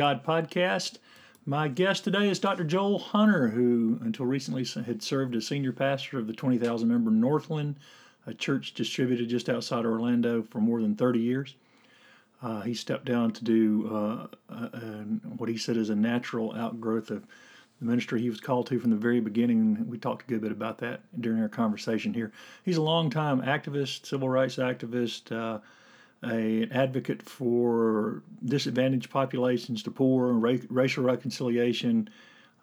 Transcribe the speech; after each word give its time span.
God 0.00 0.24
podcast. 0.24 0.96
My 1.44 1.68
guest 1.68 2.04
today 2.04 2.30
is 2.30 2.38
Dr. 2.38 2.64
Joel 2.64 2.98
Hunter, 2.98 3.48
who 3.48 3.98
until 4.00 4.24
recently 4.24 4.64
had 4.82 5.02
served 5.02 5.36
as 5.36 5.46
senior 5.46 5.72
pastor 5.72 6.18
of 6.18 6.26
the 6.26 6.32
20,000 6.32 6.88
member 6.88 7.10
Northland, 7.10 7.76
a 8.26 8.32
church 8.32 8.72
distributed 8.72 9.28
just 9.28 9.50
outside 9.50 9.84
Orlando 9.84 10.42
for 10.42 10.58
more 10.58 10.80
than 10.80 10.96
30 10.96 11.18
years. 11.18 11.54
Uh, 12.42 12.62
he 12.62 12.72
stepped 12.72 13.04
down 13.04 13.32
to 13.32 13.44
do 13.44 13.94
uh, 13.94 14.26
uh, 14.48 14.68
what 15.36 15.50
he 15.50 15.58
said 15.58 15.76
is 15.76 15.90
a 15.90 15.94
natural 15.94 16.54
outgrowth 16.54 17.10
of 17.10 17.26
the 17.78 17.84
ministry 17.84 18.22
he 18.22 18.30
was 18.30 18.40
called 18.40 18.68
to 18.68 18.80
from 18.80 18.88
the 18.88 18.96
very 18.96 19.20
beginning. 19.20 19.86
We 19.86 19.98
talked 19.98 20.22
a 20.22 20.30
good 20.32 20.40
bit 20.40 20.50
about 20.50 20.78
that 20.78 21.02
during 21.20 21.42
our 21.42 21.48
conversation 21.50 22.14
here. 22.14 22.32
He's 22.64 22.78
a 22.78 22.82
longtime 22.82 23.42
activist, 23.42 24.06
civil 24.06 24.30
rights 24.30 24.56
activist, 24.56 25.30
uh, 25.30 25.58
a, 26.24 26.62
an 26.62 26.72
advocate 26.72 27.22
for 27.22 28.22
disadvantaged 28.44 29.10
populations, 29.10 29.82
the 29.82 29.90
poor, 29.90 30.32
ra- 30.32 30.56
racial 30.68 31.04
reconciliation, 31.04 32.08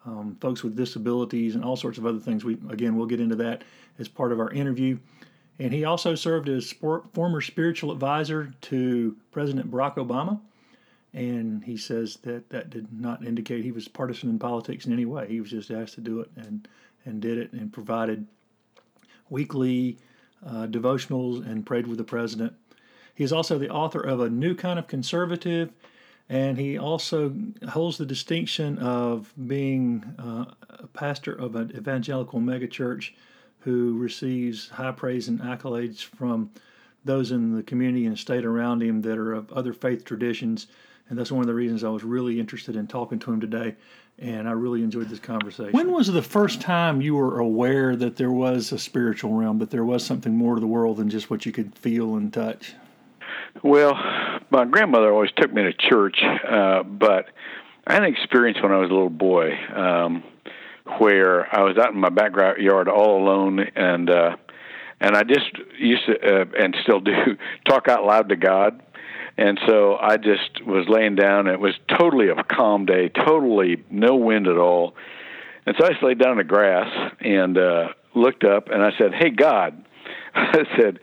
um, 0.05 0.37
folks 0.39 0.63
with 0.63 0.75
disabilities, 0.75 1.55
and 1.55 1.63
all 1.63 1.75
sorts 1.75 1.97
of 1.97 2.05
other 2.05 2.19
things. 2.19 2.45
We 2.45 2.57
again 2.69 2.95
we'll 2.95 3.07
get 3.07 3.19
into 3.19 3.35
that 3.37 3.63
as 3.99 4.07
part 4.07 4.31
of 4.31 4.39
our 4.39 4.51
interview. 4.51 4.97
And 5.59 5.73
he 5.73 5.85
also 5.85 6.13
served 6.13 6.49
as 6.49 6.71
former 7.13 7.41
spiritual 7.41 7.91
advisor 7.91 8.53
to 8.61 9.15
President 9.31 9.71
Barack 9.71 9.95
Obama. 9.95 10.39
And 11.13 11.63
he 11.63 11.77
says 11.77 12.17
that 12.23 12.49
that 12.49 12.69
did 12.69 12.93
not 12.93 13.25
indicate 13.25 13.63
he 13.63 13.71
was 13.71 13.87
partisan 13.87 14.29
in 14.29 14.37
politics 14.37 14.85
in 14.85 14.93
any 14.93 15.05
way. 15.05 15.27
He 15.27 15.41
was 15.41 15.49
just 15.49 15.71
asked 15.71 15.95
to 15.95 16.01
do 16.01 16.19
it 16.19 16.29
and, 16.35 16.67
and 17.05 17.19
did 17.19 17.39
it 17.39 17.53
and 17.53 17.73
provided 17.73 18.27
weekly 19.29 19.97
uh, 20.45 20.67
devotionals 20.67 21.45
and 21.49 21.65
prayed 21.65 21.87
with 21.87 21.97
the 21.97 22.03
president. 22.03 22.53
He 23.17 23.23
is 23.23 23.33
also 23.33 23.57
the 23.57 23.71
author 23.71 23.99
of 23.99 24.19
A 24.19 24.29
New 24.29 24.53
Kind 24.53 24.77
of 24.77 24.85
Conservative, 24.85 25.71
and 26.29 26.55
he 26.55 26.77
also 26.77 27.33
holds 27.67 27.97
the 27.97 28.05
distinction 28.05 28.77
of 28.77 29.33
being 29.47 30.05
uh, 30.19 30.45
a 30.69 30.85
pastor 30.85 31.33
of 31.33 31.55
an 31.55 31.71
evangelical 31.75 32.39
megachurch 32.39 33.13
who 33.61 33.97
receives 33.97 34.69
high 34.69 34.91
praise 34.91 35.29
and 35.29 35.39
accolades 35.39 36.03
from 36.03 36.51
those 37.05 37.31
in 37.31 37.55
the 37.55 37.63
community 37.63 38.05
and 38.05 38.19
state 38.19 38.45
around 38.45 38.83
him 38.83 39.01
that 39.01 39.17
are 39.17 39.33
of 39.33 39.51
other 39.51 39.73
faith 39.73 40.05
traditions. 40.05 40.67
And 41.09 41.17
that's 41.17 41.31
one 41.31 41.41
of 41.41 41.47
the 41.47 41.55
reasons 41.55 41.83
I 41.83 41.89
was 41.89 42.03
really 42.03 42.39
interested 42.39 42.75
in 42.75 42.85
talking 42.85 43.17
to 43.17 43.33
him 43.33 43.41
today. 43.41 43.73
And 44.19 44.47
I 44.47 44.51
really 44.51 44.83
enjoyed 44.83 45.09
this 45.09 45.17
conversation. 45.17 45.71
When 45.71 45.91
was 45.91 46.05
the 46.05 46.21
first 46.21 46.61
time 46.61 47.01
you 47.01 47.15
were 47.15 47.39
aware 47.39 47.95
that 47.95 48.17
there 48.17 48.31
was 48.31 48.71
a 48.71 48.77
spiritual 48.77 49.33
realm, 49.33 49.57
that 49.57 49.71
there 49.71 49.85
was 49.85 50.05
something 50.05 50.35
more 50.35 50.53
to 50.53 50.61
the 50.61 50.67
world 50.67 50.97
than 50.97 51.09
just 51.09 51.31
what 51.31 51.47
you 51.47 51.51
could 51.51 51.75
feel 51.75 52.15
and 52.15 52.31
touch? 52.31 52.75
Well, 53.63 53.95
my 54.49 54.65
grandmother 54.65 55.11
always 55.11 55.31
took 55.37 55.51
me 55.51 55.63
to 55.63 55.73
church, 55.73 56.17
uh, 56.23 56.83
but 56.83 57.25
I 57.85 57.93
had 57.93 58.03
an 58.03 58.13
experience 58.13 58.57
when 58.61 58.71
I 58.71 58.77
was 58.77 58.89
a 58.89 58.93
little 58.93 59.09
boy. 59.09 59.51
Um, 59.75 60.23
where 60.99 61.53
I 61.53 61.63
was 61.63 61.77
out 61.77 61.93
in 61.93 61.99
my 61.99 62.09
backyard 62.09 62.87
all 62.87 63.21
alone 63.23 63.59
and 63.75 64.09
uh 64.09 64.35
and 64.99 65.15
I 65.15 65.21
just 65.21 65.51
used 65.77 66.05
to 66.07 66.13
uh, 66.13 66.45
and 66.59 66.75
still 66.81 66.99
do 66.99 67.11
talk 67.69 67.87
out 67.87 68.03
loud 68.03 68.29
to 68.29 68.35
God. 68.35 68.81
And 69.37 69.59
so 69.67 69.95
I 69.95 70.17
just 70.17 70.65
was 70.65 70.87
laying 70.89 71.15
down 71.15 71.47
it 71.47 71.59
was 71.59 71.75
totally 71.99 72.29
a 72.29 72.43
calm 72.43 72.85
day, 72.87 73.09
totally 73.09 73.83
no 73.91 74.15
wind 74.15 74.47
at 74.47 74.57
all. 74.57 74.95
And 75.67 75.75
so 75.77 75.85
I 75.85 75.89
just 75.89 76.01
laid 76.01 76.17
down 76.17 76.31
in 76.31 76.37
the 76.37 76.43
grass 76.43 77.11
and 77.19 77.57
uh 77.57 77.89
looked 78.15 78.43
up 78.43 78.69
and 78.69 78.81
I 78.81 78.91
said, 78.97 79.13
"Hey 79.13 79.29
God." 79.29 79.85
I 80.35 80.63
said, 80.79 80.99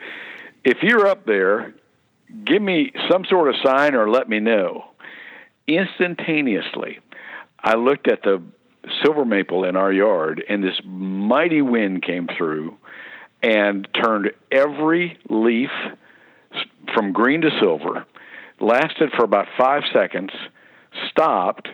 "If 0.65 0.79
you're 0.83 1.07
up 1.07 1.27
there, 1.27 1.75
give 2.45 2.63
me 2.63 2.93
some 3.11 3.25
sort 3.25 3.49
of 3.49 3.55
sign 3.65 3.95
or 3.95 4.09
let 4.09 4.29
me 4.29 4.41
know." 4.41 4.85
Instantaneously, 5.67 6.99
I 7.63 7.77
looked 7.77 8.09
at 8.09 8.23
the 8.23 8.43
silver 9.03 9.25
maple 9.25 9.65
in 9.65 9.77
our 9.77 9.93
yard, 9.93 10.45
and 10.49 10.63
this 10.63 10.81
mighty 10.85 11.63
wind 11.63 12.03
came 12.03 12.29
through 12.37 12.77
and 13.43 13.87
turned 13.95 14.31
every 14.51 15.19
leaf 15.29 15.71
from 16.95 17.13
green 17.13 17.41
to 17.43 17.51
silver, 17.61 18.07
lasted 18.61 19.11
for 19.17 19.25
about 19.25 19.47
five 19.59 19.83
seconds, 19.93 20.31
stopped, 21.11 21.69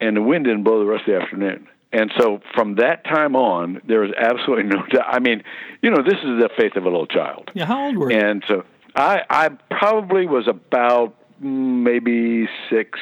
and 0.00 0.16
the 0.16 0.22
wind 0.22 0.44
didn't 0.44 0.64
blow 0.64 0.78
the 0.78 0.86
rest 0.86 1.08
of 1.08 1.14
the 1.14 1.20
afternoon. 1.20 1.66
And 1.92 2.12
so 2.18 2.40
from 2.54 2.76
that 2.76 3.04
time 3.04 3.34
on, 3.34 3.80
there 3.86 4.00
was 4.00 4.10
absolutely 4.16 4.64
no 4.76 4.84
doubt. 4.86 5.06
I 5.08 5.18
mean, 5.18 5.42
you 5.82 5.90
know, 5.90 6.02
this 6.02 6.18
is 6.18 6.40
the 6.40 6.50
faith 6.56 6.76
of 6.76 6.84
a 6.84 6.88
little 6.88 7.06
child. 7.06 7.50
Yeah, 7.54 7.66
how 7.66 7.86
old 7.86 7.96
were 7.96 8.10
you? 8.10 8.18
And 8.18 8.44
so 8.46 8.64
I, 8.96 9.22
I 9.28 9.48
probably 9.70 10.26
was 10.26 10.48
about 10.48 11.14
maybe 11.38 12.48
six, 12.70 12.98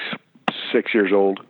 six 0.72 0.92
years 0.92 1.12
old 1.12 1.40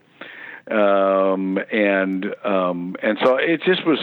um, 0.70 1.58
and 1.70 2.34
um, 2.44 2.96
and 3.02 3.18
so 3.22 3.36
it 3.36 3.62
just 3.64 3.84
was. 3.86 3.98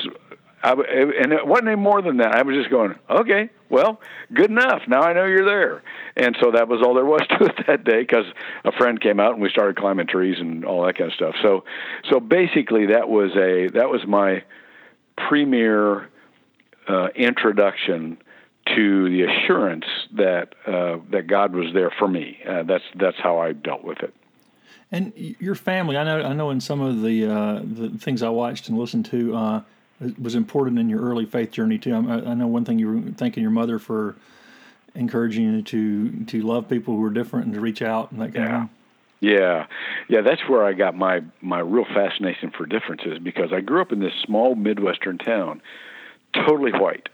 I, 0.64 0.74
and 0.74 1.34
it 1.34 1.48
wasn't 1.48 1.70
any 1.70 1.82
more 1.82 2.04
than 2.04 2.18
that. 2.18 2.36
I 2.36 2.44
was 2.44 2.56
just 2.56 2.70
going, 2.70 2.94
okay, 3.10 3.50
well, 3.72 4.00
good 4.32 4.52
enough. 4.52 4.84
Now 4.88 5.02
I 5.02 5.12
know 5.14 5.26
you're 5.26 5.44
there. 5.44 5.82
And 6.16 6.38
so 6.40 6.52
that 6.52 6.68
was 6.68 6.84
all 6.86 6.94
there 6.94 7.04
was 7.04 7.22
to 7.30 7.46
it 7.46 7.66
that 7.66 7.84
day 7.84 8.02
because 8.02 8.26
a 8.64 8.72
friend 8.72 9.02
came 9.02 9.20
out 9.20 9.34
and 9.34 9.42
we 9.42 9.50
started 9.50 9.76
climbing 9.76 10.06
trees 10.06 10.38
and 10.40 10.64
all 10.64 10.86
that 10.86 11.00
kind 11.00 11.10
of 11.10 11.16
stuff. 11.16 11.34
So, 11.42 11.64
so 12.12 12.20
basically 12.20 12.86
that 12.88 13.10
was 13.10 13.32
a 13.32 13.70
that 13.74 13.90
was 13.90 14.06
my 14.06 14.44
premier 15.18 16.10
uh, 16.88 17.08
introduction 17.16 18.20
to 18.76 19.10
the 19.10 19.24
assurance 19.24 19.86
that 20.14 20.54
uh, 20.66 20.98
that 21.12 21.28
God 21.28 21.54
was 21.54 21.74
there 21.74 21.92
for 21.98 22.08
me. 22.08 22.40
Uh, 22.48 22.64
that's 22.64 22.84
that's 22.96 23.18
how 23.18 23.40
I 23.40 23.54
dealt 23.54 23.84
with 23.84 24.00
it. 24.00 24.14
And 24.92 25.14
your 25.16 25.56
family, 25.56 25.96
I 25.96 26.04
know, 26.04 26.22
I 26.22 26.34
know, 26.34 26.50
in 26.50 26.60
some 26.60 26.82
of 26.82 27.02
the 27.02 27.26
uh, 27.26 27.62
the 27.64 27.90
things 27.98 28.22
I 28.22 28.30
watched 28.30 28.68
and 28.68 28.78
listened 28.78 29.06
to, 29.06 29.36
uh, 29.36 29.62
was 30.20 30.36
important 30.36 30.80
in 30.80 30.90
your 30.90 31.02
early 31.02 31.26
faith 31.26 31.52
journey 31.52 31.78
too. 31.78 31.94
I, 31.94 32.32
I, 32.32 32.34
know 32.34 32.48
one 32.48 32.66
thing 32.66 32.80
you 32.80 32.88
were 32.88 33.12
thanking 33.12 33.42
your 33.42 33.52
mother 33.52 33.80
for 33.80 34.16
encouraging 34.96 35.46
you 35.46 35.62
to 35.62 36.26
to 36.26 36.42
love 36.42 36.68
people 36.68 36.96
who 36.96 37.04
are 37.06 37.10
different 37.12 37.46
and 37.46 37.54
to 37.56 37.62
reach 37.62 37.82
out 37.82 38.12
and 38.12 38.22
that 38.22 38.34
kind 38.34 38.50
yeah. 38.50 38.56
of 38.56 38.62
thing. 38.62 38.70
Yeah, 39.22 39.68
yeah, 40.10 40.22
that's 40.22 40.42
where 40.50 40.66
I 40.66 40.74
got 40.74 40.96
my 40.96 41.22
my 41.42 41.60
real 41.60 41.86
fascination 41.86 42.52
for 42.52 42.66
differences 42.66 43.20
because 43.20 43.54
I 43.54 43.62
grew 43.62 43.82
up 43.82 43.92
in 43.92 44.00
this 44.00 44.14
small 44.26 44.56
midwestern 44.56 45.20
town, 45.20 45.62
totally 46.34 46.72
white. 46.72 47.08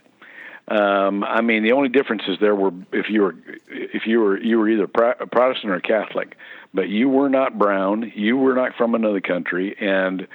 Um, 0.68 1.24
I 1.24 1.40
mean, 1.40 1.62
the 1.62 1.72
only 1.72 1.88
differences 1.88 2.36
there 2.40 2.54
were 2.54 2.72
if 2.92 3.08
you 3.08 3.22
were 3.22 3.34
if 3.68 4.06
you 4.06 4.20
were 4.20 4.38
you 4.38 4.58
were 4.58 4.68
either 4.68 4.84
a 4.84 5.26
Protestant 5.26 5.72
or 5.72 5.80
Catholic, 5.80 6.36
but 6.74 6.88
you 6.88 7.08
were 7.08 7.30
not 7.30 7.58
brown, 7.58 8.12
you 8.14 8.36
were 8.36 8.54
not 8.54 8.74
from 8.76 8.94
another 8.94 9.20
country, 9.20 9.74
and 9.80 10.28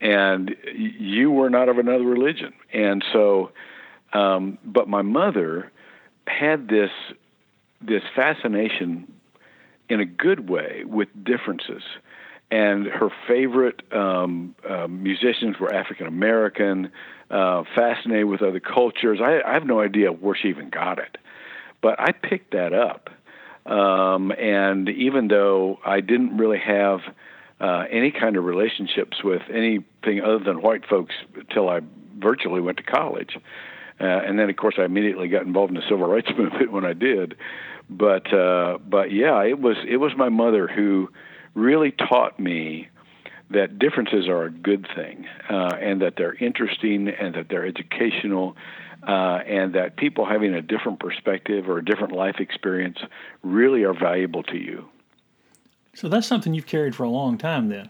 and 0.00 0.56
you 0.74 1.30
were 1.30 1.50
not 1.50 1.68
of 1.68 1.78
another 1.78 2.04
religion. 2.04 2.54
And 2.72 3.04
so, 3.12 3.50
um, 4.14 4.56
but 4.64 4.88
my 4.88 5.02
mother 5.02 5.70
had 6.26 6.66
this 6.68 6.90
this 7.82 8.02
fascination 8.16 9.12
in 9.90 10.00
a 10.00 10.06
good 10.06 10.48
way 10.48 10.84
with 10.86 11.08
differences 11.24 11.82
and 12.50 12.86
her 12.86 13.10
favorite 13.26 13.82
um, 13.92 14.54
uh, 14.68 14.86
musicians 14.86 15.58
were 15.58 15.72
African 15.72 16.06
American, 16.06 16.90
uh, 17.30 17.64
fascinated 17.74 18.26
with 18.26 18.42
other 18.42 18.60
cultures. 18.60 19.18
I, 19.22 19.40
I 19.46 19.54
have 19.54 19.66
no 19.66 19.80
idea 19.80 20.10
where 20.10 20.36
she 20.36 20.48
even 20.48 20.70
got 20.70 20.98
it, 20.98 21.16
but 21.82 21.98
I 21.98 22.12
picked 22.12 22.52
that 22.52 22.72
up. 22.72 23.10
Um, 23.66 24.30
and 24.32 24.88
even 24.90 25.28
though 25.28 25.78
I 25.84 26.00
didn't 26.00 26.36
really 26.36 26.58
have 26.58 27.00
uh, 27.60 27.84
any 27.90 28.10
kind 28.10 28.36
of 28.36 28.44
relationships 28.44 29.24
with 29.24 29.42
anything 29.50 30.20
other 30.22 30.38
than 30.38 30.60
white 30.60 30.86
folks 30.86 31.14
until 31.34 31.70
I 31.70 31.80
virtually 32.18 32.60
went 32.60 32.76
to 32.76 32.82
college, 32.82 33.38
uh, 34.00 34.04
and 34.04 34.38
then 34.38 34.50
of 34.50 34.56
course 34.56 34.74
I 34.78 34.84
immediately 34.84 35.28
got 35.28 35.42
involved 35.42 35.70
in 35.70 35.76
the 35.76 35.88
civil 35.88 36.06
rights 36.06 36.28
movement 36.38 36.72
when 36.72 36.84
I 36.84 36.92
did. 36.92 37.36
But 37.88 38.32
uh, 38.32 38.78
but 38.78 39.12
yeah, 39.12 39.42
it 39.42 39.58
was 39.58 39.76
it 39.88 39.96
was 39.96 40.12
my 40.16 40.28
mother 40.28 40.66
who 40.66 41.08
really 41.54 41.92
taught 41.92 42.38
me 42.38 42.88
that 43.50 43.78
differences 43.78 44.26
are 44.28 44.44
a 44.44 44.50
good 44.50 44.86
thing 44.94 45.26
uh, 45.48 45.76
and 45.80 46.02
that 46.02 46.14
they're 46.16 46.34
interesting 46.34 47.08
and 47.08 47.34
that 47.34 47.48
they're 47.48 47.66
educational 47.66 48.56
uh, 49.06 49.40
and 49.46 49.74
that 49.74 49.96
people 49.96 50.24
having 50.24 50.54
a 50.54 50.62
different 50.62 50.98
perspective 50.98 51.68
or 51.68 51.78
a 51.78 51.84
different 51.84 52.12
life 52.12 52.36
experience 52.38 52.98
really 53.42 53.84
are 53.84 53.92
valuable 53.92 54.42
to 54.42 54.56
you. 54.56 54.88
So 55.94 56.08
that's 56.08 56.26
something 56.26 56.54
you've 56.54 56.66
carried 56.66 56.94
for 56.94 57.04
a 57.04 57.08
long 57.08 57.38
time 57.38 57.68
then. 57.68 57.88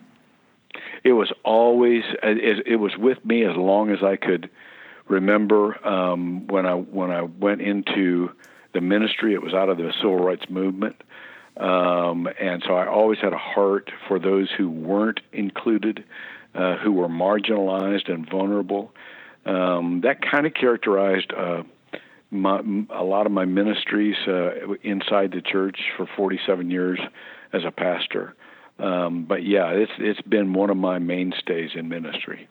It 1.04 1.12
was 1.12 1.32
always 1.44 2.02
it 2.22 2.80
was 2.80 2.96
with 2.96 3.24
me 3.24 3.44
as 3.44 3.56
long 3.56 3.90
as 3.90 4.02
I 4.02 4.16
could 4.16 4.50
remember. 5.06 5.86
Um, 5.86 6.46
when 6.48 6.66
I 6.66 6.74
when 6.74 7.10
I 7.10 7.22
went 7.22 7.60
into 7.60 8.30
the 8.72 8.80
ministry, 8.80 9.34
it 9.34 9.42
was 9.42 9.54
out 9.54 9.68
of 9.68 9.78
the 9.78 9.92
civil 9.98 10.18
rights 10.18 10.50
movement. 10.50 10.96
Um, 11.56 12.28
and 12.40 12.62
so 12.66 12.74
I 12.74 12.86
always 12.86 13.18
had 13.20 13.32
a 13.32 13.38
heart 13.38 13.90
for 14.08 14.18
those 14.18 14.50
who 14.56 14.68
weren't 14.68 15.20
included, 15.32 16.04
uh, 16.54 16.76
who 16.76 16.92
were 16.92 17.08
marginalized 17.08 18.10
and 18.10 18.28
vulnerable. 18.28 18.92
Um, 19.46 20.00
that 20.02 20.20
kind 20.22 20.46
of 20.46 20.54
characterized 20.54 21.32
uh, 21.32 21.62
my, 22.30 22.60
a 22.90 23.04
lot 23.04 23.26
of 23.26 23.32
my 23.32 23.44
ministries 23.44 24.16
uh, 24.26 24.72
inside 24.82 25.30
the 25.30 25.40
church 25.40 25.78
for 25.96 26.08
47 26.16 26.70
years 26.70 26.98
as 27.52 27.62
a 27.64 27.70
pastor. 27.70 28.34
Um, 28.78 29.24
but 29.24 29.44
yeah, 29.44 29.68
it's 29.68 29.92
it's 29.98 30.20
been 30.22 30.52
one 30.52 30.68
of 30.68 30.76
my 30.76 30.98
mainstays 30.98 31.70
in 31.76 31.88
ministry. 31.88 32.48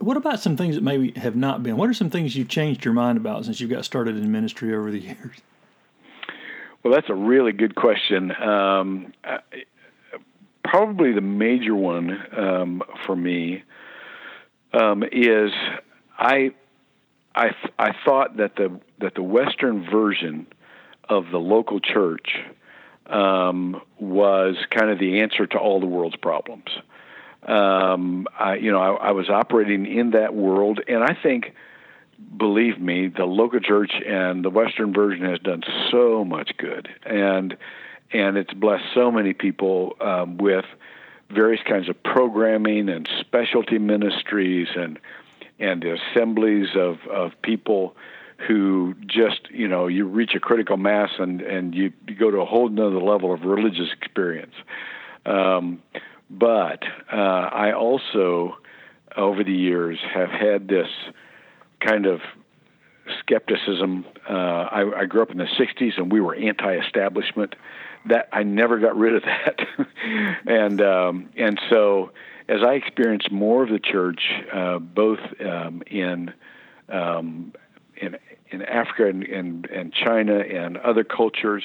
What 0.00 0.16
about 0.16 0.40
some 0.40 0.56
things 0.56 0.76
that 0.76 0.84
maybe 0.84 1.10
have 1.18 1.34
not 1.34 1.62
been? 1.62 1.76
What 1.76 1.90
are 1.90 1.94
some 1.94 2.08
things 2.08 2.36
you've 2.36 2.48
changed 2.48 2.84
your 2.84 2.94
mind 2.94 3.18
about 3.18 3.44
since 3.44 3.60
you 3.60 3.66
got 3.66 3.84
started 3.84 4.16
in 4.16 4.30
ministry 4.30 4.72
over 4.72 4.90
the 4.90 5.00
years? 5.00 5.36
Well, 6.82 6.94
that's 6.94 7.10
a 7.10 7.14
really 7.14 7.52
good 7.52 7.74
question. 7.74 8.30
Um, 8.40 9.12
probably 10.64 11.12
the 11.12 11.20
major 11.20 11.74
one 11.74 12.18
um, 12.36 12.82
for 13.06 13.16
me 13.16 13.64
um, 14.72 15.02
is 15.10 15.50
I, 16.16 16.52
I 17.34 17.50
I 17.78 17.92
thought 18.04 18.36
that 18.36 18.56
the 18.56 18.78
that 19.00 19.14
the 19.14 19.22
Western 19.22 19.88
version 19.90 20.46
of 21.08 21.30
the 21.30 21.38
local 21.38 21.80
church 21.80 22.36
um, 23.06 23.80
was 23.98 24.56
kind 24.70 24.90
of 24.90 24.98
the 24.98 25.20
answer 25.20 25.46
to 25.46 25.58
all 25.58 25.80
the 25.80 25.86
world's 25.86 26.16
problems. 26.16 26.68
Um, 27.46 28.26
I, 28.38 28.56
you 28.56 28.70
know, 28.70 28.80
I, 28.80 29.08
I 29.08 29.10
was 29.12 29.30
operating 29.30 29.86
in 29.86 30.10
that 30.10 30.34
world, 30.34 30.80
and 30.86 31.02
I 31.02 31.16
think, 31.22 31.54
believe 32.36 32.80
me, 32.80 33.08
the 33.08 33.24
local 33.24 33.60
church 33.60 33.92
and 34.06 34.44
the 34.44 34.50
Western 34.50 34.92
version 34.92 35.24
has 35.24 35.38
done 35.40 35.62
so 35.90 36.24
much 36.24 36.52
good, 36.56 36.88
and 37.04 37.56
and 38.12 38.36
it's 38.36 38.52
blessed 38.54 38.84
so 38.94 39.10
many 39.10 39.34
people 39.34 39.94
um, 40.00 40.38
with 40.38 40.64
various 41.30 41.60
kinds 41.68 41.88
of 41.88 42.02
programming 42.02 42.88
and 42.88 43.08
specialty 43.20 43.78
ministries 43.78 44.68
and 44.74 44.98
and 45.58 45.84
assemblies 45.84 46.68
of 46.76 46.98
of 47.10 47.32
people 47.42 47.96
who 48.46 48.94
just 49.06 49.50
you 49.50 49.68
know 49.68 49.86
you 49.88 50.06
reach 50.06 50.34
a 50.34 50.40
critical 50.40 50.76
mass 50.76 51.10
and 51.18 51.40
and 51.42 51.74
you, 51.74 51.92
you 52.06 52.14
go 52.14 52.30
to 52.30 52.38
a 52.38 52.46
whole 52.46 52.68
nother 52.68 53.00
level 53.00 53.32
of 53.32 53.42
religious 53.42 53.88
experience. 54.00 54.54
Um, 55.26 55.82
but 56.30 56.82
uh, 57.12 57.16
I 57.16 57.72
also 57.72 58.56
over 59.16 59.42
the 59.42 59.52
years 59.52 59.98
have 60.14 60.30
had 60.30 60.68
this 60.68 60.88
kind 61.80 62.06
of 62.06 62.20
skepticism. 63.20 64.04
Uh, 64.28 64.32
I, 64.32 65.00
I 65.00 65.04
grew 65.06 65.22
up 65.22 65.30
in 65.30 65.38
the 65.38 65.44
'60s, 65.44 65.96
and 65.96 66.12
we 66.12 66.20
were 66.20 66.34
anti-establishment. 66.34 67.54
That 68.06 68.28
I 68.32 68.42
never 68.42 68.78
got 68.78 68.96
rid 68.96 69.16
of 69.16 69.22
that, 69.22 69.58
and 70.46 70.80
um, 70.80 71.30
and 71.36 71.60
so 71.68 72.12
as 72.48 72.62
I 72.62 72.74
experienced 72.74 73.30
more 73.30 73.62
of 73.62 73.68
the 73.68 73.78
church, 73.78 74.20
uh, 74.52 74.78
both 74.78 75.18
um, 75.44 75.82
in 75.86 76.32
um, 76.88 77.52
in 77.96 78.16
in 78.50 78.62
Africa 78.62 79.08
and, 79.08 79.22
and 79.24 79.66
and 79.66 79.92
China 79.92 80.38
and 80.38 80.78
other 80.78 81.04
cultures, 81.04 81.64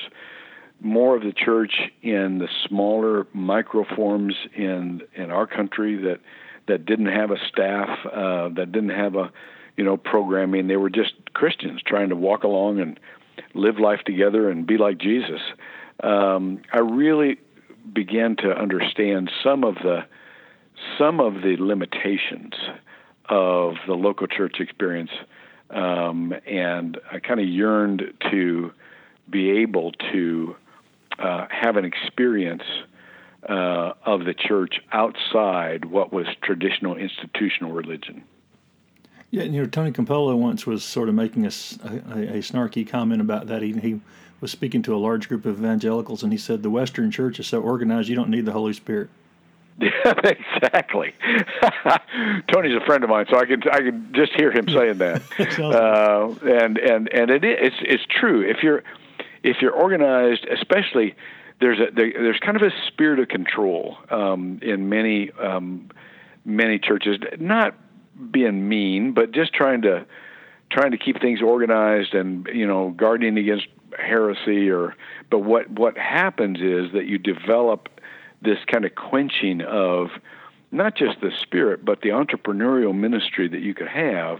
more 0.81 1.15
of 1.15 1.23
the 1.23 1.33
church 1.33 1.73
in 2.01 2.39
the 2.39 2.49
smaller 2.67 3.25
microforms 3.35 4.33
in 4.55 5.01
in 5.15 5.31
our 5.31 5.47
country 5.47 5.95
that 5.97 6.19
that 6.67 6.85
didn't 6.85 7.07
have 7.07 7.31
a 7.31 7.37
staff, 7.47 8.05
uh, 8.05 8.49
that 8.49 8.71
didn't 8.71 8.89
have 8.89 9.15
a 9.15 9.31
you 9.77 9.83
know 9.83 9.97
programming. 9.97 10.67
They 10.67 10.77
were 10.77 10.89
just 10.89 11.13
Christians 11.33 11.81
trying 11.85 12.09
to 12.09 12.15
walk 12.15 12.43
along 12.43 12.79
and 12.79 12.99
live 13.53 13.79
life 13.79 14.01
together 14.05 14.49
and 14.49 14.65
be 14.65 14.77
like 14.77 14.97
Jesus. 14.97 15.41
Um, 16.01 16.61
I 16.71 16.79
really 16.79 17.37
began 17.93 18.35
to 18.37 18.51
understand 18.51 19.31
some 19.43 19.63
of 19.63 19.75
the 19.75 20.05
some 20.97 21.19
of 21.19 21.35
the 21.35 21.55
limitations 21.59 22.53
of 23.29 23.75
the 23.87 23.93
local 23.93 24.27
church 24.27 24.57
experience 24.59 25.11
um, 25.73 26.33
and 26.45 26.99
I 27.11 27.19
kind 27.19 27.39
of 27.39 27.47
yearned 27.47 28.03
to 28.31 28.71
be 29.29 29.61
able 29.61 29.91
to 30.11 30.55
uh, 31.17 31.47
have 31.49 31.77
an 31.77 31.85
experience 31.85 32.63
uh, 33.47 33.93
of 34.05 34.25
the 34.25 34.33
church 34.33 34.75
outside 34.91 35.85
what 35.85 36.13
was 36.13 36.27
traditional 36.41 36.95
institutional 36.95 37.71
religion. 37.71 38.23
Yeah, 39.33 39.45
you 39.45 39.63
know, 39.63 39.65
Tony 39.65 39.91
Campolo 39.91 40.37
once 40.37 40.67
was 40.67 40.83
sort 40.83 41.09
of 41.09 41.15
making 41.15 41.45
a, 41.45 41.47
a, 41.47 42.37
a 42.37 42.41
snarky 42.43 42.87
comment 42.87 43.19
about 43.19 43.47
that. 43.47 43.63
He, 43.63 43.73
he 43.73 43.99
was 44.39 44.51
speaking 44.51 44.83
to 44.83 44.95
a 44.95 44.97
large 44.97 45.27
group 45.27 45.47
of 45.47 45.57
evangelicals, 45.57 46.21
and 46.21 46.31
he 46.31 46.37
said, 46.37 46.61
The 46.61 46.69
Western 46.69 47.09
church 47.09 47.39
is 47.39 47.47
so 47.47 47.59
organized, 47.59 48.09
you 48.09 48.15
don't 48.15 48.29
need 48.29 48.45
the 48.45 48.51
Holy 48.51 48.73
Spirit. 48.73 49.09
Yeah, 49.79 49.89
exactly. 50.23 51.15
Tony's 52.53 52.75
a 52.79 52.85
friend 52.85 53.03
of 53.03 53.09
mine, 53.09 53.25
so 53.27 53.39
I 53.39 53.45
can 53.45 53.63
I 53.71 53.79
can 53.79 54.11
just 54.13 54.33
hear 54.33 54.51
him 54.51 54.69
saying 54.69 54.99
that. 54.99 55.23
uh, 55.59 56.29
and 56.47 56.77
and 56.77 57.11
and 57.11 57.31
it 57.31 57.43
is 57.43 57.57
it's, 57.59 57.75
it's 57.81 58.03
true. 58.07 58.47
If 58.47 58.61
you're 58.61 58.83
if 59.41 59.63
you're 59.63 59.73
organized, 59.73 60.45
especially 60.45 61.15
there's 61.59 61.79
a 61.79 61.91
there, 61.91 62.13
there's 62.13 62.39
kind 62.39 62.55
of 62.55 62.61
a 62.61 62.71
spirit 62.87 63.17
of 63.17 63.29
control 63.29 63.97
um, 64.11 64.59
in 64.61 64.89
many 64.89 65.31
um, 65.31 65.89
many 66.45 66.77
churches. 66.77 67.17
Not 67.39 67.75
being 68.31 68.67
mean, 68.67 69.13
but 69.13 69.31
just 69.31 69.53
trying 69.53 69.81
to 69.83 70.05
trying 70.69 70.91
to 70.91 70.97
keep 70.97 71.21
things 71.21 71.41
organized 71.41 72.13
and 72.13 72.47
you 72.53 72.65
know 72.65 72.89
guarding 72.89 73.37
against 73.37 73.67
heresy 73.97 74.69
or 74.69 74.95
but 75.29 75.39
what 75.39 75.69
what 75.69 75.97
happens 75.97 76.59
is 76.59 76.91
that 76.93 77.05
you 77.05 77.17
develop 77.17 77.89
this 78.41 78.57
kind 78.71 78.85
of 78.85 78.95
quenching 78.95 79.61
of 79.61 80.09
not 80.73 80.95
just 80.95 81.21
the 81.21 81.31
spirit, 81.41 81.85
but 81.85 82.01
the 82.01 82.09
entrepreneurial 82.09 82.95
ministry 82.95 83.47
that 83.47 83.61
you 83.61 83.73
could 83.73 83.87
have 83.87 84.39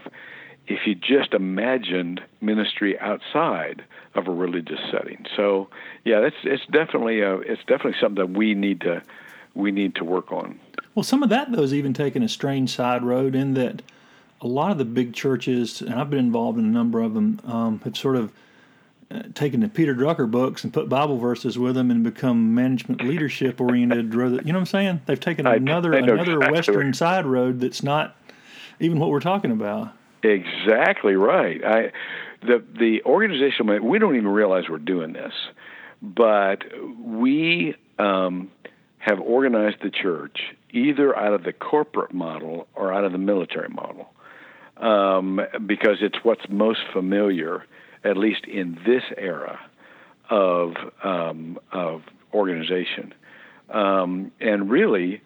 if 0.65 0.87
you 0.87 0.95
just 0.95 1.33
imagined 1.33 2.21
ministry 2.41 2.97
outside 2.99 3.83
of 4.15 4.27
a 4.27 4.31
religious 4.31 4.79
setting. 4.91 5.25
So, 5.35 5.69
yeah, 6.03 6.21
that's 6.21 6.35
it's 6.43 6.65
definitely 6.71 7.21
a, 7.21 7.37
it's 7.37 7.61
definitely 7.61 7.99
something 8.01 8.25
that 8.25 8.37
we 8.37 8.55
need 8.55 8.81
to 8.81 9.03
we 9.53 9.71
need 9.71 9.95
to 9.95 10.03
work 10.03 10.31
on. 10.31 10.59
Well, 10.95 11.03
some 11.03 11.23
of 11.23 11.29
that 11.29 11.51
though 11.51 11.63
is 11.63 11.73
even 11.73 11.93
taking 11.93 12.23
a 12.23 12.29
strange 12.29 12.69
side 12.69 13.03
road 13.03 13.35
in 13.35 13.53
that 13.55 13.81
a 14.41 14.47
lot 14.47 14.71
of 14.71 14.77
the 14.77 14.85
big 14.85 15.13
churches, 15.13 15.81
and 15.81 15.93
I've 15.93 16.09
been 16.09 16.19
involved 16.19 16.59
in 16.59 16.65
a 16.65 16.69
number 16.69 17.01
of 17.01 17.13
them, 17.13 17.39
um, 17.45 17.79
have 17.79 17.97
sort 17.97 18.17
of 18.17 18.31
taken 19.33 19.59
the 19.59 19.69
Peter 19.69 19.93
Drucker 19.93 20.29
books 20.29 20.63
and 20.63 20.73
put 20.73 20.89
Bible 20.89 21.17
verses 21.17 21.57
with 21.57 21.75
them 21.75 21.91
and 21.91 22.03
become 22.03 22.53
management 22.53 23.03
leadership 23.03 23.61
oriented. 23.61 24.13
You 24.13 24.19
know 24.19 24.35
what 24.35 24.55
I'm 24.55 24.65
saying? 24.65 25.01
They've 25.05 25.19
taken 25.19 25.45
another 25.45 25.93
another 25.93 26.37
exactly. 26.37 26.51
Western 26.51 26.93
side 26.93 27.25
road 27.25 27.59
that's 27.59 27.83
not 27.83 28.15
even 28.79 28.99
what 28.99 29.09
we're 29.09 29.19
talking 29.19 29.51
about. 29.51 29.93
Exactly 30.23 31.15
right. 31.15 31.63
I 31.63 31.91
the 32.41 32.63
the 32.77 33.03
organization 33.03 33.67
we 33.85 33.99
don't 33.99 34.15
even 34.15 34.27
realize 34.27 34.69
we're 34.69 34.77
doing 34.77 35.13
this, 35.13 35.33
but 36.01 36.63
we 36.99 37.75
um, 37.99 38.51
have 38.97 39.19
organized 39.19 39.77
the 39.81 39.89
church 39.89 40.39
either 40.73 41.17
out 41.17 41.33
of 41.33 41.43
the 41.43 41.53
corporate 41.53 42.13
model 42.13 42.67
or 42.75 42.91
out 42.91 43.05
of 43.05 43.11
the 43.13 43.17
military 43.17 43.69
model 43.69 44.09
um, 44.77 45.39
because 45.65 45.97
it's 46.01 46.17
what's 46.23 46.43
most 46.49 46.81
familiar 46.91 47.63
at 48.03 48.17
least 48.17 48.45
in 48.45 48.77
this 48.85 49.03
era 49.17 49.59
of 50.29 50.73
um, 51.03 51.57
of 51.71 52.01
organization. 52.33 53.13
Um, 53.69 54.31
and 54.39 54.69
really, 54.69 55.21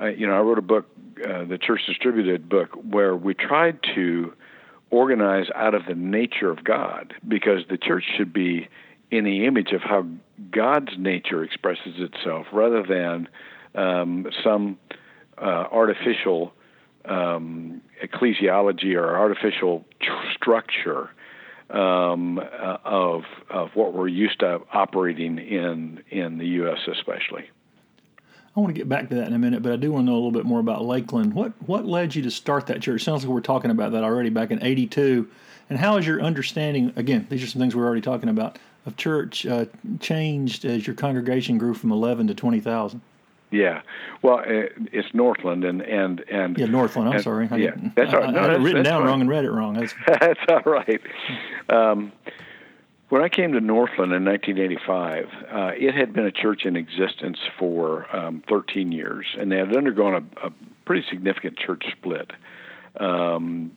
uh, 0.00 0.06
you 0.06 0.26
know, 0.26 0.34
I 0.34 0.40
wrote 0.40 0.58
a 0.58 0.62
book, 0.62 0.86
uh, 1.24 1.44
the 1.44 1.58
Church 1.58 1.80
Distributed 1.86 2.48
book, 2.48 2.70
where 2.88 3.16
we 3.16 3.34
tried 3.34 3.78
to 3.94 4.34
organize 4.90 5.46
out 5.54 5.74
of 5.74 5.82
the 5.86 5.94
nature 5.94 6.50
of 6.50 6.64
God, 6.64 7.14
because 7.26 7.62
the 7.68 7.78
church 7.78 8.04
should 8.16 8.32
be 8.32 8.68
in 9.10 9.24
the 9.24 9.46
image 9.46 9.72
of 9.72 9.82
how 9.82 10.06
God's 10.50 10.92
nature 10.98 11.42
expresses 11.42 11.94
itself, 11.96 12.46
rather 12.52 12.82
than 12.82 13.28
um, 13.74 14.26
some 14.44 14.78
artificial 15.44 16.52
um, 17.04 17.80
ecclesiology 18.02 18.94
or 18.94 19.16
artificial 19.16 19.84
tr- 20.00 20.32
structure 20.34 21.10
um, 21.70 22.38
uh, 22.38 22.78
of 22.84 23.22
of 23.50 23.70
what 23.74 23.92
we're 23.92 24.08
used 24.08 24.40
to 24.40 24.60
operating 24.72 25.38
in 25.38 26.02
in 26.10 26.38
the 26.38 26.46
U.S. 26.46 26.78
especially. 26.86 27.50
I 28.56 28.60
want 28.60 28.74
to 28.74 28.78
get 28.78 28.88
back 28.88 29.08
to 29.10 29.14
that 29.16 29.28
in 29.28 29.34
a 29.34 29.38
minute, 29.38 29.62
but 29.62 29.72
I 29.72 29.76
do 29.76 29.92
want 29.92 30.06
to 30.06 30.10
know 30.10 30.14
a 30.14 30.20
little 30.20 30.32
bit 30.32 30.44
more 30.44 30.60
about 30.60 30.84
Lakeland. 30.84 31.34
What 31.34 31.52
what 31.66 31.86
led 31.86 32.14
you 32.14 32.22
to 32.22 32.30
start 32.30 32.66
that 32.66 32.80
church? 32.80 33.04
Sounds 33.04 33.24
like 33.24 33.32
we're 33.32 33.40
talking 33.40 33.70
about 33.70 33.92
that 33.92 34.04
already 34.04 34.30
back 34.30 34.50
in 34.50 34.62
'82. 34.62 35.28
And 35.70 35.78
how 35.78 35.96
has 35.96 36.06
your 36.06 36.22
understanding? 36.22 36.92
Again, 36.96 37.26
these 37.28 37.42
are 37.42 37.46
some 37.46 37.60
things 37.60 37.76
we're 37.76 37.84
already 37.84 38.00
talking 38.00 38.30
about 38.30 38.58
of 38.86 38.96
church 38.96 39.46
uh, 39.46 39.66
changed 40.00 40.64
as 40.64 40.86
your 40.86 40.96
congregation 40.96 41.58
grew 41.58 41.74
from 41.74 41.92
11 41.92 42.26
to 42.28 42.34
20,000. 42.34 43.00
Yeah, 43.50 43.82
well, 44.22 44.40
uh, 44.40 44.68
it's 44.92 45.08
Northland 45.14 45.64
and 45.64 45.80
and 45.80 46.20
and 46.30 46.58
yeah, 46.58 46.66
Northland. 46.66 47.08
I'm 47.08 47.14
and, 47.14 47.24
sorry. 47.24 47.48
I 47.50 47.56
yeah, 47.56 47.70
that's 47.96 48.12
all 48.12 48.20
right. 48.20 48.34
No, 48.34 48.40
I, 48.40 48.46
I 48.48 48.54
it 48.54 48.60
written 48.60 48.84
down 48.84 49.04
wrong 49.04 49.20
and 49.22 49.30
read 49.30 49.44
it 49.44 49.50
wrong. 49.50 49.74
That's, 49.74 49.94
that's 50.06 50.40
all 50.48 50.70
right. 50.70 51.00
Um, 51.70 52.12
when 53.08 53.22
I 53.22 53.30
came 53.30 53.52
to 53.52 53.60
Northland 53.60 54.12
in 54.12 54.24
1985, 54.24 55.26
uh, 55.50 55.70
it 55.74 55.94
had 55.94 56.12
been 56.12 56.26
a 56.26 56.32
church 56.32 56.66
in 56.66 56.76
existence 56.76 57.38
for 57.58 58.14
um, 58.14 58.42
13 58.48 58.92
years, 58.92 59.26
and 59.38 59.50
they 59.50 59.56
had 59.56 59.74
undergone 59.74 60.14
a, 60.14 60.46
a 60.48 60.52
pretty 60.84 61.06
significant 61.08 61.56
church 61.56 61.84
split 61.96 62.32
um, 63.00 63.72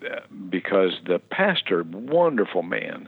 because 0.49 0.93
the 1.07 1.19
pastor, 1.19 1.83
wonderful 1.83 2.61
man, 2.61 3.07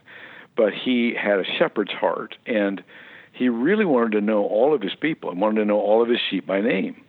but 0.56 0.74
he 0.74 1.14
had 1.14 1.40
a 1.40 1.44
shepherd's 1.58 1.92
heart, 1.92 2.36
and 2.46 2.84
he 3.34 3.50
really 3.50 3.86
wanted 3.86 4.14
to 4.14 4.22
know 4.22 4.46
all 4.46 4.74
of 4.74 4.82
his 4.82 4.96
people 4.96 5.30
and 5.30 5.42
wanted 5.42 5.60
to 5.60 5.66
know 5.66 5.80
all 5.80 6.02
of 6.02 6.10
his 6.10 6.20
sheep 6.30 6.48
by 6.48 6.62
name, 6.62 7.02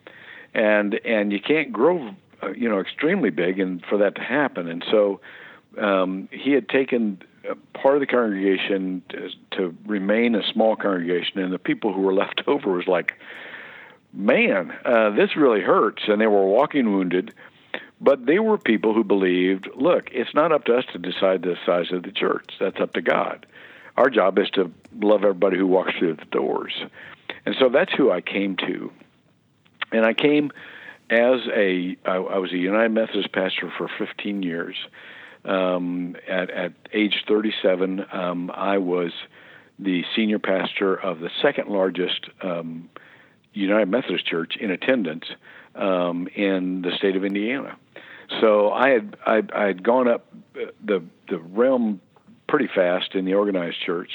and 0.53 0.95
and 1.05 1.33
you 1.33 1.41
can't 1.41 1.73
grow, 1.73 2.15
uh, 2.43 2.51
you 2.51 2.69
know, 2.69 2.81
extremely 2.81 3.31
big 3.31 3.61
and 3.61 3.85
for 3.85 3.99
that 3.99 4.17
to 4.17 4.23
happen, 4.23 4.69
and 4.69 4.85
so 4.91 5.21
um, 5.79 6.29
he 6.33 6.53
had 6.53 6.69
taken 6.69 7.23
part 7.75 7.95
of 7.95 8.01
the 8.01 8.07
congregation 8.07 9.03
to, 9.11 9.29
to 9.53 9.77
remain 9.87 10.35
a 10.35 10.43
small 10.53 10.77
congregation, 10.77 11.41
and 11.41 11.53
the 11.53 11.59
people 11.59 11.93
who 11.93 12.01
were 12.01 12.15
left 12.23 12.43
over 12.47 12.71
was 12.71 12.87
like, 12.87 13.15
man, 14.13 14.73
uh, 14.85 15.11
this 15.11 15.37
really 15.37 15.61
hurts, 15.61 16.03
and 16.07 16.21
they 16.21 16.27
were 16.27 16.47
walking 16.47 16.93
wounded. 16.93 17.35
But 18.01 18.27
they 18.27 18.39
were 18.39 18.59
people 18.59 18.93
who 18.93 19.05
believed, 19.05 19.69
look, 19.77 20.09
it's 20.13 20.35
not 20.35 20.53
up 20.53 20.65
to 20.65 20.77
us 20.77 20.85
to 20.93 20.99
decide 20.99 21.43
the 21.43 21.57
size 21.65 21.93
of 21.93 22.03
the 22.03 22.13
church. 22.13 22.51
That's 22.61 22.81
up 22.81 22.93
to 22.95 23.01
God. 23.01 23.47
Our 23.97 24.11
job 24.11 24.39
is 24.39 24.51
to 24.51 24.73
love 25.01 25.23
everybody 25.23 25.57
who 25.57 25.67
walks 25.67 25.93
through 25.99 26.17
the 26.17 26.25
doors. 26.27 26.73
And 27.47 27.55
so 27.59 27.69
that's 27.69 27.93
who 27.93 28.11
I 28.11 28.21
came 28.21 28.57
to. 28.57 28.91
And 29.93 30.05
I 30.05 30.15
came 30.15 30.51
as 31.11 31.41
a 31.55 31.97
I, 32.05 32.17
I 32.17 32.39
was 32.39 32.53
a 32.53 32.57
United 32.57 32.91
Methodist 32.91 33.33
pastor 33.33 33.73
for 33.77 33.89
15 33.99 34.43
years 34.43 34.77
um, 35.45 36.17
at, 36.29 36.51
at 36.51 36.73
age 36.93 37.25
37, 37.29 38.05
um, 38.13 38.51
I 38.55 38.79
was 38.79 39.13
the 39.79 40.05
senior 40.17 40.39
pastor 40.39 40.95
of 40.95 41.21
the 41.21 41.31
second 41.43 41.69
largest 41.69 42.27
um, 42.43 42.89
United 43.53 43.89
Methodist 43.89 44.27
Church 44.27 44.57
in 44.59 44.71
attendance 44.71 45.25
um, 45.75 46.29
in 46.35 46.83
the 46.83 46.93
state 46.97 47.17
of 47.17 47.25
Indiana. 47.25 47.77
So 48.41 48.73
I 48.73 48.91
had 48.91 49.17
I, 49.27 49.43
I 49.55 49.65
had 49.67 49.83
gone 49.83 50.09
up 50.09 50.27
the 50.55 51.05
the 51.29 51.39
realm 51.39 52.01
pretty 52.55 52.73
fast 52.73 53.17
in 53.17 53.25
the 53.25 53.35
organized 53.35 53.79
church, 53.85 54.13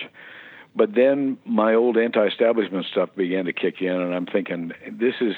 but 0.74 0.96
then 0.96 1.38
my 1.46 1.74
old 1.74 1.98
anti-establishment 1.98 2.86
stuff 2.90 3.10
began 3.14 3.44
to 3.44 3.52
kick 3.52 3.82
in, 3.82 3.92
and 3.92 4.16
I'm 4.16 4.28
thinking 4.28 4.72
this 4.90 5.16
is 5.20 5.36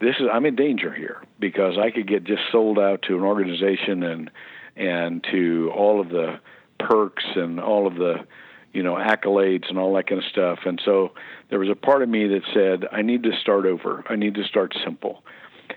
this 0.00 0.14
is 0.20 0.26
I'm 0.32 0.46
in 0.46 0.54
danger 0.54 0.92
here 0.92 1.22
because 1.40 1.76
I 1.76 1.90
could 1.90 2.06
get 2.06 2.22
just 2.22 2.42
sold 2.52 2.78
out 2.78 3.02
to 3.08 3.16
an 3.16 3.22
organization 3.22 4.04
and 4.04 4.30
and 4.76 5.24
to 5.32 5.72
all 5.74 6.00
of 6.00 6.08
the 6.08 6.38
perks 6.78 7.24
and 7.34 7.58
all 7.58 7.88
of 7.88 7.96
the 7.96 8.24
you 8.72 8.84
know 8.84 8.94
accolades 8.94 9.68
and 9.68 9.76
all 9.76 9.92
that 9.94 10.06
kind 10.06 10.22
of 10.22 10.28
stuff. 10.30 10.60
And 10.66 10.80
so 10.84 11.14
there 11.50 11.58
was 11.58 11.68
a 11.68 11.74
part 11.74 12.02
of 12.02 12.08
me 12.08 12.28
that 12.28 12.42
said 12.52 12.86
i 12.92 13.02
need 13.02 13.24
to 13.24 13.32
start 13.40 13.66
over. 13.66 14.04
I 14.08 14.14
need 14.14 14.34
to 14.34 14.44
start 14.44 14.72
simple. 14.84 15.24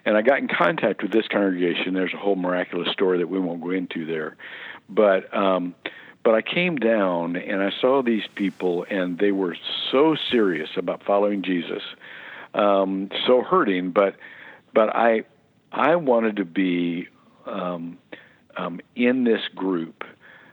And 0.06 0.16
i 0.16 0.22
got 0.22 0.38
in 0.38 0.50
contact 0.50 1.02
with 1.02 1.12
this 1.12 1.28
congregation. 1.32 1.96
There's 1.96 2.14
a 2.14 2.18
whole 2.18 2.36
miraculous 2.36 2.90
story 2.92 3.18
that 3.18 3.28
we 3.28 3.40
won't 3.40 3.64
go 3.64 3.72
into 3.72 4.06
there. 4.06 4.38
But 4.88 5.36
um 5.36 5.74
but 6.28 6.36
i 6.36 6.42
came 6.42 6.76
down 6.76 7.38
and 7.38 7.64
i 7.64 7.72
saw 7.80 8.04
these 8.04 8.28
people 8.36 8.86
and 8.90 9.18
they 9.18 9.32
were 9.32 9.56
so 9.90 10.14
serious 10.30 10.68
about 10.76 11.02
following 11.02 11.42
jesus 11.42 11.84
um 12.54 13.10
so 13.26 13.42
hurting 13.42 13.92
but 13.92 14.16
but 14.74 14.94
i 14.94 15.24
i 15.72 15.96
wanted 15.96 16.36
to 16.36 16.44
be 16.44 17.08
um 17.46 17.98
um, 18.58 18.82
in 18.96 19.24
this 19.24 19.42
group 19.56 20.04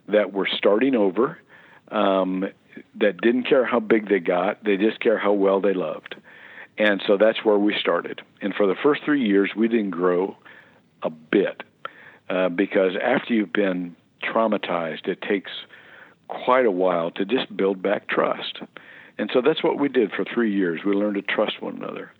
that 0.08 0.32
were 0.32 0.46
starting 0.46 0.94
over, 0.94 1.38
um, 1.90 2.44
that 2.96 3.20
didn't 3.20 3.44
care 3.44 3.64
how 3.64 3.80
big 3.80 4.08
they 4.08 4.20
got, 4.20 4.62
they 4.62 4.76
just 4.76 5.00
care 5.00 5.18
how 5.18 5.32
well 5.32 5.60
they 5.60 5.72
loved. 5.72 6.14
And 6.76 7.02
so 7.06 7.16
that's 7.16 7.44
where 7.44 7.58
we 7.58 7.74
started. 7.80 8.20
And 8.42 8.54
for 8.54 8.66
the 8.66 8.74
first 8.82 9.02
three 9.04 9.24
years, 9.24 9.50
we 9.56 9.68
didn't 9.68 9.90
grow 9.90 10.36
a 11.02 11.10
bit 11.10 11.62
uh, 12.28 12.48
because 12.48 12.92
after 13.00 13.32
you've 13.32 13.52
been 13.52 13.96
traumatized, 14.24 15.06
it 15.06 15.22
takes 15.22 15.50
quite 16.28 16.66
a 16.66 16.70
while 16.70 17.10
to 17.12 17.24
just 17.24 17.54
build 17.56 17.82
back 17.82 18.08
trust. 18.08 18.58
And 19.18 19.30
so 19.32 19.40
that's 19.40 19.62
what 19.62 19.78
we 19.78 19.88
did 19.88 20.10
for 20.12 20.24
three 20.24 20.52
years. 20.52 20.80
We 20.84 20.92
learned 20.92 21.16
to 21.16 21.22
trust 21.22 21.62
one 21.62 21.76
another. 21.76 22.10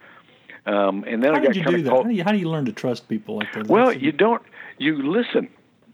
Um, 0.67 1.05
and 1.07 1.23
then 1.23 1.35
how 1.35 1.41
I 1.41 1.45
got 1.45 1.55
kind 1.55 1.77
do 1.77 1.77
of 1.77 1.87
called. 1.87 2.05
How 2.05 2.11
do, 2.11 2.15
you, 2.15 2.25
how 2.25 2.33
do 2.33 2.39
you 2.39 2.49
learn 2.49 2.65
to 2.67 2.73
trust 2.73 3.09
people 3.09 3.37
like 3.37 3.53
that? 3.53 3.67
Well, 3.67 3.93
you 3.93 4.13
don't. 4.13 4.43
You 4.79 5.11
listen. 5.11 5.49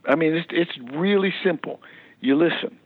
I 0.07 0.15
mean, 0.15 0.35
it's 0.35 0.47
it's 0.51 0.93
really 0.95 1.35
simple. 1.43 1.81
You 2.21 2.37
listen, 2.37 2.79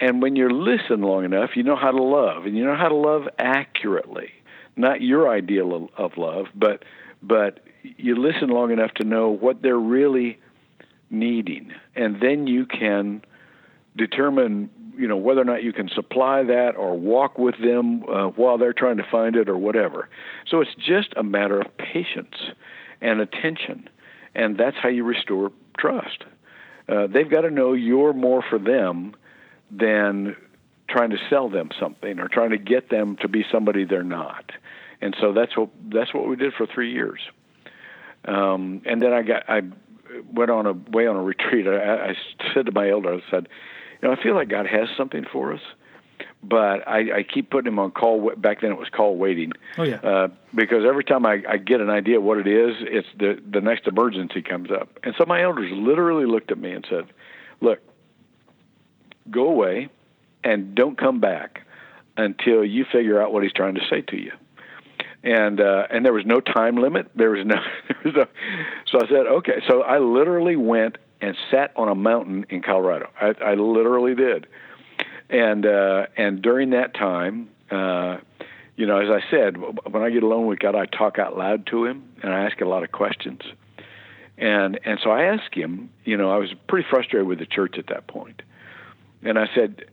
and 0.00 0.20
when 0.20 0.36
you 0.36 0.50
listen 0.50 1.00
long 1.00 1.24
enough, 1.24 1.50
you 1.54 1.62
know 1.62 1.76
how 1.76 1.92
to 1.92 2.02
love, 2.02 2.44
and 2.44 2.56
you 2.56 2.64
know 2.64 2.76
how 2.76 2.88
to 2.88 2.94
love 2.94 3.22
accurately. 3.38 4.32
Not 4.76 5.00
your 5.00 5.30
ideal 5.30 5.74
of, 5.74 5.88
of 5.96 6.18
love, 6.18 6.46
but 6.54 6.84
but 7.22 7.60
you 7.82 8.16
listen 8.16 8.48
long 8.48 8.70
enough 8.70 8.92
to 8.94 9.04
know 9.04 9.30
what 9.30 9.62
they're 9.62 9.78
really 9.78 10.38
needing, 11.10 11.72
and 11.94 12.20
then 12.20 12.46
you 12.46 12.66
can 12.66 13.22
determine 13.96 14.70
you 14.96 15.08
know 15.08 15.16
whether 15.16 15.40
or 15.40 15.44
not 15.44 15.62
you 15.62 15.72
can 15.72 15.88
supply 15.88 16.42
that 16.42 16.76
or 16.76 16.98
walk 16.98 17.38
with 17.38 17.56
them 17.60 18.04
uh, 18.08 18.28
while 18.28 18.58
they're 18.58 18.72
trying 18.72 18.96
to 18.96 19.06
find 19.10 19.36
it 19.36 19.48
or 19.48 19.56
whatever. 19.56 20.08
So 20.48 20.60
it's 20.60 20.74
just 20.74 21.12
a 21.16 21.22
matter 21.22 21.60
of 21.60 21.76
patience 21.76 22.36
and 23.00 23.20
attention, 23.20 23.88
and 24.34 24.56
that's 24.56 24.76
how 24.82 24.88
you 24.88 25.04
restore 25.04 25.52
trust. 25.78 26.24
Uh, 26.88 27.06
they've 27.06 27.30
got 27.30 27.42
to 27.42 27.50
know 27.50 27.72
you're 27.72 28.12
more 28.12 28.42
for 28.48 28.58
them 28.58 29.14
than 29.70 30.36
trying 30.88 31.10
to 31.10 31.18
sell 31.30 31.48
them 31.48 31.70
something 31.80 32.18
or 32.18 32.28
trying 32.28 32.50
to 32.50 32.58
get 32.58 32.90
them 32.90 33.16
to 33.20 33.28
be 33.28 33.44
somebody 33.50 33.84
they're 33.84 34.02
not. 34.02 34.52
And 35.00 35.16
so 35.20 35.32
that's 35.32 35.56
what 35.56 35.70
that's 35.92 36.14
what 36.14 36.28
we 36.28 36.36
did 36.36 36.52
for 36.54 36.66
three 36.66 36.92
years. 36.92 37.20
Um, 38.26 38.82
and 38.86 39.02
then 39.02 39.12
I 39.12 39.22
got 39.22 39.48
I 39.48 39.62
went 40.32 40.50
on 40.50 40.66
a 40.66 40.72
way 40.72 41.06
on 41.06 41.16
a 41.16 41.22
retreat. 41.22 41.66
I, 41.66 42.10
I 42.10 42.14
said 42.52 42.66
to 42.66 42.72
my 42.72 42.90
elder, 42.90 43.14
I 43.14 43.30
said, 43.30 43.48
you 44.00 44.08
know, 44.08 44.14
I 44.14 44.22
feel 44.22 44.34
like 44.34 44.48
God 44.48 44.66
has 44.66 44.88
something 44.96 45.24
for 45.30 45.52
us, 45.52 45.60
but 46.42 46.86
I, 46.86 47.18
I 47.18 47.22
keep 47.22 47.50
putting 47.50 47.72
him 47.72 47.78
on 47.78 47.90
call. 47.90 48.32
Back 48.36 48.60
then 48.60 48.70
it 48.70 48.78
was 48.78 48.88
call 48.88 49.16
waiting. 49.16 49.52
Oh 49.78 49.82
yeah. 49.82 49.96
Uh, 49.96 50.28
because 50.54 50.84
every 50.86 51.04
time 51.04 51.26
I, 51.26 51.42
I 51.48 51.56
get 51.56 51.80
an 51.80 51.90
idea 51.90 52.20
what 52.20 52.38
it 52.38 52.46
is, 52.46 52.76
it's 52.80 53.08
the 53.18 53.40
the 53.50 53.60
next 53.60 53.86
emergency 53.86 54.42
comes 54.42 54.70
up. 54.70 54.98
And 55.02 55.14
so 55.18 55.24
my 55.26 55.42
elders 55.42 55.70
literally 55.72 56.26
looked 56.26 56.50
at 56.50 56.58
me 56.58 56.72
and 56.72 56.86
said, 56.88 57.06
"Look, 57.60 57.80
go 59.30 59.48
away, 59.48 59.88
and 60.42 60.74
don't 60.74 60.98
come 60.98 61.20
back 61.20 61.62
until 62.16 62.64
you 62.64 62.84
figure 62.92 63.20
out 63.20 63.32
what 63.32 63.42
he's 63.42 63.52
trying 63.52 63.74
to 63.74 63.82
say 63.88 64.02
to 64.02 64.16
you." 64.16 64.32
And 65.24 65.60
uh, 65.60 65.86
and 65.90 66.04
there 66.04 66.12
was 66.12 66.26
no 66.26 66.40
time 66.40 66.76
limit. 66.76 67.10
There 67.16 67.30
was 67.30 67.44
no. 67.46 67.56
So 68.86 68.98
I 68.98 69.08
said, 69.08 69.26
"Okay." 69.26 69.62
So 69.68 69.82
I 69.82 69.98
literally 69.98 70.56
went 70.56 70.98
and 71.20 71.34
sat 71.50 71.72
on 71.76 71.88
a 71.88 71.94
mountain 71.94 72.44
in 72.50 72.62
Colorado. 72.62 73.08
I, 73.20 73.34
I 73.42 73.54
literally 73.54 74.14
did. 74.14 74.46
And 75.30 75.66
uh, 75.66 76.06
and 76.16 76.42
during 76.42 76.70
that 76.70 76.94
time. 76.94 77.48
Uh, 77.70 78.18
you 78.76 78.86
know, 78.86 78.98
as 78.98 79.08
I 79.08 79.20
said, 79.30 79.56
when 79.56 80.02
I 80.02 80.10
get 80.10 80.24
alone 80.24 80.46
with 80.46 80.58
God, 80.58 80.74
I 80.74 80.86
talk 80.86 81.20
out 81.20 81.36
loud 81.36 81.64
to 81.66 81.84
Him 81.84 82.10
and 82.24 82.32
I 82.34 82.44
ask 82.44 82.60
a 82.60 82.64
lot 82.64 82.82
of 82.82 82.90
questions. 82.90 83.40
And 84.36 84.80
and 84.84 84.98
so 85.02 85.10
I 85.10 85.24
asked 85.26 85.54
Him. 85.54 85.90
You 86.04 86.16
know, 86.16 86.30
I 86.30 86.38
was 86.38 86.52
pretty 86.68 86.86
frustrated 86.90 87.28
with 87.28 87.38
the 87.38 87.46
church 87.46 87.76
at 87.78 87.86
that 87.86 88.08
point. 88.08 88.38
point, 88.38 88.42
and 89.24 89.38
I 89.38 89.46
said, 89.54 89.86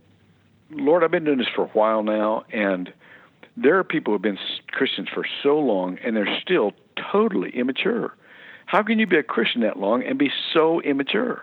Lord, 0.69 1.03
I've 1.03 1.11
been 1.11 1.23
doing 1.23 1.37
this 1.37 1.47
for 1.55 1.65
a 1.65 1.69
while 1.69 2.03
now, 2.03 2.43
and 2.51 2.91
there 3.57 3.77
are 3.77 3.83
people 3.83 4.11
who 4.11 4.15
have 4.15 4.21
been 4.21 4.39
Christians 4.71 5.09
for 5.13 5.25
so 5.43 5.59
long, 5.59 5.97
and 6.03 6.15
they're 6.15 6.39
still 6.41 6.71
totally 7.11 7.51
immature. 7.51 8.15
How 8.65 8.83
can 8.83 8.99
you 8.99 9.07
be 9.07 9.17
a 9.17 9.23
Christian 9.23 9.61
that 9.61 9.77
long 9.77 10.03
and 10.03 10.17
be 10.17 10.31
so 10.53 10.81
immature? 10.81 11.41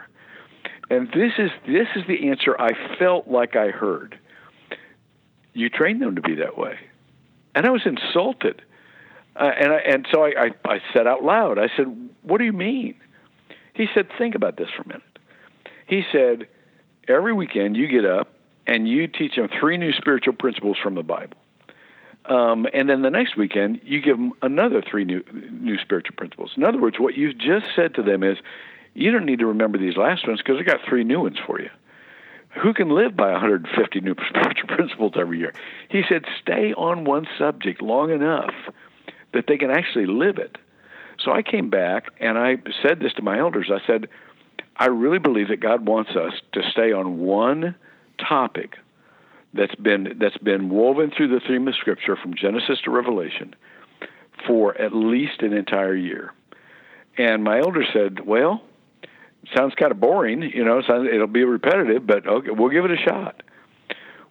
And 0.90 1.08
this 1.08 1.32
is 1.38 1.50
this 1.66 1.88
is 1.96 2.04
the 2.06 2.30
answer 2.30 2.58
I 2.58 2.70
felt 2.98 3.28
like 3.28 3.56
I 3.56 3.68
heard. 3.68 4.18
You 5.52 5.68
train 5.68 5.98
them 5.98 6.14
to 6.14 6.22
be 6.22 6.36
that 6.36 6.56
way 6.56 6.78
and 7.58 7.66
I 7.66 7.70
was 7.70 7.82
insulted. 7.84 8.62
Uh, 9.34 9.50
and 9.58 9.72
I, 9.72 9.76
and 9.78 10.06
so 10.12 10.24
I, 10.24 10.28
I, 10.28 10.50
I 10.64 10.80
said 10.92 11.08
out 11.08 11.24
loud, 11.24 11.58
I 11.58 11.68
said, 11.76 12.10
"What 12.22 12.38
do 12.38 12.44
you 12.44 12.52
mean?" 12.52 12.94
He 13.74 13.86
said, 13.94 14.08
"Think 14.16 14.36
about 14.36 14.56
this 14.56 14.68
for 14.76 14.82
a 14.82 14.88
minute." 14.88 15.18
He 15.86 16.04
said, 16.12 16.46
"Every 17.08 17.32
weekend 17.32 17.76
you 17.76 17.88
get 17.88 18.04
up 18.04 18.32
and 18.66 18.88
you 18.88 19.08
teach 19.08 19.34
them 19.34 19.48
three 19.48 19.76
new 19.76 19.92
spiritual 19.92 20.34
principles 20.34 20.76
from 20.80 20.94
the 20.94 21.02
Bible, 21.02 21.37
um, 22.28 22.66
and 22.72 22.88
then 22.88 23.02
the 23.02 23.10
next 23.10 23.36
weekend 23.36 23.80
you 23.84 24.00
give 24.00 24.16
them 24.16 24.32
another 24.42 24.82
three 24.82 25.04
new 25.04 25.22
new 25.50 25.78
spiritual 25.78 26.16
principles. 26.16 26.52
In 26.56 26.64
other 26.64 26.78
words, 26.78 26.98
what 26.98 27.16
you've 27.16 27.38
just 27.38 27.66
said 27.74 27.94
to 27.94 28.02
them 28.02 28.22
is, 28.22 28.38
you 28.94 29.10
don't 29.10 29.26
need 29.26 29.38
to 29.38 29.46
remember 29.46 29.78
these 29.78 29.96
last 29.96 30.26
ones 30.26 30.40
because 30.44 30.60
I 30.60 30.62
got 30.62 30.80
three 30.88 31.04
new 31.04 31.20
ones 31.20 31.38
for 31.46 31.60
you." 31.60 31.70
who 32.62 32.72
can 32.74 32.90
live 32.90 33.16
by 33.16 33.30
150 33.32 34.00
new 34.00 34.14
spiritual 34.28 34.68
principles 34.68 35.12
every 35.16 35.38
year? 35.38 35.52
He 35.88 36.02
said, 36.08 36.24
stay 36.40 36.72
on 36.74 37.04
one 37.04 37.26
subject 37.38 37.82
long 37.82 38.10
enough 38.10 38.54
that 39.32 39.44
they 39.46 39.58
can 39.58 39.70
actually 39.70 40.06
live 40.06 40.38
it. 40.38 40.56
So 41.22 41.32
I 41.32 41.42
came 41.42 41.70
back 41.70 42.06
and 42.20 42.38
I 42.38 42.56
said 42.82 43.00
this 43.00 43.12
to 43.14 43.22
my 43.22 43.38
elders. 43.38 43.70
I 43.72 43.84
said, 43.86 44.08
I 44.76 44.86
really 44.86 45.18
believe 45.18 45.48
that 45.48 45.60
God 45.60 45.86
wants 45.86 46.12
us 46.12 46.32
to 46.52 46.62
stay 46.70 46.92
on 46.92 47.18
one 47.18 47.74
topic 48.18 48.76
that's 49.54 49.74
been 49.76 50.16
that's 50.20 50.36
been 50.38 50.68
woven 50.70 51.10
through 51.16 51.28
the 51.28 51.40
theme 51.46 51.68
of 51.68 51.74
Scripture 51.74 52.16
from 52.16 52.34
Genesis 52.34 52.78
to 52.84 52.90
Revelation 52.90 53.54
for 54.46 54.80
at 54.80 54.94
least 54.94 55.40
an 55.40 55.52
entire 55.52 55.94
year. 55.94 56.32
And 57.16 57.42
my 57.42 57.58
elder 57.58 57.84
said, 57.92 58.26
"Well, 58.26 58.62
sounds 59.56 59.74
kind 59.74 59.90
of 59.90 60.00
boring, 60.00 60.42
you 60.42 60.64
know. 60.64 60.82
Sounds, 60.82 61.08
it'll 61.12 61.26
be 61.26 61.44
repetitive, 61.44 62.06
but 62.06 62.26
okay, 62.26 62.50
we'll 62.50 62.70
give 62.70 62.84
it 62.84 62.90
a 62.90 62.96
shot." 62.96 63.42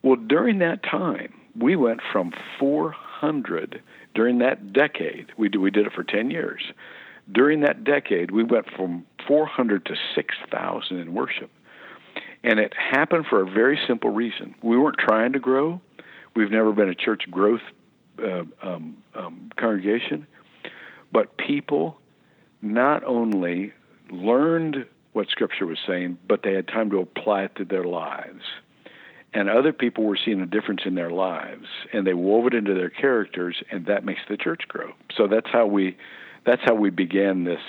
Well, 0.04 0.16
during 0.16 0.60
that 0.60 0.84
time, 0.84 1.34
we 1.58 1.76
went 1.76 2.02
from 2.12 2.32
400 2.60 3.82
during 4.14 4.40
that 4.40 4.72
decade. 4.74 5.32
We 5.38 5.50
we 5.50 5.72
did 5.72 5.88
it 5.88 5.94
for 5.94 6.04
10 6.04 6.30
years. 6.32 6.62
During 7.30 7.62
that 7.62 7.84
decade, 7.84 8.32
we 8.32 8.44
went 8.44 8.68
from 8.76 9.06
400 9.28 9.86
to 9.86 9.96
6,000 10.16 10.98
in 10.98 11.14
worship. 11.14 11.52
And 12.44 12.60
it 12.60 12.74
happened 12.74 13.26
for 13.30 13.42
a 13.42 13.46
very 13.46 13.80
simple 13.88 14.10
reason. 14.10 14.56
We 14.62 14.78
weren't 14.78 14.98
trying 15.00 15.34
to 15.34 15.40
grow. 15.40 15.82
We've 16.36 16.52
never 16.52 16.72
been 16.72 16.90
a 16.90 16.96
church 16.96 17.24
growth 17.30 17.62
uh, 18.22 18.44
um, 18.62 18.98
um, 19.16 19.52
congregation. 19.58 20.28
But 21.12 21.38
people 21.38 22.00
not 22.62 23.04
only 23.04 23.74
learned 24.12 24.86
what 25.14 25.30
Scripture 25.30 25.66
was 25.66 25.80
saying, 25.88 26.18
but 26.28 26.44
they 26.44 26.54
had 26.54 26.68
time 26.68 26.90
to 26.92 26.98
apply 27.00 27.44
it 27.44 27.56
to 27.56 27.66
their 27.66 27.84
lives. 27.84 28.44
And 29.34 29.50
other 29.50 29.74
people 29.74 30.06
were 30.06 30.18
seeing 30.24 30.42
a 30.42 30.46
difference 30.46 30.82
in 30.86 30.96
their 30.96 31.10
lives, 31.10 31.66
and 31.92 32.08
they 32.08 32.14
wove 32.14 32.48
it 32.48 32.54
into 32.54 32.74
their 32.74 32.90
characters, 32.90 33.62
and 33.72 33.86
that 33.88 34.06
makes 34.06 34.22
the 34.30 34.38
church 34.38 34.62
grow. 34.68 34.94
So 35.16 35.28
that's 35.28 35.50
how 35.52 35.66
we, 35.66 35.98
that's 36.46 36.62
how 36.64 36.76
we 36.76 36.90
began 36.90 37.44
this 37.44 37.60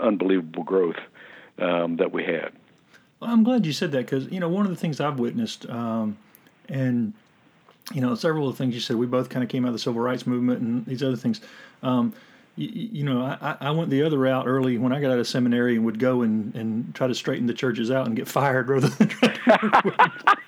unbelievable 0.00 0.64
growth 0.64 0.96
um, 1.58 1.96
that 1.96 2.12
we 2.12 2.24
had. 2.24 2.52
Well, 3.20 3.30
I'm 3.30 3.42
glad 3.42 3.66
you 3.66 3.72
said 3.72 3.92
that 3.92 4.06
because 4.06 4.30
you 4.30 4.40
know 4.40 4.48
one 4.48 4.64
of 4.64 4.70
the 4.70 4.76
things 4.76 5.00
I've 5.00 5.18
witnessed, 5.18 5.68
um, 5.68 6.16
and 6.68 7.12
you 7.92 8.00
know 8.00 8.14
several 8.14 8.48
of 8.48 8.54
the 8.54 8.58
things 8.62 8.74
you 8.74 8.80
said. 8.80 8.96
We 8.96 9.06
both 9.06 9.28
kind 9.28 9.42
of 9.42 9.48
came 9.48 9.64
out 9.64 9.68
of 9.68 9.74
the 9.74 9.80
civil 9.80 10.00
rights 10.00 10.26
movement 10.26 10.60
and 10.60 10.86
these 10.86 11.02
other 11.02 11.16
things. 11.16 11.40
Um, 11.82 12.12
you, 12.56 12.88
you, 12.92 13.04
know, 13.04 13.22
I, 13.22 13.56
I 13.60 13.70
went 13.70 13.88
the 13.88 14.02
other 14.02 14.18
route 14.18 14.46
early 14.46 14.78
when 14.78 14.92
I 14.92 15.00
got 15.00 15.12
out 15.12 15.18
of 15.18 15.28
seminary 15.28 15.76
and 15.76 15.84
would 15.84 16.00
go 16.00 16.22
and, 16.22 16.52
and 16.56 16.92
try 16.92 17.06
to 17.06 17.14
straighten 17.14 17.46
the 17.46 17.54
churches 17.54 17.88
out 17.88 18.08
and 18.08 18.16
get 18.16 18.26
fired 18.26 18.68
rather 18.68 18.88
than 18.88 19.08
try 19.08 19.28
to 19.28 20.36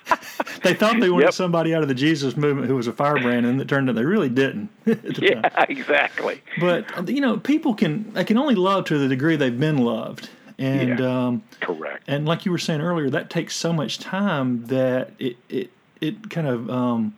They 0.63 0.73
thought 0.73 0.99
they 0.99 1.09
wanted 1.09 1.25
yep. 1.25 1.33
somebody 1.33 1.73
out 1.73 1.81
of 1.81 1.87
the 1.87 1.95
Jesus 1.95 2.37
movement 2.37 2.67
who 2.67 2.75
was 2.75 2.87
a 2.87 2.93
firebrand, 2.93 3.45
and 3.45 3.59
it 3.59 3.67
turned 3.67 3.89
out 3.89 3.95
they 3.95 4.05
really 4.05 4.29
didn't. 4.29 4.69
yeah, 4.85 5.41
time. 5.41 5.65
exactly. 5.69 6.41
But 6.59 7.09
you 7.09 7.21
know, 7.21 7.37
people 7.37 7.73
can 7.73 8.11
they 8.13 8.23
can 8.23 8.37
only 8.37 8.55
love 8.55 8.85
to 8.85 8.97
the 8.97 9.07
degree 9.07 9.35
they've 9.35 9.59
been 9.59 9.79
loved. 9.79 10.29
And 10.61 10.99
yeah, 10.99 11.25
um, 11.25 11.43
correct. 11.59 12.03
And 12.07 12.25
like 12.25 12.45
you 12.45 12.51
were 12.51 12.59
saying 12.59 12.81
earlier, 12.81 13.09
that 13.09 13.29
takes 13.29 13.55
so 13.55 13.73
much 13.73 13.97
time 13.97 14.65
that 14.67 15.11
it 15.17 15.37
it 15.49 15.71
it 15.99 16.29
kind 16.29 16.47
of 16.47 16.69
um, 16.69 17.15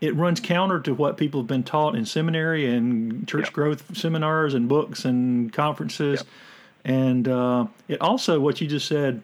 it 0.00 0.14
runs 0.16 0.40
counter 0.40 0.80
to 0.80 0.92
what 0.92 1.16
people 1.16 1.40
have 1.40 1.46
been 1.46 1.62
taught 1.62 1.94
in 1.94 2.04
seminary 2.04 2.66
and 2.66 3.28
church 3.28 3.46
yep. 3.46 3.52
growth 3.52 3.96
seminars 3.96 4.54
and 4.54 4.68
books 4.68 5.04
and 5.04 5.52
conferences. 5.52 6.20
Yep. 6.20 6.26
And 6.84 7.28
uh, 7.28 7.66
it 7.88 8.00
also, 8.00 8.40
what 8.40 8.60
you 8.60 8.66
just 8.66 8.86
said, 8.88 9.22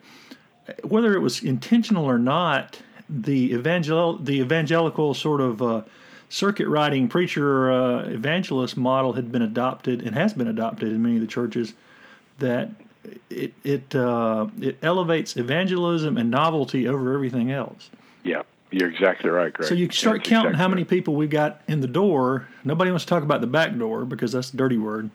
whether 0.83 1.12
it 1.14 1.21
was 1.21 1.42
intentional 1.42 2.04
or 2.04 2.19
not, 2.19 2.80
the 3.09 3.52
evangel 3.52 4.16
the 4.19 4.40
evangelical 4.40 5.12
sort 5.14 5.40
of 5.40 5.61
uh, 5.61 5.83
circuit 6.28 6.69
riding 6.69 7.09
preacher 7.09 7.73
uh, 7.73 8.04
evangelist 8.04 8.76
model 8.76 9.14
had 9.14 9.33
been 9.33 9.42
adopted 9.42 10.03
and 10.03 10.14
has 10.14 10.33
been 10.33 10.46
adopted 10.46 10.88
in 10.92 11.03
many 11.03 11.16
of 11.16 11.20
the 11.20 11.27
churches. 11.27 11.75
That 12.38 12.70
it 13.29 13.53
it 13.65 13.95
uh, 13.95 14.47
it 14.61 14.79
elevates 14.83 15.37
evangelism 15.37 16.17
and 16.17 16.31
novelty 16.31 16.87
over 16.89 17.15
everything 17.15 17.51
else. 17.51 17.91
Yeah, 18.25 18.43
you're 18.71 18.91
exactly 18.91 19.31
right, 19.31 19.53
Greg. 19.53 19.69
So 19.69 19.75
you 19.75 19.91
start 19.91 20.19
that's 20.19 20.29
counting 20.29 20.51
exactly 20.51 20.63
how 20.63 20.69
many 20.69 20.85
people 20.85 21.15
we've 21.15 21.31
got 21.31 21.63
in 21.67 21.81
the 21.81 21.89
door. 21.89 22.49
Nobody 22.65 22.91
wants 22.91 23.05
to 23.05 23.09
talk 23.09 23.23
about 23.23 23.41
the 23.41 23.47
back 23.47 23.77
door 23.77 24.05
because 24.05 24.33
that's 24.33 24.53
a 24.53 24.57
dirty 24.57 24.79
word. 24.79 25.11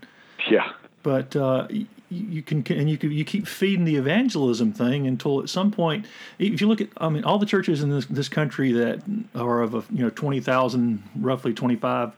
Yeah. 0.50 0.72
But 1.04 1.36
uh, 1.36 1.68
you, 1.70 1.86
you 2.10 2.42
can 2.42 2.66
and 2.70 2.90
you 2.90 2.98
can, 2.98 3.12
you 3.12 3.24
keep 3.24 3.48
feeding 3.48 3.86
the 3.86 3.96
evangelism 3.96 4.74
thing 4.74 5.06
until 5.08 5.42
at 5.42 5.50
some 5.50 5.72
point, 5.72 6.06
if 6.40 6.62
you 6.62 6.68
look 6.68 6.82
at, 6.82 6.90
I 6.98 7.10
mean, 7.10 7.24
all 7.24 7.38
the 7.38 7.46
churches 7.46 7.84
in 7.84 7.90
this 7.90 8.06
this 8.08 8.30
country 8.30 8.72
that 8.72 9.04
are 9.36 9.62
of 9.62 9.76
a, 9.76 9.84
you 9.92 10.04
know 10.04 10.10
twenty 10.10 10.40
thousand, 10.40 11.04
roughly 11.16 11.54
twenty 11.54 11.76
five 11.76 12.12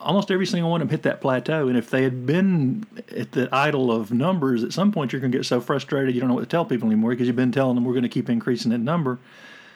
almost 0.00 0.30
every 0.30 0.46
single 0.46 0.70
one 0.70 0.80
of 0.80 0.88
them 0.88 0.92
hit 0.92 1.02
that 1.02 1.20
plateau. 1.20 1.68
And 1.68 1.76
if 1.76 1.90
they 1.90 2.02
had 2.02 2.26
been 2.26 2.86
at 3.16 3.32
the 3.32 3.48
idol 3.52 3.92
of 3.92 4.12
numbers, 4.12 4.62
at 4.62 4.72
some 4.72 4.92
point 4.92 5.12
you're 5.12 5.20
going 5.20 5.32
to 5.32 5.38
get 5.38 5.44
so 5.44 5.60
frustrated 5.60 6.14
you 6.14 6.20
don't 6.20 6.28
know 6.28 6.34
what 6.34 6.42
to 6.42 6.46
tell 6.46 6.64
people 6.64 6.86
anymore 6.86 7.10
because 7.10 7.26
you've 7.26 7.36
been 7.36 7.52
telling 7.52 7.74
them 7.74 7.84
we're 7.84 7.92
going 7.92 8.02
to 8.02 8.08
keep 8.08 8.28
increasing 8.28 8.70
that 8.70 8.78
number. 8.78 9.18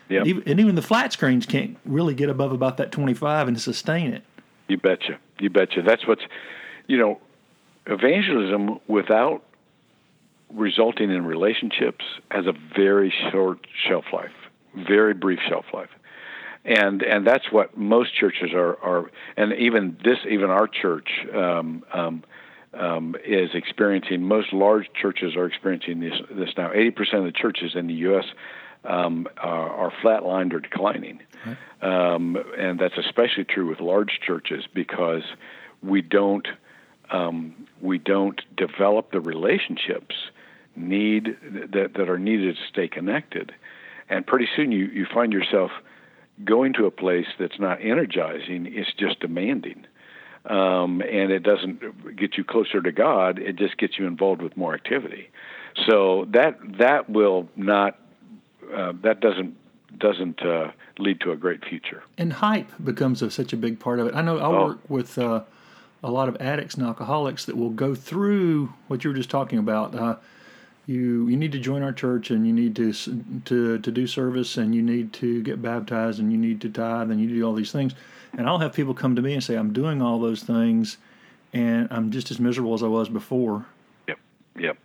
Yep. 0.08 0.26
And 0.46 0.60
even 0.60 0.74
the 0.74 0.82
flat 0.82 1.12
screens 1.12 1.44
can't 1.44 1.76
really 1.84 2.14
get 2.14 2.30
above 2.30 2.52
about 2.52 2.78
that 2.78 2.92
25 2.92 3.48
and 3.48 3.60
sustain 3.60 4.12
it. 4.12 4.22
You 4.66 4.78
betcha. 4.78 5.18
You 5.38 5.50
betcha. 5.50 5.82
That's 5.82 6.06
what's, 6.06 6.22
you 6.86 6.96
know, 6.96 7.20
evangelism 7.86 8.80
without 8.86 9.42
resulting 10.50 11.10
in 11.10 11.26
relationships 11.26 12.04
has 12.30 12.46
a 12.46 12.54
very 12.74 13.12
short 13.30 13.66
shelf 13.86 14.06
life, 14.12 14.32
very 14.74 15.12
brief 15.12 15.40
shelf 15.46 15.66
life 15.74 15.90
and 16.64 17.02
and 17.02 17.26
that's 17.26 17.50
what 17.50 17.76
most 17.76 18.14
churches 18.14 18.50
are 18.52 18.76
are 18.82 19.10
and 19.36 19.52
even 19.54 19.96
this 20.04 20.18
even 20.28 20.50
our 20.50 20.66
church 20.66 21.08
um, 21.34 21.84
um, 21.92 22.24
um, 22.74 23.16
is 23.24 23.50
experiencing. 23.54 24.22
Most 24.22 24.52
large 24.52 24.86
churches 25.00 25.36
are 25.36 25.46
experiencing 25.46 26.00
this 26.00 26.14
this 26.30 26.50
now. 26.56 26.72
Eighty 26.72 26.90
percent 26.90 27.26
of 27.26 27.32
the 27.32 27.38
churches 27.38 27.72
in 27.74 27.86
the 27.86 27.94
U.S. 27.94 28.24
Um, 28.84 29.26
are, 29.38 29.70
are 29.70 29.92
flatlined 30.02 30.52
or 30.52 30.60
declining, 30.60 31.20
um, 31.82 32.36
and 32.56 32.78
that's 32.78 32.96
especially 32.96 33.44
true 33.44 33.68
with 33.68 33.80
large 33.80 34.20
churches 34.24 34.64
because 34.72 35.22
we 35.82 36.02
don't 36.02 36.46
um, 37.10 37.66
we 37.80 37.98
don't 37.98 38.40
develop 38.56 39.12
the 39.12 39.20
relationships 39.20 40.14
need 40.76 41.36
that 41.72 41.94
that 41.94 42.08
are 42.08 42.18
needed 42.18 42.56
to 42.56 42.62
stay 42.68 42.88
connected, 42.88 43.52
and 44.08 44.26
pretty 44.26 44.48
soon 44.54 44.70
you 44.70 44.86
you 44.86 45.06
find 45.12 45.32
yourself 45.32 45.70
going 46.44 46.72
to 46.74 46.86
a 46.86 46.90
place 46.90 47.26
that's 47.38 47.58
not 47.58 47.80
energizing 47.80 48.66
it's 48.66 48.92
just 48.94 49.20
demanding. 49.20 49.86
Um, 50.44 51.02
and 51.02 51.30
it 51.30 51.42
doesn't 51.42 52.16
get 52.16 52.38
you 52.38 52.44
closer 52.44 52.80
to 52.80 52.92
god 52.92 53.38
it 53.38 53.56
just 53.56 53.76
gets 53.76 53.98
you 53.98 54.06
involved 54.06 54.42
with 54.42 54.56
more 54.56 54.74
activity. 54.74 55.30
So 55.86 56.26
that 56.30 56.58
that 56.78 57.08
will 57.10 57.48
not 57.56 57.98
uh, 58.74 58.92
that 59.02 59.20
doesn't 59.20 59.56
doesn't 59.96 60.42
uh, 60.42 60.70
lead 60.98 61.20
to 61.20 61.32
a 61.32 61.36
great 61.36 61.64
future. 61.64 62.02
And 62.16 62.32
hype 62.32 62.70
becomes 62.82 63.22
a, 63.22 63.30
such 63.30 63.52
a 63.52 63.56
big 63.56 63.80
part 63.80 63.98
of 63.98 64.06
it. 64.06 64.14
I 64.14 64.22
know 64.22 64.38
i 64.38 64.46
oh. 64.46 64.66
work 64.66 64.78
with 64.88 65.18
uh, 65.18 65.42
a 66.02 66.10
lot 66.10 66.28
of 66.28 66.36
addicts 66.40 66.74
and 66.74 66.86
alcoholics 66.86 67.44
that 67.46 67.56
will 67.56 67.70
go 67.70 67.94
through 67.94 68.72
what 68.86 69.04
you 69.04 69.10
were 69.10 69.16
just 69.16 69.30
talking 69.30 69.58
about 69.58 69.94
uh, 69.94 70.16
you 70.88 71.28
you 71.28 71.36
need 71.36 71.52
to 71.52 71.58
join 71.58 71.82
our 71.82 71.92
church 71.92 72.30
and 72.30 72.46
you 72.46 72.52
need 72.52 72.74
to 72.74 72.92
to 73.44 73.78
to 73.78 73.92
do 73.92 74.06
service 74.06 74.56
and 74.56 74.74
you 74.74 74.82
need 74.82 75.12
to 75.12 75.42
get 75.42 75.60
baptized 75.60 76.18
and 76.18 76.32
you 76.32 76.38
need 76.38 76.60
to 76.62 76.70
tithe 76.70 77.10
and 77.10 77.20
you 77.20 77.28
do 77.28 77.42
all 77.44 77.52
these 77.54 77.70
things 77.70 77.94
and 78.36 78.48
I'll 78.48 78.58
have 78.58 78.72
people 78.72 78.94
come 78.94 79.14
to 79.16 79.22
me 79.22 79.34
and 79.34 79.44
say 79.44 79.54
I'm 79.54 79.72
doing 79.72 80.02
all 80.02 80.18
those 80.18 80.42
things 80.42 80.96
and 81.52 81.88
I'm 81.90 82.10
just 82.10 82.30
as 82.30 82.40
miserable 82.40 82.74
as 82.74 82.82
I 82.82 82.86
was 82.86 83.08
before. 83.08 83.66
Yep. 84.06 84.18
Yep. 84.58 84.78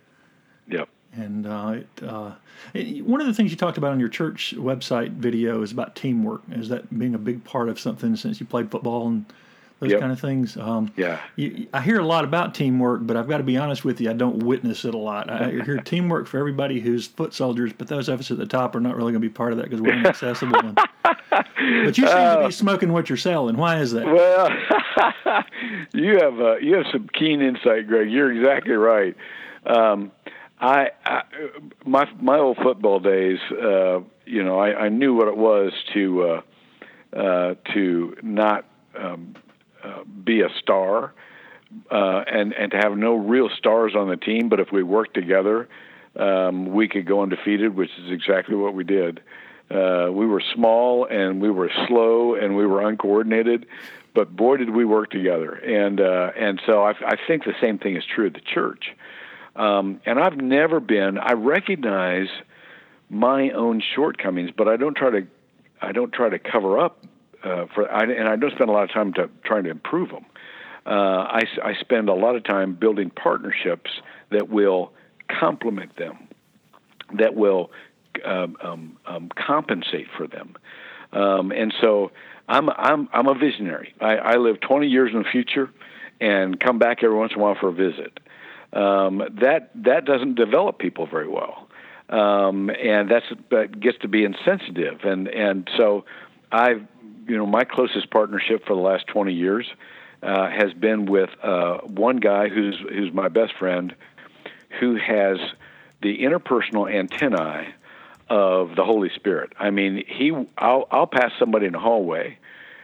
Yep. 0.68 0.88
And 1.12 1.46
uh, 1.46 1.74
it, 1.76 2.02
uh, 2.02 2.32
it, 2.72 3.04
one 3.04 3.20
of 3.20 3.26
the 3.26 3.34
things 3.34 3.50
you 3.50 3.56
talked 3.56 3.78
about 3.78 3.92
on 3.92 4.00
your 4.00 4.08
church 4.08 4.54
website 4.56 5.12
video 5.12 5.62
is 5.62 5.72
about 5.72 5.94
teamwork. 5.94 6.42
Is 6.52 6.68
that 6.70 6.98
being 6.98 7.14
a 7.14 7.18
big 7.18 7.44
part 7.44 7.68
of 7.68 7.78
something 7.78 8.16
since 8.16 8.40
you 8.40 8.46
played 8.46 8.70
football 8.70 9.06
and 9.08 9.26
those 9.80 9.90
yep. 9.90 10.00
kind 10.00 10.12
of 10.12 10.20
things. 10.20 10.56
Um, 10.56 10.92
yeah. 10.96 11.20
You, 11.36 11.66
I 11.72 11.80
hear 11.80 11.98
a 11.98 12.06
lot 12.06 12.24
about 12.24 12.54
teamwork, 12.54 13.00
but 13.06 13.16
I've 13.16 13.28
got 13.28 13.38
to 13.38 13.44
be 13.44 13.56
honest 13.56 13.84
with 13.84 14.00
you, 14.00 14.10
I 14.10 14.12
don't 14.12 14.42
witness 14.42 14.84
it 14.84 14.94
a 14.94 14.98
lot. 14.98 15.28
I 15.28 15.50
hear 15.50 15.78
teamwork 15.84 16.26
for 16.26 16.38
everybody 16.38 16.80
who's 16.80 17.06
foot 17.06 17.34
soldiers, 17.34 17.72
but 17.72 17.88
those 17.88 18.08
of 18.08 18.20
us 18.20 18.30
at 18.30 18.38
the 18.38 18.46
top 18.46 18.74
are 18.76 18.80
not 18.80 18.96
really 18.96 19.12
going 19.12 19.22
to 19.22 19.28
be 19.28 19.32
part 19.32 19.52
of 19.52 19.58
that 19.58 19.64
because 19.64 19.80
we're 19.80 19.98
inaccessible. 19.98 20.58
and, 20.58 20.78
but 21.04 21.98
you 21.98 22.06
seem 22.06 22.16
uh, 22.16 22.34
to 22.34 22.40
be 22.40 22.46
uh, 22.46 22.50
smoking 22.50 22.92
what 22.92 23.08
you're 23.08 23.18
selling. 23.18 23.56
Why 23.56 23.80
is 23.80 23.92
that? 23.92 24.06
Well, 24.06 24.50
you 25.92 26.18
have 26.18 26.40
uh, 26.40 26.56
you 26.56 26.76
have 26.76 26.86
some 26.92 27.08
keen 27.12 27.42
insight, 27.42 27.88
Greg. 27.88 28.10
You're 28.10 28.32
exactly 28.32 28.74
right. 28.74 29.16
Um, 29.66 30.12
I, 30.60 30.90
I, 31.04 31.22
my 31.84 32.08
my 32.20 32.38
old 32.38 32.58
football 32.58 33.00
days, 33.00 33.38
uh, 33.50 34.00
you 34.24 34.42
know, 34.44 34.58
I, 34.58 34.84
I 34.84 34.88
knew 34.88 35.14
what 35.14 35.28
it 35.28 35.36
was 35.36 35.72
to 35.94 36.22
uh, 36.22 36.40
uh, 37.18 37.54
to 37.72 38.16
not 38.22 38.64
um, 38.96 39.34
be 40.24 40.40
a 40.40 40.48
star 40.60 41.12
uh, 41.90 42.24
and 42.26 42.52
and 42.52 42.70
to 42.72 42.76
have 42.76 42.96
no 42.96 43.14
real 43.14 43.48
stars 43.58 43.94
on 43.96 44.08
the 44.08 44.16
team. 44.16 44.48
But 44.48 44.60
if 44.60 44.72
we 44.72 44.82
worked 44.82 45.14
together, 45.14 45.68
um, 46.16 46.66
we 46.66 46.88
could 46.88 47.06
go 47.06 47.22
undefeated, 47.22 47.74
which 47.74 47.90
is 47.98 48.10
exactly 48.10 48.56
what 48.56 48.74
we 48.74 48.84
did. 48.84 49.20
Uh, 49.70 50.08
we 50.12 50.26
were 50.26 50.42
small 50.54 51.06
and 51.06 51.40
we 51.40 51.50
were 51.50 51.70
slow 51.88 52.34
and 52.34 52.56
we 52.56 52.66
were 52.66 52.86
uncoordinated, 52.86 53.66
but 54.14 54.34
boy 54.34 54.58
did 54.58 54.70
we 54.70 54.84
work 54.84 55.10
together. 55.10 55.52
And 55.52 56.00
uh, 56.00 56.30
and 56.36 56.60
so 56.66 56.82
I, 56.82 56.90
I 56.90 57.16
think 57.26 57.44
the 57.44 57.54
same 57.60 57.78
thing 57.78 57.96
is 57.96 58.04
true 58.04 58.26
at 58.26 58.34
the 58.34 58.40
church. 58.40 58.92
Um, 59.56 60.00
and 60.04 60.18
I've 60.18 60.36
never 60.36 60.80
been. 60.80 61.16
I 61.16 61.32
recognize 61.32 62.28
my 63.08 63.50
own 63.50 63.82
shortcomings, 63.94 64.50
but 64.56 64.68
I 64.68 64.76
don't 64.76 64.96
try 64.96 65.10
to 65.10 65.26
I 65.80 65.92
don't 65.92 66.12
try 66.12 66.28
to 66.28 66.38
cover 66.38 66.78
up 66.78 67.04
uh, 67.44 67.66
for, 67.74 67.90
I, 67.90 68.04
and 68.04 68.28
I 68.28 68.36
don't 68.36 68.52
spend 68.54 68.70
a 68.70 68.72
lot 68.72 68.84
of 68.84 68.92
time 68.92 69.12
to, 69.14 69.28
trying 69.44 69.64
to 69.64 69.70
improve 69.70 70.10
them. 70.10 70.24
Uh, 70.86 70.90
I, 70.90 71.42
I 71.62 71.74
spend 71.80 72.08
a 72.08 72.14
lot 72.14 72.36
of 72.36 72.44
time 72.44 72.74
building 72.74 73.10
partnerships 73.10 73.90
that 74.30 74.48
will 74.48 74.92
complement 75.28 75.96
them, 75.96 76.28
that 77.18 77.34
will 77.34 77.70
um, 78.24 78.56
um, 78.62 78.98
um, 79.06 79.30
compensate 79.36 80.06
for 80.16 80.26
them. 80.26 80.54
Um, 81.12 81.52
and 81.52 81.72
so 81.80 82.10
I'm 82.48 82.68
I'm 82.70 83.08
I'm 83.12 83.28
a 83.28 83.34
visionary. 83.34 83.94
I, 84.00 84.16
I 84.16 84.36
live 84.36 84.60
20 84.60 84.88
years 84.88 85.10
in 85.12 85.22
the 85.22 85.28
future, 85.30 85.70
and 86.20 86.58
come 86.58 86.78
back 86.78 87.02
every 87.02 87.16
once 87.16 87.32
in 87.34 87.40
a 87.40 87.42
while 87.42 87.56
for 87.58 87.68
a 87.68 87.72
visit. 87.72 88.18
Um, 88.72 89.22
that 89.40 89.70
that 89.84 90.04
doesn't 90.04 90.34
develop 90.34 90.78
people 90.78 91.06
very 91.06 91.28
well, 91.28 91.68
um, 92.08 92.70
and 92.70 93.10
that's 93.10 93.26
that 93.50 93.80
gets 93.80 93.98
to 93.98 94.08
be 94.08 94.24
insensitive. 94.24 95.00
And 95.04 95.28
and 95.28 95.68
so 95.76 96.04
I've 96.50 96.86
you 97.26 97.36
know 97.36 97.46
my 97.46 97.64
closest 97.64 98.10
partnership 98.10 98.66
for 98.66 98.74
the 98.74 98.82
last 98.82 99.06
20 99.08 99.32
years 99.32 99.66
uh, 100.22 100.48
has 100.48 100.72
been 100.72 101.06
with 101.06 101.30
uh, 101.42 101.78
one 101.78 102.16
guy 102.16 102.48
who's 102.48 102.76
who's 102.88 103.12
my 103.12 103.28
best 103.28 103.54
friend, 103.58 103.94
who 104.80 104.96
has 104.96 105.38
the 106.02 106.18
interpersonal 106.18 106.92
antennae 106.92 107.74
of 108.28 108.74
the 108.74 108.84
Holy 108.84 109.10
Spirit. 109.14 109.52
I 109.58 109.70
mean, 109.70 110.02
he 110.06 110.32
I'll 110.56 110.86
I'll 110.90 111.06
pass 111.06 111.32
somebody 111.38 111.66
in 111.66 111.72
the 111.72 111.78
hallway 111.78 112.38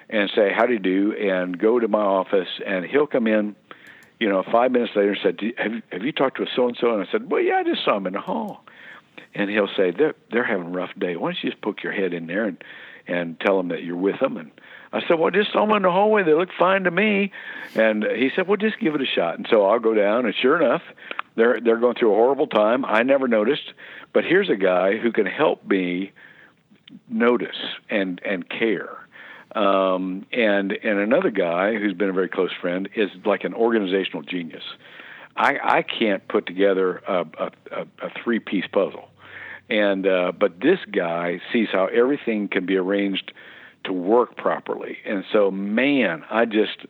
and 0.08 0.30
say 0.34 0.52
how 0.52 0.66
do 0.66 0.74
you 0.74 0.78
do? 0.78 1.12
and 1.12 1.58
go 1.58 1.78
to 1.78 1.88
my 1.88 2.02
office 2.02 2.48
and 2.66 2.84
he'll 2.84 3.06
come 3.06 3.26
in 3.26 3.56
you 4.18 4.28
know 4.28 4.42
5 4.42 4.72
minutes 4.72 4.92
later 4.94 5.12
and 5.12 5.18
said 5.22 5.52
have 5.56 5.82
have 5.92 6.02
you 6.02 6.12
talked 6.12 6.36
to 6.38 6.42
a 6.42 6.46
so 6.54 6.68
and 6.68 6.76
so 6.78 6.92
and 6.92 7.06
I 7.06 7.10
said 7.10 7.30
well 7.30 7.40
yeah 7.40 7.54
I 7.54 7.64
just 7.64 7.84
saw 7.84 7.96
him 7.96 8.06
in 8.06 8.12
the 8.14 8.20
hall. 8.20 8.64
And 9.32 9.48
he'll 9.48 9.68
say 9.76 9.92
they're 9.92 10.14
they're 10.30 10.44
having 10.44 10.66
a 10.66 10.70
rough 10.70 10.90
day. 10.98 11.14
Why 11.16 11.28
don't 11.28 11.42
you 11.42 11.50
just 11.50 11.62
poke 11.62 11.82
your 11.82 11.92
head 11.92 12.12
in 12.12 12.26
there 12.26 12.44
and 12.44 12.62
and 13.10 13.38
tell 13.40 13.56
them 13.56 13.68
that 13.68 13.82
you're 13.82 13.96
with 13.96 14.20
them 14.20 14.36
and 14.36 14.50
I 14.92 15.00
said, 15.06 15.18
well, 15.18 15.30
just 15.30 15.52
saw 15.52 15.66
them 15.66 15.76
in 15.76 15.82
the 15.82 15.90
hallway. 15.90 16.24
They 16.24 16.34
look 16.34 16.48
fine 16.58 16.84
to 16.84 16.90
me. 16.90 17.30
And 17.74 18.04
he 18.04 18.30
said, 18.34 18.48
well, 18.48 18.56
just 18.56 18.80
give 18.80 18.94
it 18.94 19.00
a 19.00 19.06
shot. 19.06 19.38
And 19.38 19.46
so 19.48 19.64
I'll 19.64 19.78
go 19.78 19.94
down, 19.94 20.26
and 20.26 20.34
sure 20.34 20.60
enough, 20.60 20.82
they're 21.36 21.60
they're 21.60 21.78
going 21.78 21.94
through 21.94 22.12
a 22.12 22.16
horrible 22.16 22.48
time. 22.48 22.84
I 22.84 23.02
never 23.02 23.28
noticed, 23.28 23.72
but 24.12 24.24
here's 24.24 24.50
a 24.50 24.56
guy 24.56 24.96
who 24.96 25.12
can 25.12 25.26
help 25.26 25.64
me 25.64 26.12
notice 27.08 27.56
and 27.88 28.20
and 28.24 28.48
care. 28.48 28.96
Um, 29.54 30.26
and 30.32 30.72
and 30.72 30.98
another 30.98 31.30
guy 31.30 31.74
who's 31.74 31.94
been 31.94 32.10
a 32.10 32.12
very 32.12 32.28
close 32.28 32.52
friend 32.60 32.88
is 32.96 33.10
like 33.24 33.44
an 33.44 33.54
organizational 33.54 34.22
genius. 34.22 34.64
I 35.36 35.58
I 35.62 35.82
can't 35.82 36.26
put 36.26 36.46
together 36.46 37.00
a 37.06 37.20
a, 37.38 37.50
a, 37.70 38.06
a 38.06 38.10
three 38.22 38.40
piece 38.40 38.66
puzzle, 38.72 39.08
and 39.70 40.06
uh, 40.06 40.32
but 40.38 40.60
this 40.60 40.80
guy 40.92 41.40
sees 41.52 41.68
how 41.72 41.86
everything 41.86 42.48
can 42.48 42.66
be 42.66 42.76
arranged 42.76 43.32
to 43.84 43.92
work 43.92 44.36
properly. 44.36 44.98
And 45.06 45.24
so, 45.32 45.50
man, 45.50 46.24
I 46.30 46.44
just 46.44 46.86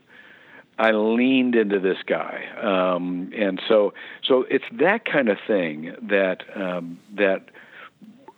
I 0.79 0.93
leaned 0.93 1.55
into 1.55 1.79
this 1.79 1.99
guy, 2.07 2.47
um, 2.61 3.31
and 3.37 3.61
so 3.69 3.93
so 4.27 4.47
it's 4.51 4.65
that 4.73 5.05
kind 5.05 5.29
of 5.29 5.37
thing 5.47 5.95
that 6.09 6.43
um, 6.57 6.99
that 7.17 7.51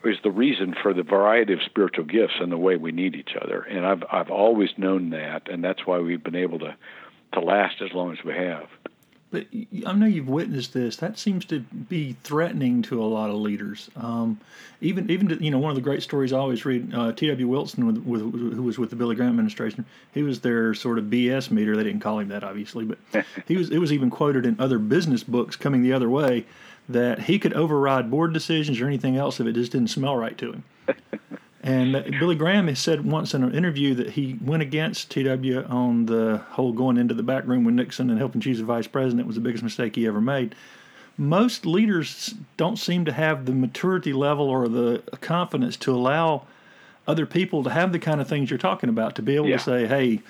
is 0.05 0.17
the 0.25 0.31
reason 0.33 0.75
for 0.83 0.93
the 0.93 1.05
variety 1.05 1.53
of 1.53 1.61
spiritual 1.65 2.05
gifts 2.05 2.35
and 2.41 2.51
the 2.51 2.59
way 2.59 2.77
we 2.77 2.91
need 2.91 3.15
each 3.15 3.37
other. 3.41 3.63
And 3.63 3.87
I've 3.87 4.03
I've 4.11 4.31
always 4.31 4.71
known 4.77 5.11
that, 5.11 5.49
and 5.49 5.63
that's 5.63 5.87
why 5.87 6.01
we've 6.01 6.23
been 6.23 6.35
able 6.35 6.59
to 6.59 6.77
to 7.35 7.41
last 7.41 7.77
as 7.81 7.93
long 7.95 8.13
as 8.13 8.19
we 8.25 8.35
have. 8.35 8.67
But 9.33 9.47
I 9.87 9.95
know 9.95 10.05
you've 10.05 10.29
witnessed 10.29 10.75
this. 10.75 10.97
That 10.97 11.19
seems 11.19 11.47
to 11.47 11.61
be 11.61 12.17
threatening 12.23 12.83
to 12.83 13.03
a 13.03 13.07
lot 13.07 13.31
of 13.31 13.37
leaders. 13.37 13.91
Um, 13.97 14.39
even 14.83 15.11
even 15.11 15.29
to, 15.29 15.43
you 15.43 15.51
know 15.51 15.59
one 15.59 15.71
of 15.71 15.75
the 15.75 15.83
great 15.83 16.03
stories 16.03 16.35
I 16.35 16.39
always 16.39 16.67
read. 16.67 16.95
Uh, 16.95 17.13
T.W. 17.13 17.49
Wilson, 17.49 17.87
with, 17.87 17.97
with, 18.05 18.21
who 18.21 18.63
was 18.63 18.79
with 18.79 18.91
the 18.91 18.97
Billy 18.97 19.17
Graham 19.17 19.31
administration, 19.31 19.87
he 20.13 20.23
was 20.23 20.41
their 20.41 20.75
sort 20.75 20.99
of 20.99 21.07
BS 21.07 21.51
meter. 21.51 21.75
They 21.75 21.85
didn't 21.85 22.01
call 22.01 22.19
him 22.19 22.29
that, 22.29 22.45
obviously, 22.45 22.85
but 22.85 22.99
he 23.49 23.57
was. 23.57 23.71
It 23.71 23.79
was 23.79 23.91
even 23.91 24.11
quoted 24.11 24.45
in 24.45 24.61
other 24.61 24.79
business 24.79 25.25
books 25.25 25.57
coming 25.57 25.83
the 25.83 25.95
other 25.95 26.11
way 26.11 26.45
that 26.91 27.21
he 27.21 27.39
could 27.39 27.55
override 27.55 28.11
board 28.11 28.35
decisions 28.35 28.81
or 28.81 28.87
anything 28.87 29.17
else 29.17 29.41
if 29.41 29.47
it 29.47 29.55
just 29.55 29.73
didn't 29.73 29.89
smell 29.89 30.17
right 30.17 30.37
to 30.37 30.53
him. 30.53 30.65
And 31.65 31.93
Billy 32.19 32.35
Graham 32.35 32.67
has 32.67 32.81
said 32.81 33.05
once 33.05 33.35
in 33.35 33.45
an 33.45 33.55
interview 33.55 33.95
that 33.95 34.11
he 34.11 34.37
went 34.45 34.63
against 34.63 35.11
TW 35.11 35.65
on 35.71 36.07
the 36.07 36.41
whole 36.51 36.73
going 36.73 36.97
into 36.97 37.15
the 37.15 37.23
back 37.23 37.47
room 37.47 37.63
with 37.65 37.75
Nixon 37.77 38.11
and 38.11 38.19
helping 38.19 38.41
choose 38.41 38.59
a 38.61 38.65
vice 38.65 38.89
president 38.89 39.27
was 39.29 39.37
the 39.37 39.43
biggest 39.43 39.63
mistake 39.63 39.95
he 39.95 40.07
ever 40.09 40.21
made. 40.21 40.57
Most 41.17 41.65
leaders 41.65 42.35
don't 42.57 42.79
seem 42.79 43.05
to 43.05 43.13
have 43.13 43.45
the 43.47 43.53
maturity 43.53 44.13
level 44.13 44.49
or 44.49 44.67
the 44.67 45.03
confidence 45.21 45.77
to 45.79 45.95
allow 45.95 46.47
other 47.07 47.27
people 47.27 47.63
to 47.63 47.71
have 47.71 47.93
the 47.93 47.99
kind 48.01 48.21
of 48.21 48.27
things 48.27 48.51
you're 48.51 48.59
talking 48.59 48.89
about 48.89 49.15
to 49.17 49.23
be 49.23 49.37
able 49.37 49.49
Yeah. 49.49 49.59
to 49.59 49.63
say, 49.63 49.87
"Hey, 49.87 50.21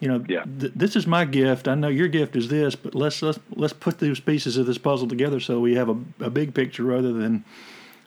you 0.00 0.08
know, 0.08 0.24
Yeah. 0.26 0.44
th- 0.60 0.72
this 0.74 0.96
is 0.96 1.06
my 1.06 1.24
gift. 1.26 1.68
I 1.68 1.74
know 1.74 1.88
your 1.88 2.08
gift 2.08 2.34
is 2.36 2.48
this, 2.48 2.74
but 2.76 2.94
let's 2.94 3.20
let's 3.20 3.38
let's 3.56 3.72
put 3.74 3.98
those 3.98 4.20
pieces 4.20 4.56
of 4.56 4.64
this 4.66 4.78
puzzle 4.78 5.08
together 5.08 5.40
so 5.40 5.60
we 5.60 5.74
have 5.74 5.88
a, 5.90 5.96
a 6.20 6.30
big 6.30 6.54
picture 6.54 6.84
rather 6.84 7.12
than 7.12 7.44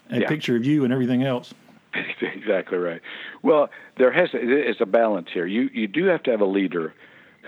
a 0.10 0.22
Yeah. 0.22 0.28
picture 0.28 0.56
of 0.56 0.66
you 0.66 0.84
and 0.84 0.92
everything 0.92 1.22
else." 1.24 1.54
exactly 2.22 2.78
right. 2.78 3.02
Well, 3.44 3.70
there 3.98 4.12
has 4.12 4.30
it's 4.34 4.82
a 4.82 4.86
balance 4.86 5.28
here. 5.34 5.46
You 5.46 5.70
you 5.74 5.88
do 5.88 6.06
have 6.06 6.24
to 6.24 6.32
have 6.32 6.42
a 6.42 6.46
leader 6.46 6.94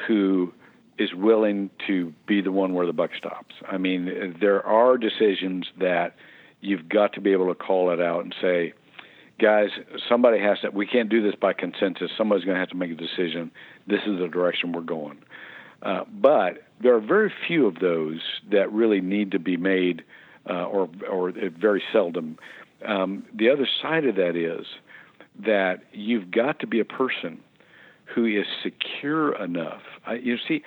who 0.07 0.53
is 0.97 1.13
willing 1.13 1.69
to 1.87 2.13
be 2.27 2.41
the 2.41 2.51
one 2.51 2.73
where 2.73 2.85
the 2.85 2.93
buck 2.93 3.11
stops. 3.17 3.55
I 3.67 3.77
mean, 3.77 4.35
there 4.39 4.63
are 4.65 4.97
decisions 4.97 5.67
that 5.79 6.15
you've 6.61 6.87
got 6.87 7.13
to 7.13 7.21
be 7.21 7.31
able 7.31 7.47
to 7.47 7.55
call 7.55 7.91
it 7.91 7.99
out 7.99 8.23
and 8.23 8.35
say, 8.39 8.73
guys, 9.39 9.69
somebody 10.07 10.39
has 10.39 10.59
to. 10.61 10.69
We 10.69 10.85
can't 10.85 11.09
do 11.09 11.21
this 11.21 11.35
by 11.39 11.53
consensus. 11.53 12.11
Somebody's 12.17 12.45
going 12.45 12.55
to 12.55 12.59
have 12.59 12.69
to 12.69 12.77
make 12.77 12.91
a 12.91 12.95
decision. 12.95 13.51
This 13.87 14.01
is 14.05 14.19
the 14.19 14.27
direction 14.27 14.71
we're 14.71 14.81
going. 14.81 15.19
Uh, 15.81 16.05
but 16.09 16.63
there 16.81 16.95
are 16.95 17.01
very 17.01 17.31
few 17.47 17.65
of 17.67 17.75
those 17.79 18.21
that 18.51 18.71
really 18.71 19.01
need 19.01 19.31
to 19.31 19.39
be 19.39 19.57
made, 19.57 20.03
uh, 20.49 20.65
or 20.65 20.89
or 21.09 21.33
very 21.59 21.83
seldom. 21.91 22.37
Um, 22.85 23.25
the 23.33 23.49
other 23.49 23.67
side 23.81 24.05
of 24.05 24.15
that 24.15 24.35
is 24.35 24.65
that 25.45 25.83
you've 25.91 26.31
got 26.31 26.59
to 26.59 26.67
be 26.67 26.79
a 26.79 26.85
person 26.85 27.39
who 28.05 28.25
is 28.25 28.45
secure 28.61 29.35
enough. 29.41 29.81
I, 30.05 30.15
you 30.15 30.37
see, 30.47 30.63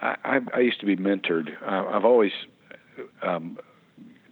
I, 0.00 0.16
I, 0.24 0.40
I 0.54 0.60
used 0.60 0.80
to 0.80 0.86
be 0.86 0.96
mentored. 0.96 1.50
I, 1.64 1.96
I've 1.96 2.04
always 2.04 2.32
um, 3.22 3.58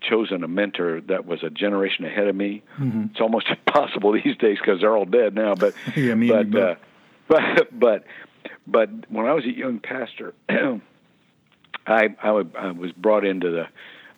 chosen 0.00 0.44
a 0.44 0.48
mentor 0.48 1.00
that 1.02 1.26
was 1.26 1.42
a 1.42 1.50
generation 1.50 2.04
ahead 2.04 2.26
of 2.26 2.36
me. 2.36 2.62
It's 3.10 3.20
almost 3.20 3.46
impossible 3.66 4.12
these 4.12 4.36
days 4.36 4.58
because 4.58 4.80
they're 4.80 4.96
all 4.96 5.04
dead 5.04 5.34
now. 5.34 5.54
But 5.54 5.74
Yeah, 5.96 6.14
me 6.14 6.28
but, 6.28 6.54
uh, 6.54 6.74
but 7.28 7.78
but 7.78 8.04
but 8.66 8.90
when 9.08 9.26
I 9.26 9.32
was 9.32 9.44
a 9.44 9.56
young 9.56 9.80
pastor, 9.80 10.34
I, 10.48 12.14
I, 12.22 12.30
would, 12.30 12.54
I 12.56 12.70
was 12.70 12.92
brought 12.92 13.24
into 13.24 13.50
the 13.50 13.64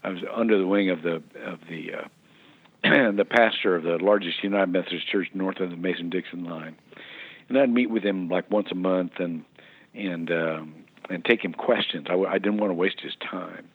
I 0.03 0.11
was 0.11 0.21
under 0.35 0.59
the 0.59 0.67
wing 0.67 0.91
of 0.91 1.03
the 1.03 1.23
of 1.45 1.61
the 1.69 1.95
uh, 1.95 2.09
the 3.17 3.25
pastor 3.25 3.75
of 3.77 3.83
the 3.83 3.97
largest 3.97 4.43
United 4.43 4.71
Methodist 4.71 5.09
Church 5.09 5.29
north 5.33 5.59
of 5.61 5.71
the 5.71 5.77
Mason 5.77 6.11
Dixon 6.11 6.45
line, 6.45 6.77
and 7.49 7.59
I'd 7.59 7.71
meet 7.71 7.89
with 7.89 8.03
him 8.03 8.29
like 8.29 8.51
once 8.51 8.69
a 8.71 8.75
month 8.75 9.13
and 9.19 9.45
and 9.95 10.31
um, 10.31 10.75
and 11.09 11.25
take 11.25 11.43
him 11.43 11.55
questions. 11.55 12.07
I, 12.09 12.13
w- 12.13 12.29
I 12.29 12.37
didn't 12.39 12.59
want 12.59 12.71
to 12.71 12.75
waste 12.75 13.01
his 13.01 13.15
time, 13.31 13.69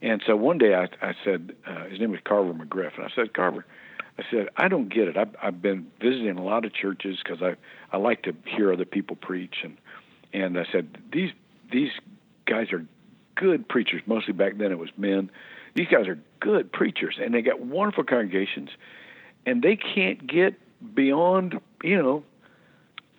and 0.00 0.22
so 0.26 0.36
one 0.36 0.56
day 0.56 0.74
I, 0.74 0.84
I 1.06 1.14
said 1.22 1.54
uh, 1.66 1.84
his 1.84 2.00
name 2.00 2.12
was 2.12 2.20
Carver 2.24 2.54
McGriff, 2.54 2.96
and 2.96 3.04
I 3.04 3.10
said 3.14 3.34
Carver, 3.34 3.66
I 4.18 4.22
said 4.30 4.48
I 4.56 4.68
don't 4.68 4.88
get 4.88 5.08
it. 5.08 5.18
I've, 5.18 5.36
I've 5.42 5.60
been 5.60 5.88
visiting 6.00 6.38
a 6.38 6.42
lot 6.42 6.64
of 6.64 6.72
churches 6.72 7.18
because 7.22 7.42
I 7.42 7.56
I 7.94 7.98
like 7.98 8.22
to 8.22 8.34
hear 8.46 8.72
other 8.72 8.86
people 8.86 9.16
preach, 9.16 9.56
and 9.62 9.76
and 10.32 10.58
I 10.58 10.64
said 10.72 10.96
these 11.12 11.32
these 11.70 11.90
guys 12.46 12.72
are 12.72 12.86
good 13.34 13.68
preachers. 13.68 14.00
Mostly 14.06 14.32
back 14.32 14.56
then 14.56 14.72
it 14.72 14.78
was 14.78 14.88
men. 14.96 15.30
These 15.74 15.88
guys 15.88 16.08
are 16.08 16.18
good 16.40 16.72
preachers, 16.72 17.18
and 17.22 17.34
they 17.34 17.42
got 17.42 17.60
wonderful 17.60 18.04
congregations, 18.04 18.70
and 19.46 19.62
they 19.62 19.76
can't 19.76 20.26
get 20.26 20.54
beyond 20.94 21.60
you 21.82 22.00
know 22.00 22.24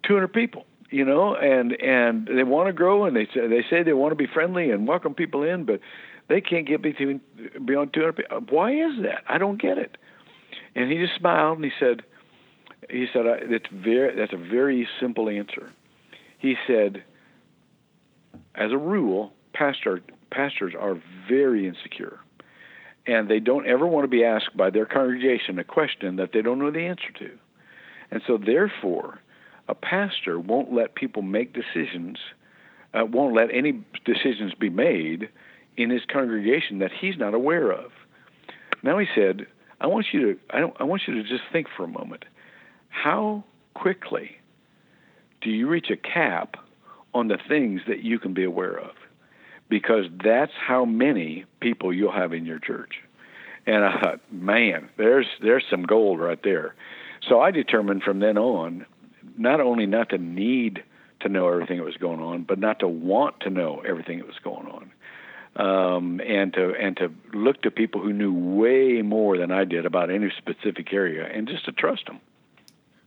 200 0.04 0.34
people 0.34 0.66
you 0.90 1.06
know 1.06 1.36
and 1.36 1.74
and 1.74 2.28
they 2.28 2.44
want 2.44 2.68
to 2.68 2.74
grow 2.74 3.06
and 3.06 3.16
they 3.16 3.26
say 3.34 3.48
they 3.48 3.64
say 3.70 3.84
they 3.84 3.94
want 3.94 4.12
to 4.12 4.16
be 4.16 4.26
friendly 4.26 4.72
and 4.72 4.88
welcome 4.88 5.14
people 5.14 5.44
in 5.44 5.64
but 5.64 5.80
they 6.28 6.42
can't 6.42 6.68
get 6.68 6.82
between 6.82 7.20
beyond 7.66 7.94
200 7.94 8.14
people 8.14 8.40
why 8.50 8.72
is 8.72 9.04
that? 9.04 9.24
I 9.28 9.38
don't 9.38 9.62
get 9.62 9.78
it. 9.78 9.98
And 10.76 10.92
he 10.92 10.98
just 10.98 11.16
smiled 11.18 11.58
and 11.58 11.66
he 11.66 11.72
said 11.80 12.04
he 12.90 13.08
said 13.12 13.24
it's 13.26 13.66
very 13.72 14.16
that's 14.16 14.34
a 14.34 14.38
very 14.38 14.88
simple 15.00 15.30
answer. 15.30 15.70
He 16.40 16.56
said 16.68 17.04
as 18.56 18.72
a 18.72 18.78
rule 18.78 19.34
pastor 19.54 20.02
pastors 20.32 20.74
are 20.78 21.02
very 21.28 21.68
insecure 21.68 22.20
and 23.08 23.30
they 23.30 23.40
don't 23.40 23.68
ever 23.68 23.86
want 23.86 24.04
to 24.04 24.10
be 24.10 24.24
asked 24.24 24.56
by 24.56 24.70
their 24.70 24.86
congregation 24.86 25.58
a 25.60 25.64
question 25.64 26.18
that 26.18 26.32
they 26.34 26.42
don't 26.42 26.60
know 26.60 26.72
the 26.72 26.86
answer 26.86 27.12
to 27.18 27.32
and 28.12 28.22
so 28.28 28.38
therefore 28.38 29.20
a 29.68 29.76
pastor 29.76 30.38
won't 30.40 30.74
let 30.74 30.96
people 30.96 31.22
make 31.22 31.54
decisions, 31.54 32.18
uh, 32.94 33.06
won't 33.06 33.34
let 33.34 33.50
any 33.54 33.84
decisions 34.06 34.54
be 34.54 34.70
made 34.70 35.30
in 35.78 35.90
his 35.90 36.02
congregation 36.12 36.80
that 36.80 36.92
he's 36.92 37.18
not 37.18 37.34
aware 37.34 37.72
of. 37.72 37.92
Now 38.84 38.98
he 38.98 39.08
said, 39.16 39.48
I 39.80 39.88
want 39.88 40.08
you 40.12 40.34
to 40.34 40.40
I, 40.50 40.72
I 40.80 40.84
want 40.84 41.04
you 41.08 41.16
to 41.16 41.24
just 41.24 41.44
think 41.52 41.68
for 41.76 41.84
a 41.86 41.88
moment. 41.88 42.26
How 42.90 43.46
quickly 43.74 44.38
do 45.40 45.50
you 45.50 45.68
reach 45.68 45.90
a 45.90 45.96
cap 45.96 46.58
on 47.14 47.30
the 47.30 47.38
things 47.48 47.82
that 47.88 48.04
you 48.04 48.20
can 48.20 48.34
be 48.34 48.44
aware 48.44 48.78
of? 48.78 48.92
Because 49.72 50.06
that's 50.22 50.52
how 50.68 50.84
many 50.84 51.46
people 51.62 51.94
you'll 51.94 52.12
have 52.12 52.34
in 52.34 52.46
your 52.46 52.60
church. 52.60 53.02
And 53.66 53.86
I 53.86 54.00
thought, 54.02 54.20
man, 54.32 54.90
there's 54.98 55.28
there's 55.42 55.64
some 55.70 55.84
gold 55.84 56.20
right 56.20 56.42
there. 56.44 56.76
So 57.28 57.40
I 57.40 57.52
determined 57.52 58.04
from 58.04 58.20
then 58.20 58.38
on 58.38 58.86
not 59.38 59.62
only 59.62 59.86
not 59.86 60.10
to 60.10 60.18
need 60.18 60.84
to 61.22 61.30
know 61.30 61.48
everything 61.48 61.78
that 61.78 61.86
was 61.86 61.96
going 61.98 62.20
on, 62.20 62.44
but 62.44 62.60
not 62.60 62.80
to 62.80 62.88
want 62.88 63.40
to 63.42 63.50
know 63.50 63.82
everything 63.88 64.18
that 64.18 64.28
was 64.28 64.40
going 64.44 64.68
on. 64.68 64.92
Um, 65.54 66.22
and 66.22 66.54
to 66.54 66.74
and 66.76 66.98
to 66.98 67.14
look 67.34 67.62
to 67.62 67.72
people 67.72 68.02
who 68.02 68.12
knew 68.12 68.34
way 68.34 69.02
more 69.02 69.38
than 69.38 69.52
I 69.52 69.64
did 69.64 69.86
about 69.86 70.10
any 70.10 70.32
specific 70.38 70.92
area, 70.92 71.26
and 71.26 71.48
just 71.48 71.66
to 71.66 71.72
trust 71.72 72.08
them. 72.08 72.20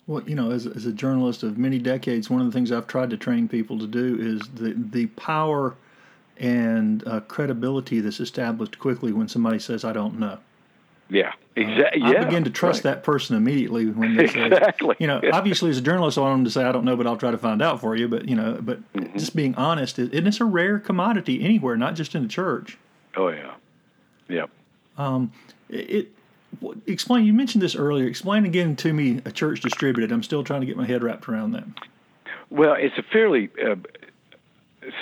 Well, 0.07 0.23
you 0.29 0.35
know, 0.35 0.51
as, 0.51 0.67
as 0.67 0.85
a 0.85 0.93
journalist 0.93 1.43
of 1.43 1.57
many 1.57 1.79
decades, 1.79 2.29
one 2.29 2.41
of 2.41 2.47
the 2.47 2.53
things 2.53 2.71
I've 2.71 2.87
tried 2.87 3.11
to 3.11 3.17
train 3.17 3.49
people 3.49 3.79
to 3.79 3.87
do 3.87 4.19
is 4.19 4.47
the 4.55 4.75
the 4.77 5.07
power 5.07 5.75
and 6.39 7.07
uh, 7.07 7.21
credibility 7.21 8.01
that's 8.01 8.21
established 8.21 8.79
quickly 8.79 9.13
when 9.13 9.29
somebody 9.29 9.59
says, 9.59 9.85
"I 9.85 9.93
don't 9.93 10.19
know." 10.19 10.39
Yeah, 11.11 11.33
exactly. 11.55 12.03
Uh, 12.03 12.11
yeah, 12.13 12.21
I 12.23 12.25
begin 12.25 12.45
to 12.45 12.51
trust 12.51 12.79
right. 12.85 12.95
that 12.95 13.05
person 13.05 13.37
immediately 13.37 13.87
when 13.87 14.17
they 14.17 14.27
say, 14.27 14.47
exactly. 14.47 14.97
you 14.99 15.07
know, 15.07 15.21
Yeah. 15.23 15.37
obviously 15.37 15.69
as 15.69 15.77
a 15.77 15.83
journalist, 15.83 16.17
I 16.17 16.23
want 16.23 16.39
them 16.39 16.45
to 16.47 16.51
say, 16.51 16.65
I 16.65 16.73
don't 16.73 16.87
know, 16.87 16.97
but 16.97 17.07
I'll 17.07 17.19
try 17.19 17.31
to 17.31 17.37
find 17.37 17.61
out 17.61 17.83
for 17.83 17.95
you. 17.95 18.09
But, 18.09 18.27
you 18.27 18.35
know, 18.35 18.59
but 18.61 18.81
Mm-hmm. 18.95 19.19
just 19.19 19.37
being 19.37 19.55
honest, 19.55 19.99
is- 19.99 20.09
and 20.15 20.27
it's 20.27 20.41
a 20.41 20.47
rare 20.47 20.79
commodity 20.79 21.45
anywhere, 21.45 21.77
not 21.77 21.95
just 21.95 22.15
in 22.15 22.23
the 22.23 22.29
church. 22.29 22.79
Oh 23.17 23.29
yeah, 23.29 23.53
yeah. 24.29 24.47
It, 25.69 25.91
it 25.91 26.13
explain, 26.87 27.27
you 27.27 27.35
mentioned 27.35 27.63
this 27.63 27.77
earlier. 27.77 28.07
Explain 28.07 28.47
again 28.47 28.75
to 28.77 28.93
me 28.95 29.21
a 29.27 29.31
church 29.31 29.61
distributed. 29.61 30.11
I'm 30.11 30.23
still 30.23 30.43
trying 30.43 30.61
to 30.63 30.67
get 30.67 30.77
my 30.77 30.87
head 30.87 31.03
wrapped 31.03 31.29
around 31.29 31.53
that. 31.53 31.65
Well, 32.51 32.75
it's 32.79 32.97
a 32.97 33.03
fairly 33.03 33.51
uh, 33.63 33.77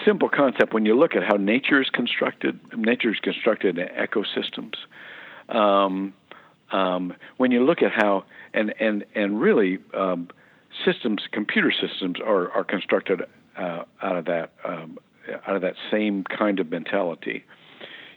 simple 0.04 0.28
concept 0.28 0.72
when 0.72 0.86
you 0.86 0.98
look 0.98 1.14
at 1.14 1.22
how 1.22 1.36
nature 1.36 1.80
is 1.80 1.90
constructed. 1.90 2.58
Nature 2.76 3.10
is 3.10 3.18
constructed 3.20 3.78
in 3.78 3.88
ecosystems. 3.88 4.74
Um, 5.48 6.14
um, 6.70 7.14
when 7.36 7.50
you 7.50 7.64
look 7.64 7.82
at 7.82 7.92
how 7.92 8.24
and 8.54 8.74
and 8.80 9.04
and 9.14 9.40
really 9.40 9.78
um, 9.94 10.28
systems, 10.84 11.22
computer 11.30 11.72
systems 11.72 12.16
are 12.24 12.50
are 12.52 12.64
constructed 12.64 13.22
uh, 13.56 13.82
out 14.02 14.16
of 14.16 14.24
that 14.26 14.52
um, 14.64 14.98
out 15.46 15.56
of 15.56 15.62
that 15.62 15.74
same 15.90 16.24
kind 16.24 16.60
of 16.60 16.70
mentality. 16.70 17.44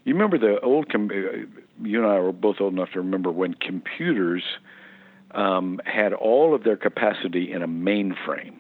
You 0.04 0.13
remember 0.13 0.38
the 0.38 0.60
old? 0.62 0.89
Com- 0.89 1.10
uh, 1.12 1.84
you 1.84 2.01
and 2.01 2.12
I 2.12 2.19
were 2.19 2.32
both 2.32 2.58
old 2.60 2.73
enough 2.73 2.91
to 2.93 2.99
remember 2.99 3.32
when 3.32 3.54
computers 3.56 4.43
um, 5.32 5.82
had 5.86 6.13
all 6.13 6.56
of 6.56 6.63
their 6.63 6.78
capacity 6.78 7.51
in 7.51 7.62
a 7.62 7.67
mainframe, 7.67 8.56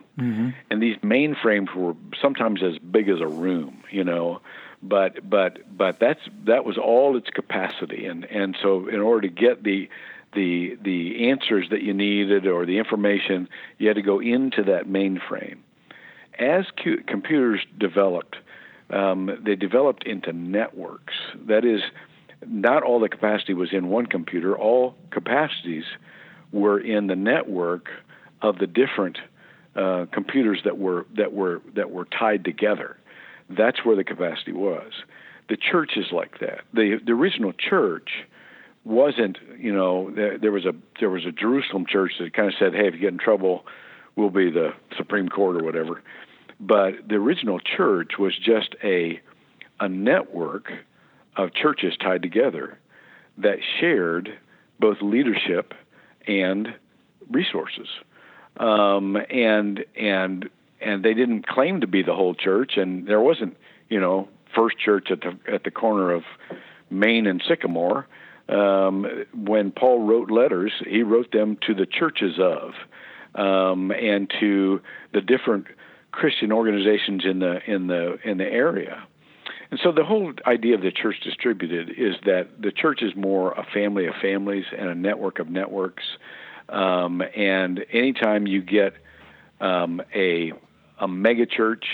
and 0.69 0.81
these 0.81 0.97
mainframes 0.97 1.73
were 1.75 1.93
sometimes 2.21 2.63
as 2.63 2.77
big 2.79 3.09
as 3.09 3.19
a 3.19 3.27
room, 3.27 3.83
you 3.91 4.03
know. 4.03 4.41
But 4.81 5.27
but 5.29 5.59
but 5.75 5.99
that's 5.99 6.21
that 6.45 6.63
was 6.63 6.77
all 6.77 7.17
its 7.17 7.29
capacity, 7.29 8.05
and 8.05 8.25
and 8.25 8.55
so 8.61 8.87
in 8.87 8.99
order 8.99 9.27
to 9.27 9.33
get 9.33 9.63
the 9.63 9.89
the 10.33 10.77
the 10.81 11.29
answers 11.29 11.67
that 11.71 11.81
you 11.81 11.93
needed 11.93 12.47
or 12.47 12.65
the 12.65 12.77
information, 12.77 13.49
you 13.77 13.87
had 13.87 13.95
to 13.95 14.01
go 14.01 14.19
into 14.19 14.63
that 14.63 14.85
mainframe. 14.87 15.57
As 16.37 16.65
cu- 16.83 17.01
computers 17.03 17.65
developed, 17.77 18.35
um, 18.89 19.39
they 19.43 19.55
developed 19.55 20.03
into 20.05 20.33
networks. 20.33 21.13
That 21.47 21.65
is, 21.65 21.81
not 22.45 22.83
all 22.83 22.99
the 22.99 23.09
capacity 23.09 23.53
was 23.53 23.71
in 23.71 23.87
one 23.87 24.05
computer. 24.05 24.55
All 24.55 24.95
capacities 25.11 25.85
were 26.51 26.79
in 26.79 27.07
the 27.07 27.15
network 27.15 27.89
of 28.41 28.59
the 28.59 28.67
different 28.67 29.17
uh, 29.75 30.05
computers 30.11 30.61
that 30.63 30.77
were 30.77 31.05
that 31.15 31.33
were 31.33 31.61
that 31.75 31.91
were 31.91 32.05
tied 32.05 32.43
together. 32.43 32.97
That's 33.49 33.83
where 33.83 33.95
the 33.95 34.03
capacity 34.03 34.53
was. 34.53 34.91
The 35.49 35.57
church 35.57 35.91
is 35.97 36.11
like 36.11 36.39
that. 36.39 36.61
The 36.73 36.99
the 37.05 37.11
original 37.11 37.53
church 37.53 38.09
wasn't 38.83 39.37
you 39.57 39.73
know 39.73 40.11
there, 40.11 40.37
there 40.37 40.51
was 40.51 40.65
a 40.65 40.73
there 40.99 41.09
was 41.09 41.25
a 41.25 41.31
Jerusalem 41.31 41.85
church 41.87 42.13
that 42.19 42.33
kind 42.33 42.47
of 42.47 42.55
said, 42.57 42.73
hey, 42.73 42.87
if 42.87 42.93
you 42.93 43.01
get 43.01 43.13
in 43.13 43.19
trouble, 43.19 43.65
we'll 44.15 44.29
be 44.29 44.49
the 44.49 44.73
Supreme 44.97 45.29
Court 45.29 45.61
or 45.61 45.63
whatever. 45.63 46.01
But 46.59 47.07
the 47.07 47.15
original 47.15 47.59
church 47.59 48.13
was 48.17 48.33
just 48.37 48.75
a 48.83 49.19
a 49.79 49.89
network 49.89 50.71
of 51.35 51.53
churches 51.53 51.95
tied 51.99 52.21
together 52.21 52.77
that 53.37 53.57
shared 53.79 54.37
both 54.79 54.97
leadership 55.01 55.73
and 56.27 56.73
resources. 57.29 57.87
Um, 58.57 59.17
and 59.29 59.83
and 59.95 60.49
and 60.81 61.03
they 61.03 61.13
didn't 61.13 61.47
claim 61.47 61.81
to 61.81 61.87
be 61.87 62.03
the 62.03 62.13
whole 62.13 62.35
church, 62.35 62.73
and 62.77 63.07
there 63.07 63.19
wasn't, 63.19 63.57
you 63.89 63.99
know, 63.99 64.27
First 64.55 64.77
Church 64.77 65.07
at 65.11 65.21
the 65.21 65.37
at 65.51 65.63
the 65.63 65.71
corner 65.71 66.11
of 66.11 66.23
Main 66.89 67.27
and 67.27 67.43
Sycamore. 67.47 68.07
Um, 68.47 69.25
when 69.33 69.71
Paul 69.71 70.03
wrote 70.03 70.29
letters, 70.29 70.71
he 70.87 71.01
wrote 71.01 71.31
them 71.31 71.57
to 71.65 71.73
the 71.73 71.87
churches 71.87 72.35
of, 72.39 72.73
um, 73.33 73.91
and 73.91 74.31
to 74.39 74.81
the 75.13 75.21
different 75.21 75.65
Christian 76.11 76.51
organizations 76.51 77.25
in 77.25 77.39
the 77.39 77.59
in 77.65 77.87
the 77.87 78.17
in 78.23 78.37
the 78.37 78.45
area. 78.45 79.05
And 79.71 79.79
so 79.83 79.91
the 79.91 80.03
whole 80.05 80.31
idea 80.45 80.75
of 80.75 80.81
the 80.81 80.91
church 80.91 81.15
distributed 81.23 81.89
is 81.89 82.15
that 82.25 82.61
the 82.61 82.71
church 82.71 83.01
is 83.01 83.15
more 83.15 83.51
a 83.53 83.65
family 83.73 84.05
of 84.05 84.13
families 84.21 84.65
and 84.77 84.89
a 84.89 84.95
network 84.95 85.39
of 85.39 85.49
networks. 85.49 86.03
Um, 86.69 87.21
and 87.35 87.85
anytime 87.91 88.47
you 88.47 88.61
get 88.61 88.93
um, 89.61 90.01
a 90.13 90.53
a 90.99 91.07
mega 91.07 91.45
church 91.45 91.85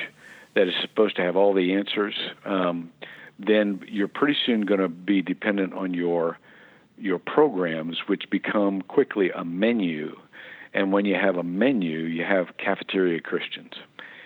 that 0.55 0.67
is 0.67 0.73
supposed 0.81 1.15
to 1.15 1.23
have 1.23 1.35
all 1.35 1.53
the 1.53 1.73
answers, 1.73 2.15
um, 2.45 2.91
then 3.39 3.81
you're 3.87 4.07
pretty 4.07 4.37
soon 4.45 4.61
going 4.61 4.79
to 4.79 4.87
be 4.87 5.21
dependent 5.21 5.73
on 5.73 5.93
your 5.93 6.37
your 6.97 7.19
programs, 7.19 7.97
which 8.07 8.29
become 8.29 8.81
quickly 8.83 9.31
a 9.31 9.43
menu. 9.43 10.15
And 10.73 10.93
when 10.93 11.05
you 11.05 11.15
have 11.15 11.35
a 11.35 11.43
menu, 11.43 11.99
you 11.99 12.23
have 12.23 12.55
cafeteria 12.57 13.19
Christians. 13.19 13.73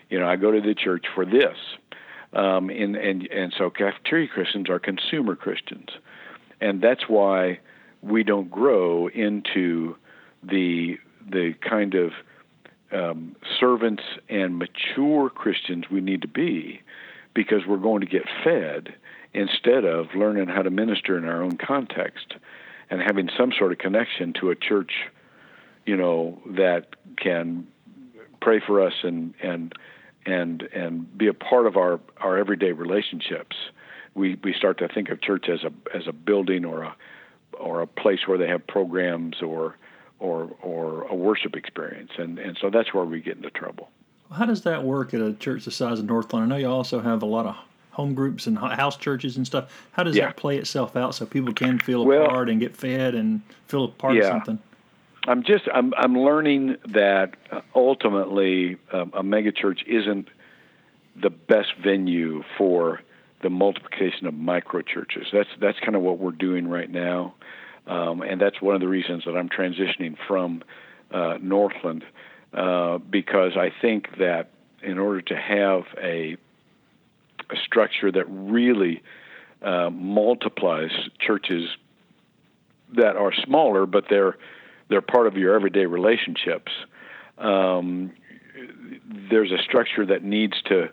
You 0.09 0.19
know, 0.19 0.27
I 0.27 0.35
go 0.35 0.51
to 0.51 0.61
the 0.61 0.75
church 0.75 1.05
for 1.15 1.25
this, 1.25 1.57
um, 2.33 2.69
and 2.69 2.95
and 2.95 3.27
and 3.27 3.53
so 3.57 3.69
cafeteria 3.69 4.27
Christians 4.27 4.69
are 4.69 4.79
consumer 4.79 5.35
Christians, 5.35 5.89
and 6.61 6.81
that's 6.81 7.07
why 7.07 7.59
we 8.01 8.23
don't 8.23 8.51
grow 8.51 9.07
into 9.07 9.95
the 10.47 10.97
the 11.29 11.53
kind 11.67 11.95
of 11.95 12.11
um, 12.91 13.35
servants 13.59 14.03
and 14.29 14.59
mature 14.59 15.29
Christians 15.29 15.85
we 15.89 16.01
need 16.01 16.21
to 16.21 16.27
be, 16.27 16.81
because 17.33 17.65
we're 17.67 17.77
going 17.77 18.01
to 18.01 18.07
get 18.07 18.23
fed 18.43 18.93
instead 19.33 19.83
of 19.83 20.07
learning 20.15 20.47
how 20.47 20.61
to 20.61 20.69
minister 20.69 21.17
in 21.17 21.25
our 21.25 21.41
own 21.41 21.57
context 21.57 22.35
and 22.89 23.01
having 23.01 23.29
some 23.37 23.51
sort 23.57 23.71
of 23.71 23.77
connection 23.77 24.33
to 24.33 24.49
a 24.51 24.55
church, 24.55 24.93
you 25.85 25.97
know, 25.97 26.39
that 26.45 26.95
can 27.17 27.67
pray 28.41 28.61
for 28.65 28.81
us 28.81 28.93
and 29.03 29.33
and 29.41 29.73
and 30.25 30.61
and 30.73 31.17
be 31.17 31.27
a 31.27 31.33
part 31.33 31.67
of 31.67 31.77
our 31.77 31.99
our 32.17 32.37
everyday 32.37 32.71
relationships. 32.71 33.55
We 34.13 34.37
we 34.43 34.53
start 34.53 34.77
to 34.79 34.87
think 34.87 35.09
of 35.09 35.21
church 35.21 35.49
as 35.49 35.63
a 35.63 35.71
as 35.95 36.07
a 36.07 36.13
building 36.13 36.63
or 36.65 36.83
a 36.83 36.95
or 37.59 37.81
a 37.81 37.87
place 37.87 38.19
where 38.27 38.37
they 38.37 38.47
have 38.47 38.65
programs 38.67 39.41
or 39.41 39.77
or 40.19 40.49
or 40.61 41.03
a 41.03 41.15
worship 41.15 41.55
experience, 41.55 42.11
and 42.17 42.39
and 42.39 42.57
so 42.59 42.69
that's 42.69 42.93
where 42.93 43.05
we 43.05 43.19
get 43.21 43.37
into 43.37 43.49
trouble. 43.49 43.89
How 44.31 44.45
does 44.45 44.63
that 44.63 44.83
work 44.83 45.13
at 45.13 45.21
a 45.21 45.33
church 45.33 45.65
the 45.65 45.71
size 45.71 45.99
of 45.99 46.05
Northland? 46.05 46.45
I 46.45 46.47
know 46.47 46.55
you 46.57 46.67
also 46.67 46.99
have 46.99 47.21
a 47.21 47.25
lot 47.27 47.45
of 47.45 47.55
home 47.91 48.13
groups 48.13 48.47
and 48.47 48.57
house 48.57 48.97
churches 48.97 49.37
and 49.37 49.45
stuff. 49.45 49.85
How 49.93 50.03
does 50.03 50.15
Yeah. 50.17 50.25
that 50.27 50.35
play 50.35 50.57
itself 50.57 50.95
out 50.97 51.15
so 51.15 51.25
people 51.25 51.53
can 51.53 51.79
feel 51.79 52.05
Well- 52.05 52.27
part 52.27 52.49
and 52.49 52.59
get 52.59 52.75
fed 52.75 53.15
and 53.15 53.41
feel 53.67 53.85
a 53.85 53.87
part 53.87 54.17
of 54.17 54.25
something? 54.25 54.59
I'm 55.27 55.43
just 55.43 55.67
I'm 55.73 55.93
I'm 55.97 56.17
learning 56.17 56.77
that 56.89 57.35
uh, 57.51 57.61
ultimately 57.75 58.77
um, 58.91 59.11
a 59.13 59.23
megachurch 59.23 59.83
isn't 59.87 60.27
the 61.15 61.29
best 61.29 61.73
venue 61.81 62.43
for 62.57 63.01
the 63.41 63.49
multiplication 63.49 64.27
of 64.27 64.33
micro 64.33 64.81
churches. 64.81 65.27
That's 65.31 65.49
that's 65.59 65.79
kind 65.79 65.95
of 65.95 66.01
what 66.01 66.19
we're 66.19 66.31
doing 66.31 66.67
right 66.67 66.89
now, 66.89 67.33
um, 67.87 68.21
and 68.21 68.39
that's 68.39 68.61
one 68.61 68.75
of 68.75 68.81
the 68.81 68.87
reasons 68.87 69.23
that 69.25 69.35
I'm 69.35 69.49
transitioning 69.49 70.15
from 70.27 70.63
uh, 71.11 71.37
Northland 71.41 72.03
uh, 72.53 72.97
because 72.97 73.53
I 73.57 73.71
think 73.81 74.17
that 74.17 74.49
in 74.81 74.97
order 74.97 75.21
to 75.21 75.35
have 75.35 75.83
a 76.01 76.37
a 77.49 77.55
structure 77.63 78.11
that 78.11 78.25
really 78.27 79.03
uh, 79.61 79.89
multiplies 79.91 80.91
churches 81.19 81.69
that 82.95 83.15
are 83.15 83.33
smaller, 83.33 83.85
but 83.85 84.05
they're 84.09 84.37
they're 84.89 85.01
part 85.01 85.27
of 85.27 85.35
your 85.35 85.55
everyday 85.55 85.85
relationships. 85.85 86.71
Um, 87.37 88.11
there's 89.29 89.51
a 89.51 89.61
structure 89.63 90.05
that 90.05 90.23
needs 90.23 90.61
to 90.67 90.89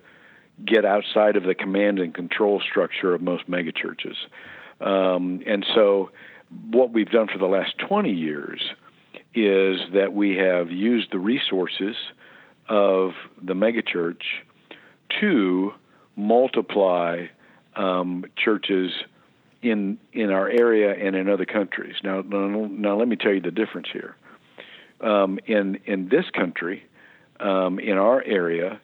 get 0.64 0.85
outside 0.85 1.37
of 1.37 1.44
the 1.44 1.55
command 1.55 1.98
and 1.98 2.14
control 2.14 2.61
structure 2.61 3.14
of 3.14 3.20
most 3.20 3.50
megachurches. 3.50 4.16
Um, 4.81 5.42
and 5.46 5.64
so, 5.74 6.11
what 6.71 6.93
we've 6.93 7.11
done 7.11 7.29
for 7.29 7.38
the 7.38 7.47
last 7.47 7.77
20 7.79 8.11
years 8.11 8.61
is 9.35 9.81
that 9.95 10.12
we 10.12 10.37
have 10.37 10.71
used 10.71 11.11
the 11.12 11.19
resources 11.19 11.97
of 12.69 13.12
the 13.41 13.55
megachurch 13.55 14.23
to 15.21 15.73
multiply 16.17 17.27
um, 17.77 18.25
churches 18.37 18.93
in 19.62 19.99
in 20.12 20.31
our 20.31 20.49
area 20.49 20.93
and 20.95 21.17
in 21.17 21.29
other 21.29 21.45
countries. 21.45 21.95
Now, 22.03 22.23
now, 22.23 22.97
let 22.97 23.09
me 23.09 23.17
tell 23.17 23.33
you 23.33 23.41
the 23.41 23.51
difference 23.51 23.88
here. 23.93 24.17
Um, 25.01 25.38
in 25.47 25.79
in 25.87 26.09
this 26.09 26.25
country, 26.35 26.85
um, 27.41 27.79
in 27.79 27.97
our 27.97 28.23
area, 28.23 28.81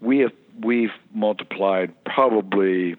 we 0.00 0.18
have 0.20 0.32
we've 0.62 0.92
multiplied 1.14 1.92
probably 2.04 2.96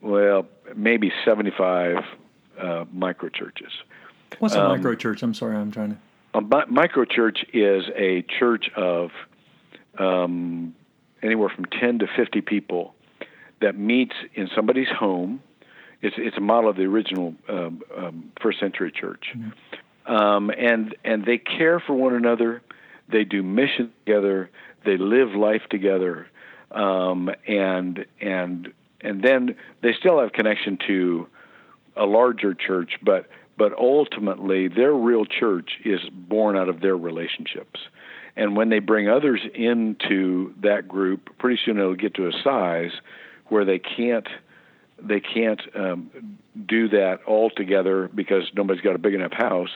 well 0.00 0.46
maybe 0.76 1.12
75 1.24 2.04
uh, 2.60 2.84
micro 2.92 3.28
churches. 3.28 3.72
What's 4.38 4.54
a 4.54 4.62
um, 4.62 4.76
micro 4.76 4.94
church? 4.94 5.22
I'm 5.22 5.34
sorry, 5.34 5.56
I'm 5.56 5.70
trying 5.70 5.90
to. 5.90 5.98
A 6.34 6.40
mi- 6.40 6.66
micro 6.68 7.04
church 7.04 7.44
is 7.52 7.84
a 7.96 8.22
church 8.22 8.70
of 8.76 9.10
um, 9.98 10.74
anywhere 11.22 11.48
from 11.48 11.64
10 11.66 12.00
to 12.00 12.06
50 12.16 12.40
people 12.42 12.94
that 13.60 13.76
meets 13.76 14.14
in 14.34 14.48
somebody's 14.54 14.88
home. 14.88 15.42
It's 16.02 16.16
it's 16.18 16.36
a 16.38 16.40
model 16.40 16.70
of 16.70 16.76
the 16.76 16.84
original 16.84 17.34
um, 17.48 17.82
um, 17.96 18.32
first 18.40 18.58
century 18.58 18.90
church, 18.90 19.26
mm-hmm. 19.36 20.10
um, 20.10 20.50
and 20.50 20.96
and 21.04 21.26
they 21.26 21.36
care 21.36 21.78
for 21.78 21.92
one 21.92 22.14
another. 22.14 22.62
They 23.12 23.24
do 23.24 23.42
mission 23.42 23.92
together. 24.06 24.50
They 24.86 24.96
live 24.96 25.34
life 25.34 25.60
together, 25.68 26.26
um, 26.70 27.30
and 27.46 28.06
and 28.18 28.72
and 29.02 29.22
then 29.22 29.56
they 29.82 29.92
still 29.92 30.20
have 30.20 30.32
connection 30.32 30.78
to 30.86 31.28
a 31.96 32.04
larger 32.04 32.54
church, 32.54 32.92
but 33.02 33.26
but 33.56 33.76
ultimately 33.78 34.68
their 34.68 34.94
real 34.94 35.26
church 35.26 35.72
is 35.84 36.00
born 36.10 36.56
out 36.56 36.70
of 36.70 36.80
their 36.80 36.96
relationships. 36.96 37.78
And 38.34 38.56
when 38.56 38.70
they 38.70 38.78
bring 38.78 39.08
others 39.08 39.40
into 39.54 40.54
that 40.62 40.88
group, 40.88 41.36
pretty 41.38 41.60
soon 41.62 41.78
it'll 41.78 41.94
get 41.94 42.14
to 42.14 42.26
a 42.26 42.32
size 42.42 42.92
where 43.48 43.64
they 43.64 43.78
can't 43.78 44.26
they 45.02 45.20
can't 45.20 45.60
um, 45.74 46.10
do 46.66 46.88
that 46.88 47.20
all 47.26 47.50
together 47.50 48.08
because 48.14 48.44
nobody's 48.54 48.82
got 48.82 48.94
a 48.94 48.98
big 48.98 49.14
enough 49.14 49.32
house. 49.32 49.70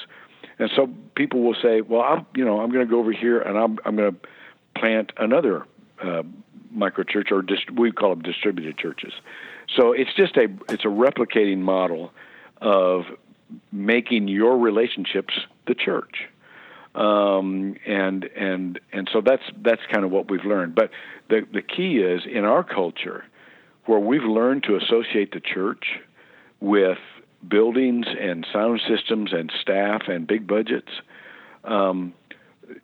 And 0.58 0.70
so 0.74 0.88
people 1.14 1.42
will 1.42 1.56
say, 1.60 1.80
"Well, 1.80 2.02
I'm 2.02 2.26
you 2.34 2.44
know 2.44 2.60
I'm 2.60 2.70
going 2.70 2.86
to 2.86 2.90
go 2.90 3.00
over 3.00 3.12
here 3.12 3.40
and 3.40 3.58
I'm 3.58 3.78
I'm 3.84 3.96
going 3.96 4.12
to 4.12 4.18
plant 4.78 5.12
another 5.18 5.66
uh, 6.02 6.22
microchurch 6.74 7.30
or 7.32 7.42
dist- 7.42 7.70
we 7.70 7.92
call 7.92 8.10
them 8.10 8.22
distributed 8.22 8.78
churches." 8.78 9.12
So 9.76 9.92
it's 9.92 10.12
just 10.14 10.36
a 10.36 10.48
it's 10.68 10.84
a 10.84 10.88
replicating 10.88 11.58
model 11.58 12.12
of 12.60 13.04
making 13.72 14.28
your 14.28 14.58
relationships 14.58 15.34
the 15.66 15.74
church. 15.74 16.28
Um, 16.94 17.76
and 17.86 18.24
and 18.36 18.78
and 18.92 19.10
so 19.12 19.20
that's 19.20 19.42
that's 19.62 19.82
kind 19.92 20.04
of 20.04 20.12
what 20.12 20.30
we've 20.30 20.44
learned. 20.44 20.74
But 20.74 20.90
the 21.28 21.46
the 21.52 21.62
key 21.62 21.98
is 21.98 22.22
in 22.30 22.44
our 22.44 22.62
culture, 22.62 23.24
where 23.86 23.98
we've 23.98 24.22
learned 24.22 24.62
to 24.64 24.76
associate 24.76 25.32
the 25.32 25.40
church 25.40 25.84
with 26.60 26.98
buildings 27.46 28.06
and 28.18 28.46
sound 28.52 28.80
systems 28.88 29.32
and 29.32 29.52
staff 29.60 30.02
and 30.08 30.26
big 30.26 30.46
budgets. 30.46 30.90
Um, 31.64 32.14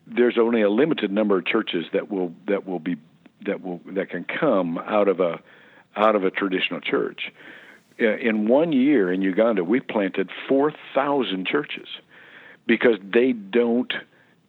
there's 0.07 0.39
only 0.39 0.63
a 0.63 0.71
limited 0.71 1.11
number 1.11 1.39
of 1.39 1.47
churches 1.47 1.87
that 1.93 2.11
will 2.11 2.33
that 2.49 2.67
will 2.67 2.81
be 2.81 2.97
that 3.47 3.63
will 3.63 3.81
that 3.87 4.11
can 4.11 4.25
come 4.25 4.77
out 4.77 5.09
of 5.09 5.21
a 5.21 5.41
out 5.97 6.17
of 6.17 6.25
a 6.25 6.31
traditional 6.31 6.81
church. 6.81 7.33
In 7.99 8.49
one 8.49 8.73
year 8.73 9.13
in 9.13 9.21
Uganda, 9.21 9.63
we 9.63 9.81
planted 9.81 10.31
four 10.49 10.73
thousand 10.95 11.47
churches 11.47 11.89
because 12.67 12.97
they 13.03 13.33
don't 13.33 13.93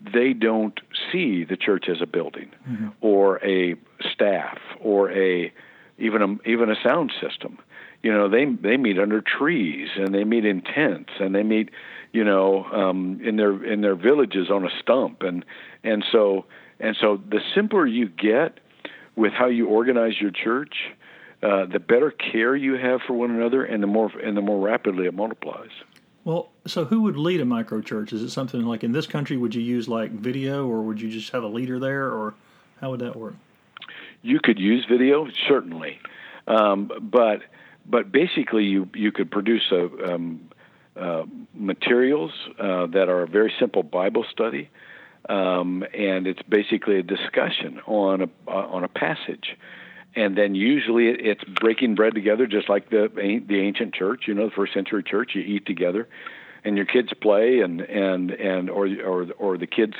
they 0.01 0.33
don't 0.33 0.79
see 1.11 1.43
the 1.43 1.57
church 1.57 1.85
as 1.89 2.01
a 2.01 2.05
building 2.05 2.49
mm-hmm. 2.67 2.89
or 3.01 3.43
a 3.45 3.75
staff 4.13 4.57
or 4.79 5.11
a 5.11 5.51
even 5.97 6.21
a 6.21 6.49
even 6.49 6.69
a 6.69 6.75
sound 6.81 7.11
system. 7.21 7.59
You 8.01 8.11
know, 8.11 8.29
they 8.29 8.45
they 8.45 8.77
meet 8.77 8.97
under 8.97 9.21
trees 9.21 9.89
and 9.95 10.13
they 10.13 10.23
meet 10.23 10.45
in 10.45 10.61
tents 10.61 11.11
and 11.19 11.35
they 11.35 11.43
meet, 11.43 11.69
you 12.11 12.23
know, 12.23 12.63
um, 12.65 13.19
in 13.23 13.35
their 13.35 13.63
in 13.63 13.81
their 13.81 13.95
villages 13.95 14.49
on 14.49 14.65
a 14.65 14.69
stump 14.81 15.21
and 15.21 15.45
and 15.83 16.03
so 16.11 16.45
and 16.79 16.97
so 16.99 17.21
the 17.29 17.41
simpler 17.53 17.85
you 17.85 18.07
get 18.07 18.59
with 19.15 19.33
how 19.33 19.47
you 19.47 19.67
organize 19.67 20.19
your 20.19 20.31
church, 20.31 20.75
uh, 21.43 21.65
the 21.65 21.79
better 21.79 22.11
care 22.11 22.55
you 22.55 22.73
have 22.73 23.01
for 23.07 23.13
one 23.13 23.31
another, 23.31 23.63
and 23.63 23.81
the 23.81 23.87
more 23.87 24.11
and 24.23 24.37
the 24.37 24.41
more 24.41 24.59
rapidly 24.59 25.07
it 25.07 25.13
multiplies. 25.13 25.71
Well, 26.23 26.51
so 26.67 26.85
who 26.85 27.01
would 27.03 27.17
lead 27.17 27.41
a 27.41 27.45
micro 27.45 27.81
church? 27.81 28.13
Is 28.13 28.21
it 28.21 28.29
something 28.29 28.61
like 28.61 28.83
in 28.83 28.91
this 28.91 29.07
country? 29.07 29.37
Would 29.37 29.55
you 29.55 29.61
use 29.61 29.87
like 29.87 30.11
video, 30.11 30.67
or 30.67 30.83
would 30.83 31.01
you 31.01 31.09
just 31.09 31.31
have 31.31 31.43
a 31.43 31.47
leader 31.47 31.79
there, 31.79 32.07
or 32.11 32.35
how 32.79 32.91
would 32.91 32.99
that 32.99 33.15
work? 33.15 33.33
You 34.21 34.39
could 34.39 34.59
use 34.59 34.85
video, 34.87 35.27
certainly, 35.47 35.99
um, 36.47 36.91
but 37.01 37.41
but 37.87 38.11
basically 38.11 38.65
you 38.65 38.87
you 38.93 39.11
could 39.11 39.31
produce 39.31 39.71
a, 39.71 40.13
um, 40.13 40.41
uh, 40.95 41.23
materials 41.55 42.31
uh, 42.59 42.85
that 42.87 43.09
are 43.09 43.23
a 43.23 43.27
very 43.27 43.51
simple 43.59 43.81
Bible 43.81 44.25
study, 44.31 44.69
um, 45.27 45.83
and 45.93 46.27
it's 46.27 46.41
basically 46.43 46.99
a 46.99 47.03
discussion 47.03 47.79
on 47.87 48.21
a 48.21 48.29
uh, 48.47 48.51
on 48.51 48.83
a 48.83 48.87
passage, 48.87 49.57
and 50.15 50.37
then 50.37 50.55
usually 50.55 51.07
it's 51.07 51.43
breaking 51.43 51.95
bread 51.95 52.13
together, 52.13 52.47
just 52.47 52.69
like 52.69 52.89
the 52.89 53.09
the 53.47 53.59
ancient 53.59 53.93
church, 53.93 54.23
you 54.27 54.33
know, 54.33 54.45
the 54.45 54.55
first 54.55 54.73
century 54.73 55.03
church. 55.03 55.31
You 55.33 55.41
eat 55.41 55.65
together, 55.65 56.07
and 56.63 56.75
your 56.75 56.85
kids 56.85 57.09
play, 57.21 57.59
and 57.59 57.81
and 57.81 58.31
and 58.31 58.69
or 58.69 58.87
or 58.87 59.27
or 59.37 59.57
the 59.57 59.67
kids 59.67 59.93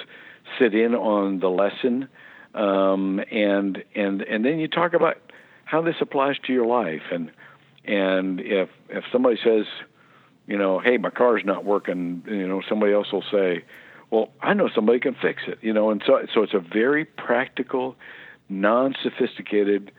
sit 0.60 0.74
in 0.74 0.96
on 0.96 1.40
the 1.40 1.50
lesson 1.50 2.10
um, 2.54 3.22
and 3.32 3.84
and 3.96 4.22
and 4.22 4.46
then 4.46 4.60
you 4.60 4.68
talk 4.68 4.94
about 4.94 5.18
how 5.66 5.82
this 5.82 5.96
applies 6.02 6.36
to 6.48 6.54
your 6.54 6.66
life, 6.66 7.04
and 7.12 7.32
and 7.86 8.40
if 8.42 8.70
if 8.90 9.04
somebody 9.12 9.38
says, 9.44 9.66
you 10.48 10.58
know, 10.58 10.80
hey, 10.80 10.98
my 10.98 11.10
car's 11.10 11.44
not 11.46 11.64
working, 11.64 12.24
you 12.28 12.48
know, 12.48 12.62
somebody 12.68 12.94
else 12.94 13.12
will 13.12 13.24
say, 13.32 13.64
well, 14.10 14.30
I 14.42 14.54
know 14.54 14.70
somebody 14.74 15.00
can 15.00 15.16
fix 15.16 15.44
it, 15.48 15.60
you 15.62 15.74
know, 15.74 15.92
and 15.92 16.04
so 16.06 16.26
so 16.34 16.44
it's 16.44 16.54
a 16.54 16.60
very 16.60 17.06
practical, 17.06 17.96
non-sophisticated 18.52 19.92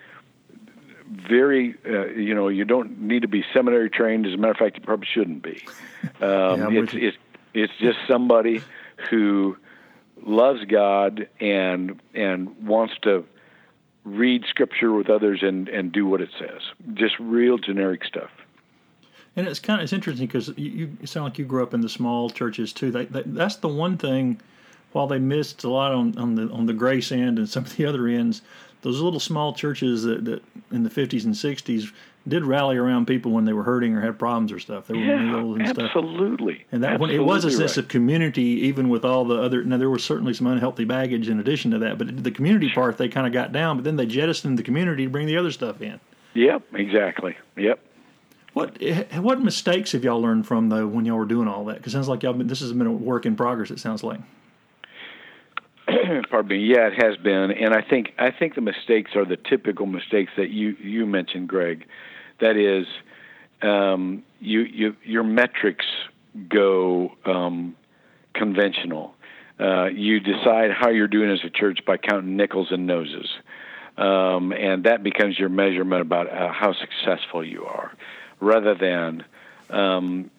very, 1.13 1.75
uh, 1.87 2.07
you 2.07 2.35
know, 2.35 2.49
you 2.49 2.65
don't 2.65 3.01
need 3.01 3.23
to 3.23 3.29
be 3.29 3.45
seminary 3.53 3.91
trained. 3.91 4.27
As 4.27 4.35
a 4.35 4.37
matter 4.37 4.53
of 4.53 4.57
fact, 4.57 4.77
you 4.77 4.83
probably 4.83 5.09
shouldn't 5.13 5.43
be. 5.43 5.65
Um, 6.21 6.75
yeah, 6.75 6.83
it's, 6.83 6.95
it's 6.95 7.17
it's 7.55 7.73
just 7.79 7.97
somebody 8.09 8.61
who 9.09 9.57
loves 10.21 10.65
God 10.65 11.29
and 11.39 12.01
and 12.13 12.67
wants 12.67 12.95
to 13.03 13.25
read 14.05 14.45
scripture 14.49 14.93
with 14.93 15.09
others 15.09 15.43
and 15.43 15.69
and 15.69 15.93
do 15.93 16.07
what 16.07 16.21
it 16.21 16.31
says. 16.41 16.61
Just 16.95 17.15
real 17.21 17.57
generic 17.57 18.05
stuff. 18.05 18.31
And 19.37 19.47
it's 19.47 19.61
kind 19.61 19.81
of 19.81 19.85
it's 19.85 19.93
interesting 19.93 20.27
because 20.27 20.49
you, 20.57 20.97
you, 21.01 21.07
sound 21.07 21.25
like 21.25 21.39
you 21.39 21.45
grew 21.45 21.63
up 21.63 21.73
in 21.73 21.83
the 21.83 21.89
small 21.89 22.29
churches 22.31 22.73
too. 22.73 22.91
They, 22.91 23.05
they, 23.05 23.23
that's 23.27 23.57
the 23.57 23.69
one 23.69 23.97
thing. 23.97 24.41
While 24.93 25.07
they 25.07 25.19
missed 25.19 25.65
a 25.65 25.71
lot 25.71 25.93
on, 25.93 26.17
on 26.19 26.35
the 26.35 26.51
on 26.51 26.67
the 26.67 26.75
grace 26.75 27.13
end 27.13 27.39
and 27.39 27.49
some 27.49 27.65
of 27.65 27.77
the 27.77 27.87
other 27.87 28.07
ends, 28.07 28.43
those 28.83 29.01
little 29.01 29.21
small 29.21 29.53
churches 29.53 30.03
that, 30.03 30.25
that 30.25 30.43
in 30.71 30.83
the 30.83 30.91
50s 30.91 31.25
and 31.25 31.35
60s 31.35 31.93
did 32.29 32.45
rally 32.45 32.77
around 32.77 33.07
people 33.07 33.33
when 33.33 33.45
they 33.45 33.53
were 33.53 33.65
hurting 33.65 33.95
or 33.97 34.01
had 34.01 34.19
problems 34.19 34.53
or 34.53 34.59
stuff. 34.61 34.87
They 34.87 34.95
were 34.95 35.01
yeah, 35.01 35.19
and 35.19 35.63
absolutely. 35.63 35.67
Stuff. 35.67 35.85
Absolutely. 35.85 36.67
And 36.71 36.85
that 36.85 36.93
absolutely 36.93 37.17
it 37.17 37.25
was 37.25 37.45
a 37.45 37.51
sense 37.51 37.77
right. 37.77 37.85
of 37.85 37.89
community, 37.89 38.43
even 38.43 38.89
with 38.89 39.05
all 39.05 39.25
the 39.25 39.41
other. 39.41 39.65
Now 39.65 39.77
there 39.77 39.91
was 39.91 40.05
certainly 40.05 40.35
some 40.35 40.47
unhealthy 40.47 40.85
baggage 40.85 41.29
in 41.29 41.41
addition 41.41 41.73
to 41.73 41.79
that, 41.81 41.99
but 41.99 42.23
the 42.23 42.31
community 42.31 42.71
part 42.71 42.97
they 42.99 43.09
kind 43.09 43.27
of 43.27 43.33
got 43.33 43.53
down. 43.53 43.77
But 43.77 43.85
then 43.85 43.97
they 43.97 44.07
jettisoned 44.07 44.59
the 44.59 44.63
community 44.63 45.05
to 45.05 45.11
bring 45.11 45.27
the 45.27 45.37
other 45.37 45.51
stuff 45.51 45.81
in. 45.81 45.99
Yep, 46.35 46.63
exactly. 46.75 47.37
Yep. 47.57 47.81
What 48.53 48.79
what 49.17 49.41
mistakes 49.41 49.93
have 49.93 50.05
y'all 50.05 50.21
learned 50.21 50.47
from 50.47 50.69
though 50.69 50.87
when 50.87 51.05
y'all 51.05 51.19
were 51.19 51.25
doing 51.25 51.49
all 51.49 51.65
that? 51.67 51.79
Because 51.79 51.93
it 51.93 51.97
sounds 51.97 52.09
like 52.09 52.23
y'all 52.23 52.35
been, 52.35 52.47
this 52.47 52.61
has 52.61 52.73
been 52.73 52.87
a 52.87 52.93
work 52.93 53.27
in 53.27 53.35
progress. 53.35 53.71
It 53.71 53.81
sounds 53.81 54.05
like. 54.05 54.21
pardon 56.31 56.49
me. 56.49 56.67
Yeah, 56.67 56.89
it 56.89 57.03
has 57.03 57.17
been, 57.17 57.51
and 57.51 57.75
I 57.75 57.83
think 57.83 58.13
I 58.19 58.31
think 58.31 58.55
the 58.55 58.61
mistakes 58.61 59.13
are 59.17 59.25
the 59.25 59.37
typical 59.37 59.87
mistakes 59.87 60.33
that 60.37 60.51
you 60.51 60.77
you 60.81 61.07
mentioned, 61.07 61.49
Greg. 61.49 61.87
That 62.41 62.57
is, 62.57 62.87
um, 63.63 64.23
you 64.41 64.61
you 64.61 64.97
your 65.05 65.23
metrics 65.25 65.87
go 66.49 67.13
um, 67.25 67.77
conventional. 68.35 69.15
Uh, 69.61 69.87
you 69.87 70.19
decide 70.21 70.71
how 70.73 70.89
you're 70.91 71.09
doing 71.09 71.31
as 71.31 71.41
a 71.45 71.51
church 71.51 71.81
by 71.87 71.97
counting 71.97 72.37
nickels 72.37 72.69
and 72.71 72.87
noses, 72.87 73.29
um, 73.97 74.53
and 74.53 74.85
that 74.85 75.03
becomes 75.03 75.39
your 75.39 75.51
measurement 75.51 76.03
about 76.03 76.29
uh, 76.29 76.53
how 76.53 76.73
successful 76.73 77.45
you 77.45 77.65
are, 77.65 77.93
rather 78.41 78.75
than 78.75 79.25
um, 79.71 80.31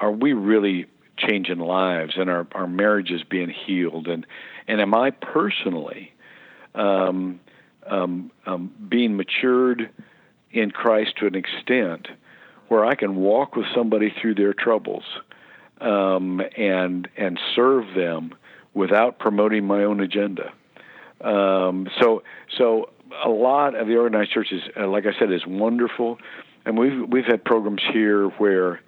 are 0.00 0.12
we 0.12 0.32
really 0.32 0.86
changing 1.18 1.58
lives 1.58 2.14
and 2.16 2.30
our, 2.30 2.46
our 2.52 2.66
marriages 2.66 3.22
being 3.28 3.50
healed 3.50 4.08
and 4.08 4.26
and 4.66 4.80
am 4.80 4.94
I 4.94 5.10
personally 5.10 6.12
um, 6.74 7.40
um, 7.86 8.30
um, 8.46 8.72
being 8.88 9.16
matured 9.16 9.90
in 10.52 10.70
Christ 10.70 11.16
to 11.18 11.26
an 11.26 11.34
extent 11.34 12.08
where 12.68 12.84
I 12.84 12.94
can 12.94 13.16
walk 13.16 13.56
with 13.56 13.66
somebody 13.74 14.14
through 14.20 14.36
their 14.36 14.54
troubles 14.54 15.02
um, 15.80 16.40
and 16.56 17.08
and 17.16 17.38
serve 17.54 17.94
them 17.94 18.34
without 18.74 19.18
promoting 19.18 19.66
my 19.66 19.84
own 19.84 20.00
agenda. 20.00 20.52
Um, 21.20 21.88
so 22.00 22.22
so 22.56 22.90
a 23.24 23.28
lot 23.28 23.74
of 23.74 23.88
the 23.88 23.96
organized 23.96 24.32
churches, 24.32 24.62
uh, 24.78 24.86
like 24.86 25.04
I 25.06 25.18
said, 25.18 25.32
is 25.32 25.46
wonderful, 25.46 26.18
and 26.64 26.78
we've 26.78 27.08
we've 27.08 27.24
had 27.24 27.44
programs 27.44 27.82
here 27.92 28.28
where 28.28 28.80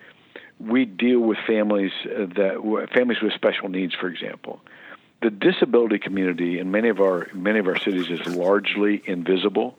we 0.60 0.84
deal 0.84 1.20
with 1.20 1.38
families 1.46 1.92
uh, 2.04 2.26
that 2.36 2.88
families 2.94 3.18
with 3.22 3.32
special 3.32 3.68
needs, 3.68 3.94
for 3.94 4.08
example. 4.08 4.60
The 5.22 5.30
disability 5.30 5.98
community 5.98 6.58
in 6.58 6.70
many 6.70 6.88
of 6.88 7.00
our 7.00 7.28
many 7.32 7.58
of 7.58 7.66
our 7.68 7.78
cities 7.78 8.10
is 8.10 8.26
largely 8.26 9.02
invisible 9.06 9.78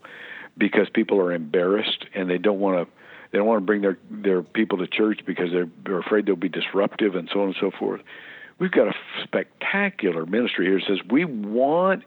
because 0.57 0.89
people 0.89 1.19
are 1.19 1.33
embarrassed 1.33 2.05
and 2.13 2.29
they 2.29 2.37
don't 2.37 2.59
want 2.59 2.87
to 2.87 2.93
they 3.31 3.39
don't 3.39 3.47
want 3.47 3.61
to 3.61 3.65
bring 3.65 3.81
their 3.81 3.97
their 4.09 4.41
people 4.41 4.77
to 4.77 4.87
church 4.87 5.21
because 5.25 5.51
they're, 5.51 5.69
they're 5.83 5.99
afraid 5.99 6.25
they'll 6.25 6.35
be 6.35 6.49
disruptive 6.49 7.15
and 7.15 7.29
so 7.31 7.41
on 7.41 7.47
and 7.47 7.55
so 7.59 7.71
forth. 7.71 8.01
We've 8.59 8.71
got 8.71 8.87
a 8.87 8.93
spectacular 9.23 10.25
ministry 10.25 10.67
here 10.67 10.79
that 10.79 10.85
says 10.87 10.99
we 11.09 11.25
want 11.25 12.03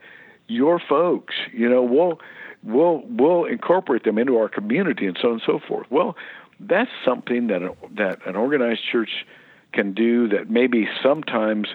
your 0.47 0.79
folks. 0.79 1.35
You 1.53 1.69
know, 1.69 1.83
we'll 1.83 2.21
we'll 2.63 3.03
we'll 3.07 3.45
incorporate 3.45 4.05
them 4.05 4.19
into 4.19 4.39
our 4.39 4.49
community 4.49 5.07
and 5.07 5.19
so 5.21 5.29
on 5.29 5.35
and 5.35 5.43
so 5.45 5.59
forth. 5.59 5.87
Well, 5.91 6.17
that's 6.61 6.91
something 7.05 7.49
that 7.49 7.63
that 7.97 8.27
an 8.27 8.37
organized 8.37 8.83
church 8.91 9.27
can 9.73 9.93
do 9.93 10.29
that 10.29 10.49
maybe 10.49 10.89
sometimes 11.03 11.69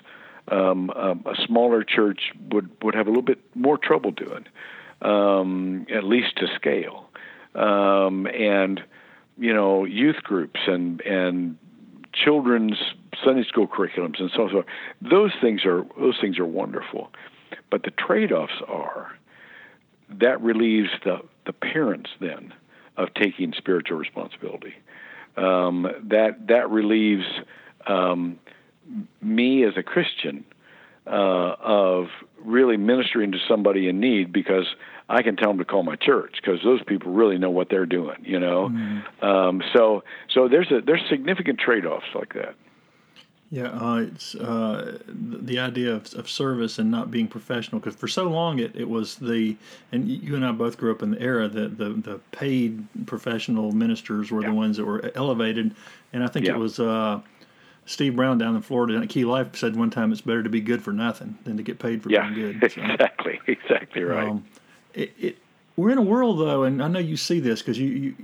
um, 0.51 0.89
um, 0.91 1.23
a 1.25 1.35
smaller 1.45 1.83
church 1.83 2.31
would 2.51 2.69
would 2.83 2.93
have 2.93 3.07
a 3.07 3.09
little 3.09 3.23
bit 3.23 3.39
more 3.55 3.77
trouble 3.77 4.11
doing, 4.11 4.45
um, 5.01 5.87
at 5.93 6.03
least 6.03 6.35
to 6.37 6.47
scale. 6.55 7.09
Um, 7.55 8.27
and 8.27 8.81
you 9.37 9.53
know, 9.53 9.85
youth 9.85 10.17
groups 10.23 10.59
and 10.67 11.01
and 11.01 11.57
children's 12.13 12.77
Sunday 13.23 13.43
school 13.47 13.67
curriculums 13.67 14.19
and 14.19 14.29
so 14.35 14.43
on. 14.43 14.63
Those 15.01 15.31
things 15.41 15.65
are 15.65 15.85
those 15.97 16.17
things 16.19 16.37
are 16.37 16.45
wonderful, 16.45 17.11
but 17.69 17.83
the 17.83 17.91
trade-offs 17.91 18.61
are 18.67 19.11
that 20.09 20.41
relieves 20.41 20.89
the 21.03 21.19
the 21.45 21.53
parents 21.53 22.09
then 22.19 22.53
of 22.97 23.13
taking 23.13 23.53
spiritual 23.57 23.97
responsibility. 23.97 24.73
Um, 25.37 25.87
that 26.03 26.47
that 26.47 26.69
relieves 26.69 27.25
um, 27.87 28.37
me 29.21 29.63
as 29.63 29.77
a 29.77 29.83
Christian 29.83 30.43
uh, 31.07 31.55
of 31.59 32.07
really 32.37 32.77
ministering 32.77 33.31
to 33.31 33.37
somebody 33.47 33.87
in 33.87 33.99
need 33.99 34.31
because 34.31 34.65
I 35.09 35.23
can 35.23 35.35
tell 35.35 35.49
them 35.49 35.57
to 35.57 35.65
call 35.65 35.83
my 35.83 35.95
church 35.95 36.35
because 36.41 36.61
those 36.63 36.81
people 36.83 37.11
really 37.11 37.37
know 37.37 37.49
what 37.49 37.69
they're 37.69 37.85
doing, 37.85 38.17
you 38.23 38.39
know. 38.39 38.69
Mm-hmm. 38.69 39.25
Um, 39.25 39.63
so 39.73 40.03
so 40.29 40.47
there's 40.47 40.71
a 40.71 40.81
there's 40.81 41.01
significant 41.09 41.59
trade 41.59 41.85
offs 41.85 42.07
like 42.15 42.33
that. 42.33 42.55
Yeah, 43.49 43.67
uh, 43.67 43.97
it's 43.97 44.33
uh, 44.35 44.99
the 45.09 45.59
idea 45.59 45.93
of, 45.93 46.13
of 46.13 46.29
service 46.29 46.79
and 46.79 46.89
not 46.89 47.11
being 47.11 47.27
professional. 47.27 47.81
Because 47.81 47.97
for 47.97 48.07
so 48.07 48.29
long, 48.29 48.59
it, 48.59 48.73
it 48.77 48.89
was 48.89 49.15
the 49.15 49.57
and 49.91 50.07
you 50.07 50.37
and 50.37 50.45
I 50.45 50.53
both 50.53 50.77
grew 50.77 50.89
up 50.89 51.03
in 51.03 51.11
the 51.11 51.21
era 51.21 51.49
that 51.49 51.77
the 51.77 51.89
the 51.89 52.21
paid 52.31 52.87
professional 53.05 53.73
ministers 53.73 54.31
were 54.31 54.41
yeah. 54.41 54.47
the 54.47 54.53
ones 54.53 54.77
that 54.77 54.85
were 54.85 55.11
elevated, 55.15 55.75
and 56.13 56.23
I 56.23 56.27
think 56.27 56.45
yeah. 56.45 56.53
it 56.53 56.57
was. 56.57 56.79
Uh, 56.79 57.19
Steve 57.91 58.15
Brown 58.15 58.37
down 58.37 58.55
in 58.55 58.61
Florida 58.61 58.97
at 58.97 59.09
Key 59.09 59.25
Life 59.25 59.55
said 59.55 59.75
one 59.75 59.89
time 59.89 60.11
it's 60.11 60.21
better 60.21 60.41
to 60.41 60.49
be 60.49 60.61
good 60.61 60.81
for 60.81 60.93
nothing 60.93 61.37
than 61.43 61.57
to 61.57 61.63
get 61.63 61.77
paid 61.77 62.01
for 62.01 62.09
yeah, 62.09 62.29
being 62.29 62.59
good. 62.59 62.71
So, 62.71 62.81
exactly, 62.83 63.39
exactly 63.47 64.03
right. 64.03 64.29
Um, 64.29 64.45
it, 64.93 65.13
it, 65.19 65.37
we're 65.75 65.91
in 65.91 65.97
a 65.97 66.03
world 66.03 66.39
though, 66.39 66.63
and 66.63 66.81
I 66.81 66.87
know 66.87 66.99
you 66.99 67.17
see 67.17 67.39
this 67.39 67.61
because 67.61 67.77
you, 67.77 67.89
you 67.89 68.15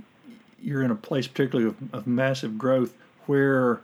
you're 0.60 0.82
in 0.82 0.90
a 0.90 0.96
place 0.96 1.26
particularly 1.26 1.68
of, 1.68 1.94
of 1.94 2.06
massive 2.06 2.58
growth 2.58 2.94
where 3.26 3.80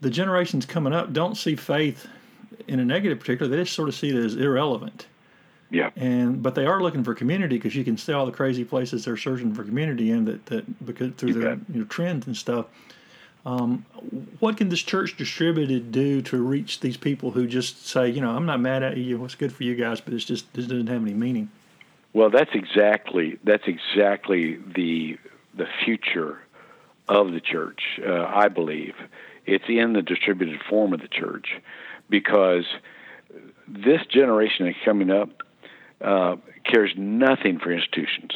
the 0.00 0.10
generations 0.10 0.66
coming 0.66 0.92
up 0.92 1.12
don't 1.12 1.36
see 1.36 1.56
faith 1.56 2.08
in 2.66 2.80
a 2.80 2.84
negative 2.84 3.20
particular. 3.20 3.50
They 3.50 3.62
just 3.62 3.74
sort 3.74 3.88
of 3.88 3.94
see 3.94 4.08
it 4.08 4.16
as 4.16 4.34
irrelevant. 4.34 5.06
Yeah. 5.70 5.90
And 5.96 6.42
but 6.42 6.54
they 6.54 6.66
are 6.66 6.82
looking 6.82 7.04
for 7.04 7.14
community 7.14 7.56
because 7.56 7.74
you 7.74 7.84
can 7.84 7.96
see 7.96 8.12
all 8.12 8.26
the 8.26 8.32
crazy 8.32 8.64
places 8.64 9.04
they're 9.04 9.16
searching 9.16 9.54
for 9.54 9.64
community 9.64 10.10
in 10.10 10.24
that 10.24 10.46
that 10.46 10.86
because 10.86 11.12
through 11.14 11.30
you 11.30 11.34
the 11.34 11.60
you 11.72 11.80
know, 11.80 11.84
trends 11.86 12.26
and 12.26 12.36
stuff. 12.36 12.66
Um, 13.44 13.84
what 14.38 14.56
can 14.56 14.68
this 14.68 14.82
church 14.82 15.16
distributed 15.16 15.90
do 15.90 16.22
to 16.22 16.40
reach 16.40 16.80
these 16.80 16.96
people 16.96 17.32
who 17.32 17.46
just 17.46 17.86
say, 17.86 18.08
you 18.08 18.20
know, 18.20 18.30
I'm 18.30 18.46
not 18.46 18.60
mad 18.60 18.82
at 18.82 18.96
you, 18.96 19.18
what's 19.18 19.34
good 19.34 19.52
for 19.52 19.64
you 19.64 19.74
guys, 19.74 20.00
but 20.00 20.14
it's 20.14 20.24
just 20.24 20.52
this 20.54 20.66
doesn't 20.66 20.86
have 20.86 21.02
any 21.02 21.14
meaning. 21.14 21.50
Well, 22.12 22.30
that's 22.30 22.50
exactly 22.54 23.38
that's 23.42 23.66
exactly 23.66 24.58
the 24.74 25.18
the 25.54 25.66
future 25.84 26.38
of 27.08 27.32
the 27.32 27.40
church. 27.40 27.82
Uh, 28.06 28.24
I 28.24 28.48
believe 28.48 28.94
it's 29.46 29.64
in 29.68 29.92
the 29.92 30.02
distributed 30.02 30.60
form 30.68 30.92
of 30.92 31.00
the 31.00 31.08
church 31.08 31.60
because 32.08 32.64
this 33.66 34.02
generation 34.06 34.66
that's 34.66 34.78
coming 34.84 35.10
up 35.10 35.42
uh, 36.00 36.36
cares 36.64 36.92
nothing 36.96 37.58
for 37.58 37.72
institutions. 37.72 38.32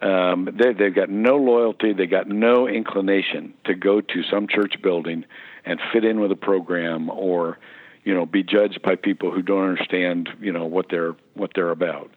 Um, 0.00 0.48
they, 0.58 0.72
they've 0.72 0.94
got 0.94 1.08
no 1.08 1.36
loyalty. 1.36 1.92
they've 1.92 2.10
got 2.10 2.28
no 2.28 2.68
inclination 2.68 3.54
to 3.64 3.74
go 3.74 4.00
to 4.00 4.22
some 4.30 4.46
church 4.46 4.74
building 4.82 5.24
and 5.64 5.80
fit 5.92 6.04
in 6.04 6.20
with 6.20 6.30
a 6.30 6.36
program, 6.36 7.08
or 7.10 7.58
you 8.04 8.14
know, 8.14 8.24
be 8.24 8.42
judged 8.42 8.82
by 8.82 8.94
people 8.94 9.32
who 9.32 9.42
don't 9.42 9.68
understand, 9.68 10.28
you 10.40 10.52
know, 10.52 10.66
what 10.66 10.86
they're 10.90 11.16
what 11.34 11.52
they're 11.54 11.70
about. 11.70 12.10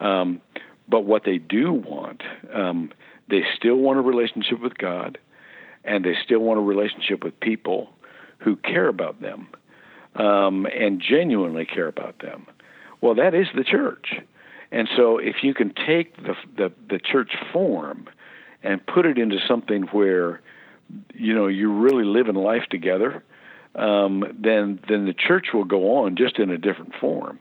Um, 0.00 0.40
but 0.88 1.00
what 1.00 1.24
they 1.24 1.38
do 1.38 1.72
want, 1.72 2.22
um, 2.52 2.92
they 3.28 3.42
still 3.56 3.76
want 3.76 3.98
a 3.98 4.02
relationship 4.02 4.60
with 4.60 4.76
God 4.76 5.18
and 5.84 6.04
they 6.04 6.14
still 6.24 6.40
want 6.40 6.58
a 6.58 6.62
relationship 6.62 7.24
with 7.24 7.38
people 7.40 7.90
who 8.38 8.56
care 8.56 8.88
about 8.88 9.20
them 9.20 9.48
um, 10.14 10.66
and 10.66 11.00
genuinely 11.00 11.66
care 11.66 11.88
about 11.88 12.18
them. 12.20 12.46
Well, 13.00 13.14
that 13.16 13.34
is 13.34 13.46
the 13.54 13.64
church. 13.64 14.14
And 14.74 14.88
so, 14.96 15.18
if 15.18 15.36
you 15.44 15.54
can 15.54 15.72
take 15.72 16.16
the, 16.16 16.34
the, 16.56 16.72
the 16.90 16.98
church 16.98 17.30
form 17.52 18.08
and 18.64 18.84
put 18.84 19.06
it 19.06 19.18
into 19.18 19.38
something 19.46 19.82
where 19.92 20.40
you 21.14 21.32
know 21.32 21.46
you're 21.46 21.70
really 21.70 22.02
living 22.02 22.34
life 22.34 22.64
together, 22.70 23.22
um, 23.76 24.24
then 24.36 24.80
then 24.88 25.06
the 25.06 25.14
church 25.14 25.46
will 25.54 25.64
go 25.64 25.98
on 25.98 26.16
just 26.16 26.40
in 26.40 26.50
a 26.50 26.58
different 26.58 26.92
form, 27.00 27.38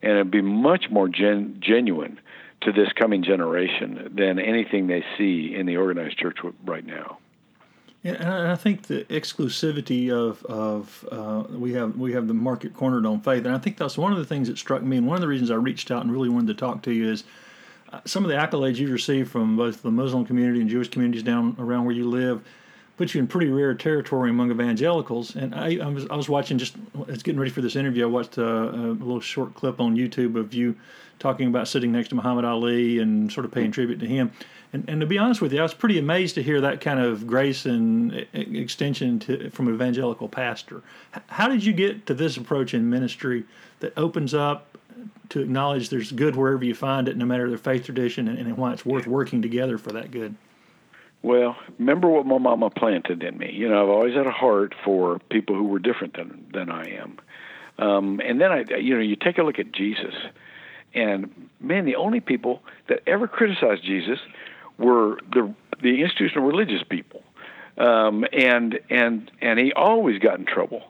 and 0.00 0.12
it'll 0.12 0.24
be 0.30 0.42
much 0.42 0.84
more 0.88 1.08
gen- 1.08 1.56
genuine 1.58 2.20
to 2.60 2.70
this 2.70 2.92
coming 2.92 3.24
generation 3.24 4.12
than 4.16 4.38
anything 4.38 4.86
they 4.86 5.04
see 5.18 5.56
in 5.56 5.66
the 5.66 5.78
organized 5.78 6.16
church 6.16 6.38
right 6.64 6.86
now. 6.86 7.18
And 8.14 8.48
I 8.48 8.54
think 8.54 8.82
the 8.82 9.04
exclusivity 9.04 10.10
of 10.10 10.44
of 10.46 11.08
uh, 11.10 11.44
we 11.50 11.72
have 11.72 11.96
we 11.96 12.12
have 12.12 12.28
the 12.28 12.34
market 12.34 12.74
cornered 12.74 13.06
on 13.06 13.20
faith, 13.20 13.44
and 13.44 13.54
I 13.54 13.58
think 13.58 13.76
that's 13.76 13.98
one 13.98 14.12
of 14.12 14.18
the 14.18 14.24
things 14.24 14.48
that 14.48 14.58
struck 14.58 14.82
me, 14.82 14.96
and 14.96 15.06
one 15.06 15.16
of 15.16 15.20
the 15.20 15.28
reasons 15.28 15.50
I 15.50 15.56
reached 15.56 15.90
out 15.90 16.02
and 16.02 16.12
really 16.12 16.28
wanted 16.28 16.48
to 16.48 16.54
talk 16.54 16.82
to 16.82 16.92
you 16.92 17.10
is 17.10 17.24
uh, 17.92 18.00
some 18.04 18.24
of 18.24 18.30
the 18.30 18.36
accolades 18.36 18.76
you've 18.76 18.92
received 18.92 19.30
from 19.30 19.56
both 19.56 19.82
the 19.82 19.90
Muslim 19.90 20.24
community 20.24 20.60
and 20.60 20.70
Jewish 20.70 20.88
communities 20.88 21.22
down 21.22 21.56
around 21.58 21.84
where 21.84 21.94
you 21.94 22.08
live 22.08 22.42
put 22.96 23.12
you 23.14 23.20
in 23.20 23.26
pretty 23.26 23.50
rare 23.50 23.74
territory 23.74 24.30
among 24.30 24.50
evangelicals. 24.50 25.36
And 25.36 25.54
I, 25.54 25.76
I 25.76 25.88
was 25.88 26.06
I 26.08 26.16
was 26.16 26.28
watching 26.28 26.58
just 26.58 26.76
it's 27.08 27.22
getting 27.22 27.38
ready 27.38 27.50
for 27.50 27.60
this 27.60 27.76
interview. 27.76 28.04
I 28.04 28.06
watched 28.06 28.38
a, 28.38 28.46
a, 28.46 28.92
little 28.94 29.20
short 29.20 29.54
clip 29.54 29.80
on 29.80 29.96
YouTube 29.96 30.36
of 30.36 30.54
you 30.54 30.76
talking 31.18 31.48
about 31.48 31.68
sitting 31.68 31.92
next 31.92 32.08
to 32.08 32.14
Muhammad 32.14 32.44
Ali 32.44 32.98
and 32.98 33.32
sort 33.32 33.46
of 33.46 33.52
paying 33.52 33.70
tribute 33.70 34.00
to 34.00 34.06
him. 34.06 34.32
And, 34.72 34.88
and 34.88 35.00
to 35.00 35.06
be 35.06 35.16
honest 35.16 35.40
with 35.40 35.52
you, 35.52 35.60
I 35.60 35.62
was 35.62 35.72
pretty 35.72 35.98
amazed 35.98 36.34
to 36.34 36.42
hear 36.42 36.60
that 36.60 36.80
kind 36.80 37.00
of 37.00 37.26
grace 37.26 37.64
and 37.64 38.26
extension 38.34 39.18
to, 39.20 39.48
from 39.50 39.68
an 39.68 39.74
evangelical 39.74 40.28
pastor. 40.28 40.82
How 41.28 41.48
did 41.48 41.64
you 41.64 41.72
get 41.72 42.06
to 42.06 42.14
this 42.14 42.36
approach 42.36 42.74
in 42.74 42.90
ministry 42.90 43.44
that 43.80 43.96
opens 43.96 44.34
up 44.34 44.76
to 45.30 45.40
acknowledge 45.40 45.88
there's 45.88 46.12
good 46.12 46.36
wherever 46.36 46.64
you 46.64 46.74
find 46.74 47.08
it, 47.08 47.16
no 47.16 47.24
matter 47.24 47.48
their 47.48 47.58
faith 47.58 47.84
tradition, 47.84 48.28
and, 48.28 48.38
and 48.38 48.56
why 48.56 48.72
it's 48.72 48.84
worth 48.84 49.06
working 49.06 49.40
together 49.40 49.78
for 49.78 49.92
that 49.92 50.10
good? 50.10 50.34
Well, 51.26 51.56
remember 51.80 52.06
what 52.08 52.24
my 52.24 52.38
mama 52.38 52.70
planted 52.70 53.20
in 53.24 53.36
me. 53.36 53.50
You 53.52 53.68
know, 53.68 53.82
I've 53.82 53.88
always 53.88 54.14
had 54.14 54.28
a 54.28 54.30
heart 54.30 54.76
for 54.84 55.18
people 55.28 55.56
who 55.56 55.64
were 55.64 55.80
different 55.80 56.14
than 56.14 56.46
than 56.52 56.70
I 56.70 56.84
am. 56.88 57.18
Um, 57.80 58.20
and 58.24 58.40
then 58.40 58.52
I, 58.52 58.64
you 58.78 58.94
know, 58.94 59.00
you 59.00 59.16
take 59.16 59.36
a 59.36 59.42
look 59.42 59.58
at 59.58 59.72
Jesus, 59.72 60.14
and 60.94 61.48
man, 61.58 61.84
the 61.84 61.96
only 61.96 62.20
people 62.20 62.62
that 62.88 63.00
ever 63.08 63.26
criticized 63.26 63.82
Jesus 63.82 64.20
were 64.78 65.18
the 65.32 65.52
the 65.82 66.00
institutional 66.00 66.46
religious 66.46 66.84
people, 66.88 67.24
um, 67.76 68.24
and 68.32 68.78
and 68.88 69.28
and 69.42 69.58
he 69.58 69.72
always 69.72 70.20
got 70.20 70.38
in 70.38 70.46
trouble 70.46 70.84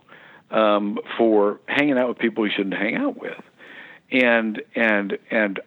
um, 0.50 0.98
for 1.16 1.60
hanging 1.66 1.96
out 1.96 2.08
with 2.10 2.18
people 2.18 2.44
he 2.44 2.50
shouldn't 2.50 2.76
hang 2.76 2.94
out 2.94 3.18
with, 3.18 3.40
and 4.12 4.60
and 4.74 5.16
and 5.30 5.60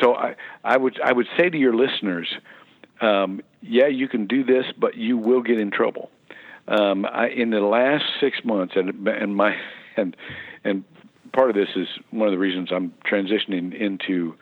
so 0.00 0.16
I 0.16 0.34
I 0.64 0.76
would 0.76 1.00
I 1.00 1.12
would 1.12 1.28
say 1.38 1.50
to 1.50 1.56
your 1.56 1.76
listeners, 1.76 2.26
um, 3.02 3.40
yeah, 3.60 3.88
you 3.88 4.08
can 4.08 4.26
do 4.26 4.44
this, 4.44 4.64
but 4.78 4.96
you 4.96 5.18
will 5.18 5.42
get 5.42 5.58
in 5.58 5.70
trouble. 5.70 6.10
Um, 6.68 7.04
I, 7.04 7.28
in 7.28 7.50
the 7.50 7.60
last 7.60 8.04
six 8.20 8.38
months, 8.44 8.74
and 8.76 9.06
and 9.08 9.36
my 9.36 9.56
and 9.96 10.16
and 10.64 10.84
part 11.32 11.50
of 11.50 11.56
this 11.56 11.68
is 11.76 11.88
one 12.10 12.28
of 12.28 12.32
the 12.32 12.38
reasons 12.38 12.70
I'm 12.72 12.94
transitioning 13.04 13.78
into 13.78 14.34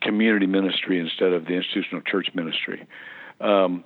community 0.00 0.46
ministry 0.46 1.00
instead 1.00 1.32
of 1.32 1.46
the 1.46 1.54
institutional 1.54 2.02
church 2.02 2.28
ministry. 2.34 2.86
Um, 3.40 3.84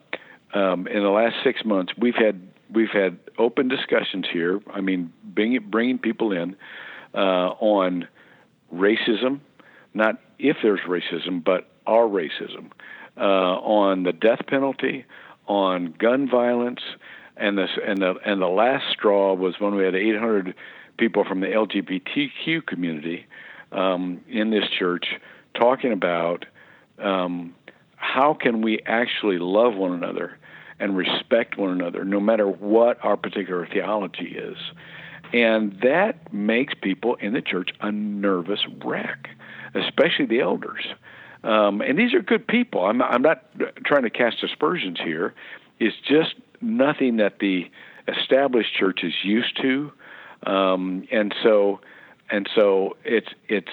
um, 0.53 0.87
in 0.87 1.03
the 1.03 1.09
last 1.09 1.37
six 1.43 1.65
months, 1.65 1.93
we've 1.97 2.15
had 2.15 2.41
we've 2.73 2.91
had 2.93 3.19
open 3.39 3.69
discussions 3.69 4.27
here. 4.31 4.61
I 4.73 4.81
mean, 4.81 5.13
bringing 5.25 5.61
bringing 5.71 5.99
people 5.99 6.33
in 6.33 6.57
uh, 7.15 7.55
on 7.59 8.07
racism, 8.75 9.41
not 9.95 10.21
if 10.39 10.59
there's 10.63 10.81
racism, 10.81 11.43
but 11.43 11.69
our 11.87 12.05
racism, 12.05 12.71
uh, 13.17 13.21
on 13.21 14.03
the 14.05 14.13
death 14.13 14.47
penalty, 14.47 15.05
on 15.47 15.95
gun 15.99 16.29
violence, 16.29 16.81
and 17.37 17.59
this 17.59 17.71
and 17.87 17.99
the 17.99 18.15
and 18.25 18.41
the 18.41 18.49
last 18.49 18.85
straw 18.93 19.35
was 19.35 19.55
when 19.59 19.75
we 19.75 19.85
had 19.85 19.95
800 19.95 20.55
people 20.99 21.25
from 21.25 21.41
the 21.41 21.47
LGBTQ 21.47 22.67
community 22.67 23.27
um, 23.73 24.21
in 24.29 24.51
this 24.51 24.65
church 24.79 25.07
talking 25.55 25.93
about 25.93 26.45
um, 26.99 27.55
how 27.97 28.35
can 28.35 28.63
we 28.63 28.81
actually 28.87 29.39
love 29.39 29.75
one 29.75 29.93
another 29.93 30.39
and 30.79 30.97
respect 30.97 31.59
one 31.59 31.71
another, 31.71 32.05
no 32.05 32.21
matter 32.21 32.47
what 32.47 32.99
our 33.05 33.17
particular 33.17 33.67
theology 33.67 34.37
is. 34.37 34.57
And 35.33 35.79
that 35.83 36.33
makes 36.33 36.75
people 36.81 37.15
in 37.17 37.35
the 37.35 37.43
church 37.43 37.71
a 37.81 37.93
nervous 37.93 38.61
wreck, 38.85 39.29
especially 39.75 40.27
the 40.27 40.41
elders. 40.41 40.87
Um, 41.43 41.81
and 41.81 41.99
these 41.99 42.13
are 42.13 42.21
good 42.21 42.47
people. 42.47 42.85
I'm, 42.85 43.01
I'm 43.03 43.23
not 43.23 43.45
trying 43.85 44.03
to 44.03 44.11
cast 44.11 44.43
aspersions 44.43 44.99
here. 45.03 45.35
It's 45.79 45.97
just 46.07 46.35
nothing 46.61 47.17
that 47.17 47.39
the 47.39 47.71
established 48.09 48.75
church 48.75 49.01
is 49.03 49.15
used 49.23 49.61
to, 49.63 49.93
um, 50.47 51.07
and 51.11 51.35
so 51.43 51.81
and 52.31 52.49
so 52.55 52.97
it's 53.05 53.29
it's 53.49 53.71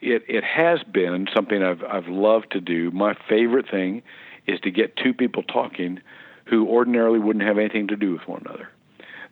it 0.00 0.24
it 0.28 0.44
has 0.44 0.82
been 0.82 1.28
something 1.34 1.62
I've 1.62 1.82
I've 1.84 2.08
loved 2.08 2.52
to 2.52 2.60
do. 2.60 2.90
My 2.90 3.14
favorite 3.28 3.70
thing 3.70 4.02
is 4.46 4.58
to 4.60 4.70
get 4.70 4.96
two 4.96 5.14
people 5.14 5.42
talking 5.42 6.00
who 6.46 6.66
ordinarily 6.66 7.18
wouldn't 7.18 7.44
have 7.44 7.58
anything 7.58 7.88
to 7.88 7.96
do 7.96 8.12
with 8.12 8.26
one 8.26 8.42
another. 8.44 8.68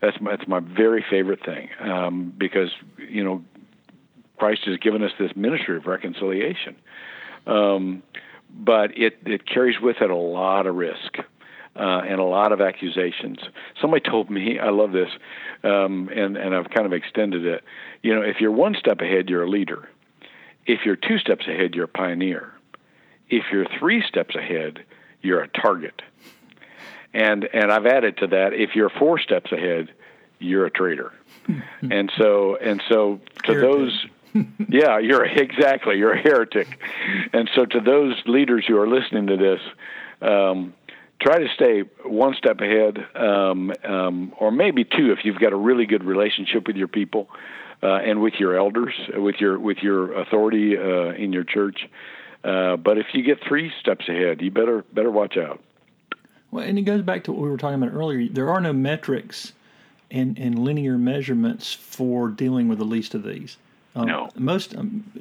That's 0.00 0.20
my, 0.20 0.36
that's 0.36 0.46
my 0.46 0.60
very 0.60 1.04
favorite 1.10 1.44
thing 1.44 1.70
um, 1.80 2.32
because 2.36 2.70
you 2.96 3.24
know 3.24 3.42
Christ 4.38 4.62
has 4.66 4.78
given 4.78 5.02
us 5.02 5.12
this 5.18 5.34
ministry 5.36 5.76
of 5.76 5.86
reconciliation, 5.86 6.76
um, 7.46 8.02
but 8.50 8.96
it 8.96 9.18
it 9.26 9.46
carries 9.46 9.80
with 9.80 9.96
it 10.00 10.10
a 10.10 10.16
lot 10.16 10.66
of 10.66 10.74
risk. 10.74 11.18
Uh, 11.76 12.00
and 12.08 12.18
a 12.18 12.24
lot 12.24 12.50
of 12.50 12.60
accusations. 12.60 13.38
Somebody 13.80 14.00
told 14.00 14.30
me, 14.30 14.58
I 14.58 14.70
love 14.70 14.90
this, 14.90 15.10
um, 15.62 16.10
and 16.12 16.36
and 16.36 16.52
I've 16.52 16.68
kind 16.70 16.86
of 16.86 16.92
extended 16.92 17.46
it. 17.46 17.62
You 18.02 18.16
know, 18.16 18.22
if 18.22 18.40
you're 18.40 18.50
one 18.50 18.74
step 18.74 19.00
ahead, 19.00 19.28
you're 19.28 19.44
a 19.44 19.48
leader. 19.48 19.88
If 20.66 20.80
you're 20.84 20.96
two 20.96 21.18
steps 21.18 21.46
ahead, 21.46 21.76
you're 21.76 21.84
a 21.84 21.88
pioneer. 21.88 22.52
If 23.30 23.44
you're 23.52 23.66
three 23.78 24.02
steps 24.02 24.34
ahead, 24.34 24.80
you're 25.22 25.40
a 25.40 25.48
target. 25.48 26.02
And 27.14 27.48
and 27.52 27.72
I've 27.72 27.86
added 27.86 28.18
to 28.18 28.26
that, 28.28 28.52
if 28.52 28.74
you're 28.74 28.90
four 28.90 29.18
steps 29.18 29.50
ahead, 29.52 29.90
you're 30.38 30.66
a 30.66 30.70
traitor. 30.70 31.12
and 31.90 32.12
so 32.16 32.56
and 32.56 32.82
so 32.88 33.20
to 33.44 33.58
those 33.58 34.06
yeah, 34.68 34.98
you're 34.98 35.24
exactly 35.24 35.98
you're 35.98 36.12
a 36.12 36.20
heretic. 36.20 36.80
And 37.32 37.50
so 37.54 37.64
to 37.66 37.80
those 37.80 38.14
leaders 38.26 38.64
who 38.66 38.78
are 38.78 38.88
listening 38.88 39.26
to 39.28 39.36
this, 39.36 39.60
um, 40.20 40.74
try 41.20 41.38
to 41.38 41.48
stay 41.54 41.80
one 42.04 42.34
step 42.34 42.60
ahead, 42.60 42.98
um, 43.14 43.72
um, 43.84 44.32
or 44.38 44.50
maybe 44.50 44.84
two 44.84 45.12
if 45.12 45.24
you've 45.24 45.38
got 45.38 45.52
a 45.52 45.56
really 45.56 45.86
good 45.86 46.04
relationship 46.04 46.66
with 46.66 46.76
your 46.76 46.88
people 46.88 47.28
uh, 47.82 47.86
and 47.86 48.20
with 48.20 48.34
your 48.34 48.56
elders, 48.56 48.94
with 49.14 49.36
your 49.40 49.58
with 49.58 49.78
your 49.78 50.12
authority 50.20 50.76
uh, 50.76 51.12
in 51.12 51.32
your 51.32 51.44
church. 51.44 51.88
Uh, 52.44 52.76
but 52.76 52.98
if 52.98 53.06
you 53.14 53.22
get 53.22 53.38
three 53.46 53.72
steps 53.80 54.08
ahead, 54.08 54.40
you 54.40 54.50
better 54.50 54.84
better 54.92 55.10
watch 55.10 55.36
out. 55.36 55.60
Well, 56.50 56.64
and 56.64 56.78
it 56.78 56.82
goes 56.82 57.02
back 57.02 57.24
to 57.24 57.32
what 57.32 57.42
we 57.42 57.50
were 57.50 57.58
talking 57.58 57.82
about 57.82 57.94
earlier. 57.94 58.28
There 58.28 58.48
are 58.48 58.60
no 58.60 58.72
metrics 58.72 59.52
and, 60.10 60.38
and 60.38 60.58
linear 60.58 60.96
measurements 60.96 61.74
for 61.74 62.28
dealing 62.28 62.68
with 62.68 62.78
the 62.78 62.84
least 62.84 63.14
of 63.14 63.22
these. 63.22 63.58
Um, 63.98 64.06
No. 64.06 64.30
Most, 64.36 64.74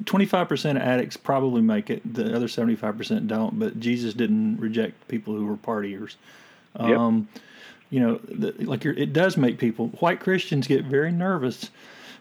twenty 0.05 0.25
five 0.25 0.47
percent 0.47 0.77
of 0.77 0.83
addicts 0.83 1.17
probably 1.17 1.61
make 1.61 1.89
it. 1.89 2.01
The 2.13 2.35
other 2.35 2.47
seventy 2.47 2.75
five 2.75 2.97
percent 2.97 3.27
don't. 3.27 3.57
But 3.59 3.79
Jesus 3.79 4.13
didn't 4.13 4.57
reject 4.59 5.07
people 5.07 5.35
who 5.35 5.45
were 5.45 5.57
partiers. 5.57 6.15
Yep. 6.79 6.97
Um, 6.97 7.27
You 7.89 7.99
know, 8.01 8.15
the, 8.17 8.53
like 8.65 8.85
it 8.85 9.13
does 9.13 9.37
make 9.37 9.57
people. 9.57 9.87
White 9.99 10.19
Christians 10.19 10.67
get 10.67 10.85
very 10.85 11.11
nervous. 11.11 11.69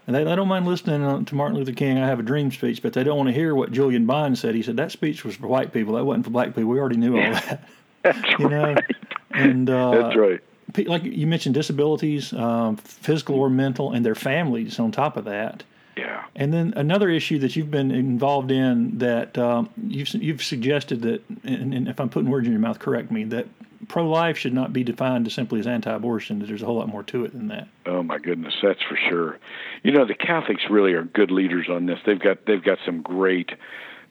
And 0.07 0.15
they, 0.15 0.23
they 0.23 0.37
don't 0.37 0.47
mind 0.47 0.67
listening 0.67 1.03
uh, 1.03 1.25
to 1.25 1.35
Martin 1.35 1.59
Luther 1.59 1.73
King, 1.73 1.99
I 1.99 2.07
have 2.07 2.21
a 2.21 2.23
dream 2.23 2.53
speech, 2.53 2.81
but 2.81 2.93
they 2.93 3.03
don't 3.03 3.17
want 3.17 3.29
to 3.29 3.33
hear 3.33 3.57
what 3.57 3.73
Julian 3.73 4.07
Bond 4.07 4.39
said. 4.39 4.55
He 4.55 4.63
said 4.63 4.77
that 4.77 4.93
speech 4.93 5.25
was 5.25 5.35
for 5.35 5.49
white 5.49 5.73
people. 5.73 5.95
That 5.95 6.05
wasn't 6.05 6.27
for 6.27 6.31
black 6.31 6.49
people. 6.55 6.67
We 6.67 6.79
already 6.79 6.97
knew 6.97 7.17
all 7.19 7.33
that. 7.33 7.65
That's 8.03 8.19
You 8.39 8.49
know, 8.49 8.75
right. 8.75 8.85
and 9.33 9.69
uh, 9.69 9.91
That's 10.03 10.17
right. 10.17 10.41
like 10.87 11.03
you 11.03 11.27
mentioned, 11.27 11.57
disabilities, 11.57 12.33
um, 12.35 12.77
physical 12.77 13.35
or 13.35 13.51
mental, 13.51 13.91
and 13.93 14.07
their 14.07 14.15
families 14.15 14.79
on 14.79 14.93
top 14.93 15.17
of 15.17 15.25
that. 15.25 15.65
Yeah. 15.97 16.25
And 16.35 16.53
then 16.53 16.75
another 16.77 17.09
issue 17.09 17.39
that 17.39 17.57
you've 17.57 17.71
been 17.71 17.91
involved 17.91 18.51
in 18.51 18.99
that 18.99 19.39
um, 19.39 19.71
you've 19.89 20.09
you've 20.15 20.43
suggested 20.43 21.03
that, 21.03 21.23
and, 21.45 21.73
and 21.73 21.89
if 21.89 21.99
I'm 22.01 22.11
putting 22.11 22.31
words 22.31 22.47
in 22.47 22.53
your 22.53 22.61
mouth, 22.61 22.79
correct 22.79 23.11
me, 23.11 23.25
that 23.25 23.47
pro-life 23.89 24.37
should 24.37 24.53
not 24.53 24.73
be 24.73 24.85
defined 24.85 25.27
as 25.27 25.35
simply 25.35 25.59
as 25.61 25.67
anti-abortion. 25.67 26.41
That 26.41 26.47
there's 26.47 26.63
a 26.63 26.67
whole 26.67 26.77
lot 26.77 26.89
more 26.89 27.03
to 27.05 27.25
it 27.25 27.33
than 27.33 27.49
that. 27.49 27.69
Oh 27.87 28.03
my 28.03 28.19
goodness, 28.19 28.55
that's 28.63 28.83
for 28.83 28.99
sure. 29.09 29.39
You 29.83 29.93
know, 29.93 30.05
the 30.05 30.15
Catholics 30.15 30.65
really 30.69 30.93
are 30.93 31.05
good 31.05 31.31
leaders 31.31 31.69
on 31.71 31.87
this. 31.87 31.99
They've 32.05 32.21
got 32.21 32.45
they've 32.47 32.63
got 32.63 32.79
some 32.85 33.01
great 33.01 33.51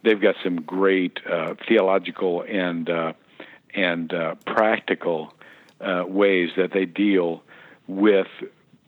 they've 0.04 0.22
got 0.22 0.36
some 0.44 0.62
great 0.62 1.20
uh, 1.30 1.54
theological 1.68 2.44
and 2.48 2.90
uh, 2.90 3.14
and 3.76 4.12
uh, 4.12 4.36
practical 4.48 5.34
uh, 5.82 6.04
ways 6.08 6.50
that 6.58 6.72
they 6.74 6.86
deal 6.86 7.44
with 7.88 8.28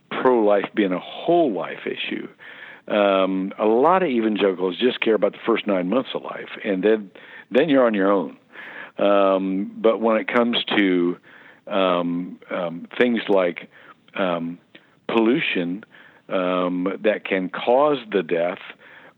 pro-life 0.09 0.69
being 0.73 0.93
a 0.93 0.99
whole 0.99 1.51
life 1.51 1.85
issue. 1.85 2.27
Um, 2.87 3.51
a 3.59 3.65
lot 3.65 4.01
of 4.01 4.09
evangelicals 4.09 4.77
just 4.77 5.01
care 5.01 5.15
about 5.15 5.33
the 5.33 5.39
first 5.45 5.67
nine 5.67 5.89
months 5.89 6.09
of 6.13 6.23
life, 6.23 6.49
and 6.63 6.83
then 6.83 7.11
then 7.51 7.69
you're 7.69 7.85
on 7.85 7.93
your 7.93 8.11
own. 8.11 8.37
Um, 8.97 9.71
but 9.77 9.99
when 9.99 10.17
it 10.17 10.27
comes 10.27 10.57
to 10.75 11.17
um, 11.67 12.39
um, 12.49 12.87
things 12.97 13.21
like 13.27 13.69
um, 14.15 14.57
pollution 15.07 15.83
um, 16.29 16.87
that 17.03 17.25
can 17.25 17.49
cause 17.49 17.97
the 18.11 18.23
death, 18.23 18.59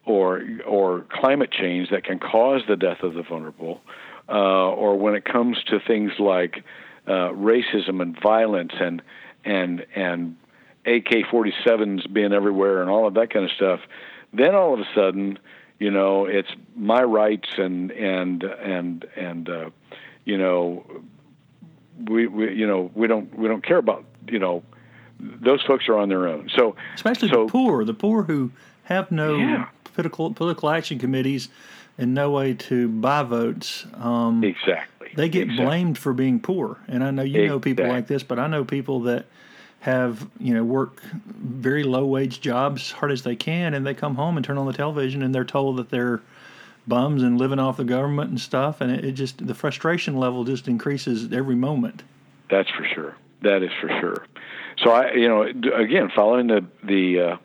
or 0.06 0.42
or 0.66 1.06
climate 1.12 1.52
change 1.52 1.90
that 1.92 2.04
can 2.04 2.20
cause 2.20 2.62
the 2.68 2.76
death 2.76 3.04
of 3.04 3.14
the 3.14 3.24
vulnerable, 3.24 3.82
uh, 4.28 4.72
or 4.72 4.98
when 4.98 5.16
it 5.16 5.26
comes 5.26 5.58
to 5.68 5.80
things 5.80 6.12
like 6.20 6.64
uh, 7.08 7.32
racism 7.34 8.02
and 8.02 8.20
violence 8.22 8.74
and 8.80 9.02
and 9.46 9.86
and 9.96 10.36
AK-47s 10.86 12.12
being 12.12 12.34
everywhere 12.34 12.82
and 12.82 12.90
all 12.90 13.08
of 13.08 13.14
that 13.16 13.32
kind 13.32 13.46
of 13.46 13.52
stuff, 13.52 13.82
then 14.34 14.56
all 14.56 14.74
of 14.74 14.80
a 14.80 14.86
sudden, 14.96 15.38
you 15.80 15.92
know, 15.92 16.26
it's 16.26 16.50
my 16.76 17.02
rights 17.02 17.50
and 17.58 17.92
and 17.92 18.44
and 18.44 19.06
and 19.16 19.50
uh, 19.50 19.70
you 20.26 20.38
know, 20.38 20.86
we, 22.08 22.28
we 22.28 22.54
you 22.54 22.68
know 22.68 22.92
we 22.96 23.08
don't 23.08 23.38
we 23.38 23.48
don't 23.48 23.64
care 23.64 23.78
about 23.78 24.06
you 24.28 24.40
know 24.40 24.64
those 25.20 25.62
folks 25.64 25.88
are 25.90 25.98
on 25.98 26.10
their 26.10 26.28
own. 26.28 26.50
So 26.56 26.76
especially 26.96 27.30
so, 27.30 27.46
the 27.46 27.52
poor, 27.52 27.84
the 27.86 27.94
poor 27.94 28.24
who 28.24 28.52
have 28.84 29.12
no 29.12 29.38
Yeah. 29.38 29.68
political 29.84 30.34
political 30.34 30.70
action 30.70 31.00
committees 31.00 31.50
and 31.98 32.14
no 32.14 32.32
way 32.32 32.54
to 32.54 32.88
buy 32.88 33.24
votes. 33.24 33.86
Um, 33.96 34.44
exactly 34.44 35.00
they 35.16 35.30
get 35.30 35.44
exactly. 35.44 35.66
blamed 35.66 35.98
for 35.98 36.14
being 36.14 36.40
poor, 36.40 36.78
and 36.88 37.04
I 37.04 37.12
know 37.12 37.24
you 37.24 37.48
know 37.48 37.60
people 37.60 37.88
like 37.88 38.08
this, 38.08 38.24
but 38.24 38.40
I 38.40 38.48
know 38.48 38.64
people 38.64 39.02
that 39.02 39.26
have 39.82 40.28
you 40.40 40.54
know 40.54 40.64
work 40.64 41.02
very 41.14 41.84
low 41.84 42.06
wage 42.06 42.42
jobs 42.42 42.92
hard 42.92 43.12
as 43.12 43.24
they 43.24 43.36
can, 43.36 43.74
and 43.74 43.86
they 43.86 43.94
come 43.94 44.16
home 44.16 44.38
and 44.38 44.46
turn 44.46 44.58
on 44.58 44.66
the 44.66 44.74
television 44.74 45.24
and 45.24 45.34
they're 45.34 45.46
told 45.46 45.78
that 45.78 45.90
they're 45.90 46.22
bums 46.88 47.24
and 47.24 47.38
living 47.38 47.60
off 47.60 47.78
the 47.78 47.84
government 47.84 48.30
and 48.30 48.42
stuff, 48.42 48.82
and 48.82 48.92
it, 48.92 49.06
it 49.06 49.12
just 49.14 49.46
the 49.46 49.54
frustration 49.54 50.18
level 50.18 50.44
just 50.44 50.68
increases 50.68 51.32
every 51.32 51.56
moment. 51.56 52.04
That's 52.50 52.70
for 52.70 52.86
sure. 52.94 53.16
That 53.42 53.64
is 53.64 53.70
for 53.80 53.88
sure. 54.02 54.26
So 54.84 54.92
I, 54.92 55.14
you 55.14 55.28
know, 55.28 55.44
again, 55.44 56.10
following 56.14 56.48
the 56.48 56.66
the, 56.84 57.20
uh, 57.20 57.38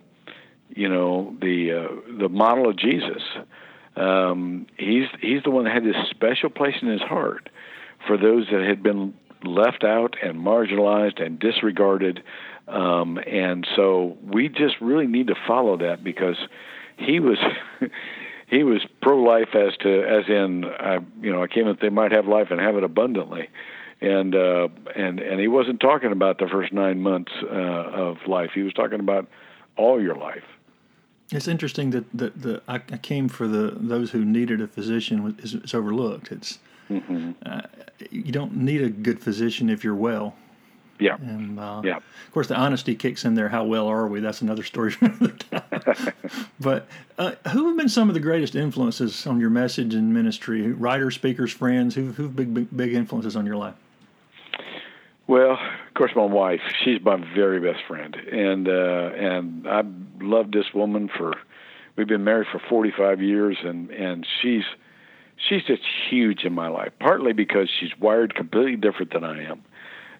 you 0.70 0.89
know, 0.89 1.37
the 1.41 1.72
uh, 1.72 2.18
the 2.18 2.28
model 2.28 2.68
of 2.68 2.76
Jesus, 2.76 3.22
um, 3.97 4.66
he's 4.76 5.07
he's 5.20 5.43
the 5.43 5.51
one 5.51 5.64
that 5.64 5.74
had 5.74 5.85
this 5.85 5.97
special 6.11 6.51
place 6.51 6.74
in 6.82 6.89
his 6.89 7.03
heart 7.03 7.49
for 8.07 8.16
those 8.16 8.47
that 8.51 8.62
had 8.62 8.82
been 8.82 9.14
left 9.47 9.84
out 9.84 10.16
and 10.22 10.38
marginalized 10.38 11.24
and 11.24 11.38
disregarded. 11.38 12.22
Um, 12.68 13.18
and 13.18 13.66
so 13.76 14.16
we 14.24 14.49
just 14.49 14.80
really 14.80 15.07
need 15.07 15.28
to 15.28 15.34
follow 15.47 15.76
that 15.78 16.03
because 16.03 16.36
he 16.97 17.20
was. 17.20 17.38
He 18.47 18.62
was 18.62 18.86
pro-life 19.01 19.55
as 19.55 19.74
to 19.78 20.03
as 20.05 20.28
in, 20.28 20.66
I, 20.66 20.99
you 21.22 21.32
know, 21.32 21.42
I 21.42 21.47
came 21.47 21.66
that 21.66 21.80
they 21.80 21.88
might 21.88 22.12
have 22.12 22.26
life 22.26 22.51
and 22.51 22.61
have 22.61 22.76
it 22.76 22.84
abundantly, 22.84 23.49
and 24.03 24.34
uh, 24.34 24.68
and 24.95 25.18
and 25.18 25.40
he 25.40 25.49
wasn't 25.49 25.80
talking 25.80 26.12
about 26.12 26.38
the 26.38 26.47
first 26.47 26.72
nine 26.72 27.01
months 27.01 27.32
uh, 27.42 27.47
of 27.47 28.18
life. 28.26 28.51
He 28.55 28.62
was 28.62 28.74
talking 28.74 29.01
about 29.01 29.26
all 29.76 30.01
your 30.01 30.14
life. 30.14 30.45
It's 31.32 31.49
interesting 31.49 31.90
that 31.90 32.05
the, 32.12 32.30
the 32.30 32.62
I, 32.68 32.78
came 32.78 33.28
for 33.28 33.49
the 33.49 33.74
those 33.76 34.11
who 34.11 34.24
needed 34.24 34.61
a 34.61 34.68
physician 34.68 35.36
is, 35.42 35.55
is 35.55 35.74
overlooked. 35.74 36.30
It's 36.30 36.59
Mm-hmm. 36.91 37.32
Uh, 37.45 37.62
you 38.11 38.32
don't 38.32 38.57
need 38.57 38.82
a 38.82 38.89
good 38.89 39.20
physician 39.20 39.70
if 39.70 39.85
you're 39.85 39.95
well. 39.95 40.35
Yeah. 40.99 41.16
And 41.16 41.59
uh, 41.59 41.82
yeah. 41.85 41.97
Of 41.97 42.32
course, 42.32 42.47
the 42.47 42.57
honesty 42.57 42.95
kicks 42.95 43.24
in 43.24 43.35
there. 43.35 43.49
How 43.49 43.64
well 43.64 43.89
are 43.89 44.07
we? 44.07 44.20
That's 44.20 44.43
another 44.43 44.62
story 44.62 44.91
for 44.93 45.07
another 45.07 45.32
time. 45.32 46.12
but 46.61 46.87
uh, 47.18 47.32
who 47.51 47.68
have 47.68 47.76
been 47.76 47.89
some 47.89 48.09
of 48.09 48.14
the 48.14 48.20
greatest 48.20 48.55
influences 48.55 49.26
on 49.26 49.41
your 49.41 49.51
message 49.51 49.95
and 49.95 50.14
ministry? 50.14 50.72
Writers, 50.72 51.14
speakers, 51.14 51.53
friends? 51.53 51.95
Who 51.95 52.12
who've 52.12 52.35
been 52.35 52.55
big 52.55 52.76
big 52.76 52.95
influences 52.95 53.37
on 53.37 53.45
your 53.47 53.57
life? 53.57 53.74
Well, 55.26 55.53
of 55.53 55.95
course, 55.95 56.12
my 56.14 56.24
wife. 56.24 56.61
She's 56.85 57.01
my 57.03 57.16
very 57.35 57.61
best 57.61 57.85
friend, 57.89 58.14
and 58.14 58.68
uh, 58.68 59.11
and 59.16 59.66
I've 59.66 60.22
loved 60.22 60.53
this 60.53 60.72
woman 60.74 61.09
for. 61.09 61.35
We've 61.97 62.09
been 62.09 62.24
married 62.24 62.49
for 62.51 62.61
45 62.68 63.22
years, 63.22 63.57
and 63.62 63.91
and 63.91 64.26
she's 64.43 64.64
she's 65.37 65.62
just 65.64 65.82
huge 66.09 66.45
in 66.45 66.53
my 66.53 66.68
life. 66.68 66.93
Partly 66.99 67.32
because 67.32 67.68
she's 67.80 67.91
wired 67.99 68.35
completely 68.35 68.76
different 68.76 69.12
than 69.12 69.24
I 69.24 69.45
am. 69.45 69.62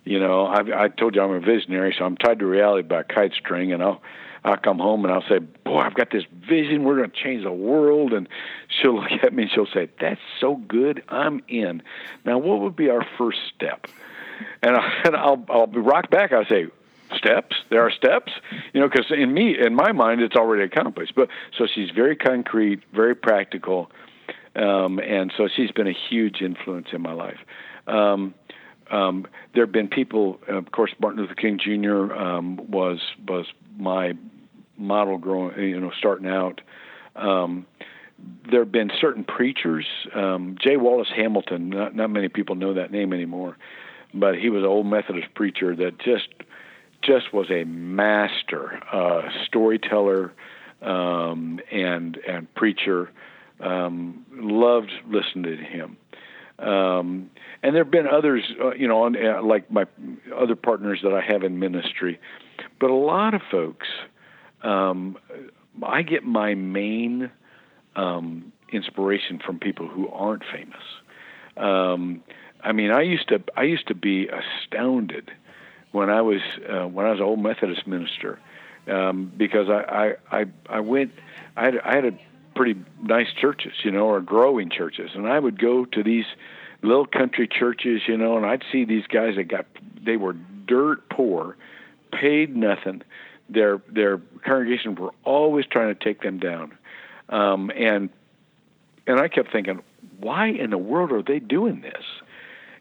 You 0.05 0.21
know, 0.21 0.47
I 0.47 0.85
I 0.85 0.89
told 0.89 1.15
you 1.15 1.23
I'm 1.23 1.31
a 1.31 1.41
visionary, 1.41 1.95
so 1.99 2.05
I'm 2.05 2.17
tied 2.17 2.39
to 2.41 2.47
reality 2.47 2.87
by 2.87 3.01
a 3.01 3.05
kite 3.05 3.33
string, 3.33 3.73
and 3.73 3.83
I'll 3.83 4.03
I'll 4.45 4.59
come 4.59 4.79
home 4.79 5.05
and 5.05 5.13
I'll 5.13 5.25
say, 5.29 5.39
"Boy, 5.39 5.79
I've 5.79 5.95
got 5.95 6.11
this 6.11 6.25
vision. 6.47 6.85
We're 6.85 6.97
going 6.97 7.11
to 7.11 7.17
change 7.17 7.45
the 7.45 7.53
world." 7.53 8.13
And 8.13 8.29
she'll 8.69 8.97
look 9.01 9.11
at 9.23 9.33
me 9.33 9.45
and 9.45 9.53
she'll 9.53 9.67
say, 9.67 9.89
"That's 10.01 10.21
so 10.41 10.57
good. 10.57 11.03
I'm 11.09 11.43
in." 11.49 11.83
Now, 12.25 12.39
what 12.39 12.61
would 12.61 12.77
be 12.77 12.91
our 12.91 13.07
first 13.17 13.39
step? 13.55 13.87
And, 14.63 14.77
I, 14.77 15.01
and 15.07 15.17
I'll 15.17 15.45
I'll 15.49 15.67
rock 15.69 16.11
back. 16.11 16.33
I 16.33 16.45
say, 16.47 16.67
steps. 17.17 17.57
There 17.71 17.81
are 17.81 17.91
steps, 17.91 18.33
you 18.73 18.81
know, 18.81 18.89
because 18.89 19.07
in 19.11 19.33
me, 19.33 19.57
in 19.59 19.75
my 19.75 19.93
mind, 19.93 20.21
it's 20.21 20.37
already 20.37 20.65
accomplished. 20.65 21.15
But 21.15 21.29
so 21.57 21.67
she's 21.67 21.91
very 21.91 22.17
concrete, 22.17 22.83
very 22.93 23.15
practical, 23.15 23.91
um, 24.57 24.99
and 24.99 25.33
so 25.37 25.49
she's 25.55 25.71
been 25.73 25.89
a 25.89 25.97
huge 26.09 26.41
influence 26.41 26.89
in 26.93 27.03
my 27.03 27.13
life. 27.13 27.39
Um, 27.87 28.35
um, 28.91 29.27
there 29.55 29.65
have 29.65 29.73
been 29.73 29.89
people, 29.89 30.39
of 30.49 30.71
course, 30.71 30.93
Martin 31.01 31.21
Luther 31.21 31.35
King 31.35 31.59
Jr. 31.59 32.13
Um, 32.15 32.71
was 32.71 33.01
was 33.27 33.47
my 33.77 34.13
model 34.77 35.19
growing, 35.19 35.59
you 35.59 35.81
know, 35.81 35.93
starting 35.99 36.29
out. 36.29 36.61
Um, 37.17 37.67
there 38.51 38.61
have 38.61 38.73
been 38.73 38.91
certain 39.01 39.25
preachers. 39.25 39.87
Um, 40.15 40.57
J. 40.61 40.77
Wallace 40.77 41.09
Hamilton. 41.15 41.71
Not, 41.71 41.95
not 41.95 42.11
many 42.11 42.29
people 42.29 42.55
know 42.55 42.75
that 42.75 42.91
name 42.91 43.13
anymore, 43.13 43.57
but 44.13 44.37
he 44.37 44.51
was 44.51 44.63
an 44.63 44.69
old 44.69 44.87
Methodist 44.87 45.35
preacher 45.35 45.75
that 45.77 45.99
just 45.99 46.29
just 47.03 47.35
was 47.35 47.51
a 47.51 47.65
master 47.65 48.81
uh, 48.93 49.29
storyteller 49.47 50.33
um, 50.83 51.61
and 51.71 52.19
and 52.29 52.53
preacher. 52.55 53.11
Um, 53.61 54.27
loved 54.33 54.91
listening 55.09 55.45
to 55.45 55.57
him. 55.57 55.97
Um, 56.59 57.31
and 57.63 57.75
there 57.75 57.83
have 57.83 57.91
been 57.91 58.07
others, 58.07 58.45
uh, 58.63 58.75
you 58.75 58.87
know, 58.87 59.03
on, 59.03 59.17
uh, 59.17 59.43
like 59.43 59.71
my 59.71 59.87
other 60.37 60.55
partners 60.55 61.01
that 61.03 61.13
I 61.13 61.21
have 61.21 61.43
in 61.43 61.59
ministry. 61.59 62.21
But 62.81 62.91
a 62.91 62.95
lot 62.95 63.35
of 63.35 63.43
folks, 63.51 63.87
um, 64.63 65.17
I 65.83 66.03
get 66.03 66.25
my 66.25 66.55
main 66.55 67.31
um, 67.97 68.53
inspiration 68.73 69.41
from 69.45 69.59
people 69.59 69.89
who 69.89 70.09
aren't 70.09 70.45
famous. 70.53 70.83
Um, 71.57 72.23
I 72.63 72.73
mean, 72.73 72.91
I 72.91 73.03
used 73.03 73.29
to 73.29 73.43
I 73.57 73.63
used 73.63 73.87
to 73.89 73.95
be 73.95 74.29
astounded 74.29 75.31
when 75.93 76.11
I 76.11 76.23
was 76.23 76.41
uh, 76.69 76.87
when 76.87 77.07
I 77.07 77.11
was 77.11 77.19
an 77.19 77.25
old 77.25 77.41
Methodist 77.41 77.87
minister 77.87 78.41
um, 78.89 79.33
because 79.37 79.69
I, 79.69 80.15
I 80.31 80.41
I 80.41 80.45
I 80.69 80.81
went 80.81 81.13
I 81.57 81.65
had, 81.67 81.79
I 81.85 81.95
had 81.95 82.05
a 82.07 82.19
pretty 82.55 82.81
nice 83.03 83.33
churches, 83.33 83.73
you 83.85 83.91
know, 83.91 84.07
or 84.07 84.21
growing 84.21 84.71
churches. 84.71 85.11
And 85.15 85.27
I 85.27 85.39
would 85.39 85.59
go 85.61 85.85
to 85.87 86.03
these 86.03 86.27
little 86.83 87.07
country 87.07 87.49
churches, 87.49 88.03
you 88.07 88.17
know, 88.17 88.37
and 88.37 88.47
I'd 88.47 88.63
see 88.71 88.85
these 88.85 89.07
guys 89.07 89.37
that 89.37 89.45
got 89.45 89.67
they 90.03 90.17
were 90.17 90.35
dirt 90.67 91.09
poor, 91.09 91.57
paid 92.13 92.55
nothing. 92.57 93.03
Their 93.49 93.81
their 93.89 94.19
congregation 94.45 94.95
were 94.95 95.13
always 95.25 95.67
trying 95.67 95.95
to 95.95 96.05
take 96.05 96.23
them 96.23 96.39
down, 96.39 96.77
um, 97.29 97.71
and 97.77 98.11
and 99.07 99.21
I 99.21 99.29
kept 99.29 99.53
thinking, 99.53 99.83
why 100.19 100.47
in 100.47 100.71
the 100.71 100.79
world 100.79 101.13
are 101.13 101.23
they 101.23 101.41
doing 101.41 101.83
this? 101.83 102.05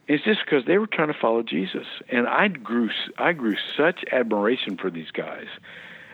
It's 0.08 0.24
just 0.24 0.42
because 0.46 0.66
they 0.66 0.78
were 0.78 0.88
trying 0.88 1.08
to 1.08 1.20
follow 1.20 1.44
Jesus, 1.44 1.88
and 2.10 2.28
I 2.28 2.48
grew 2.48 2.90
I 3.18 3.34
grew 3.34 3.56
such 3.78 4.04
admiration 4.12 4.78
for 4.78 4.90
these 4.90 5.12
guys 5.12 5.48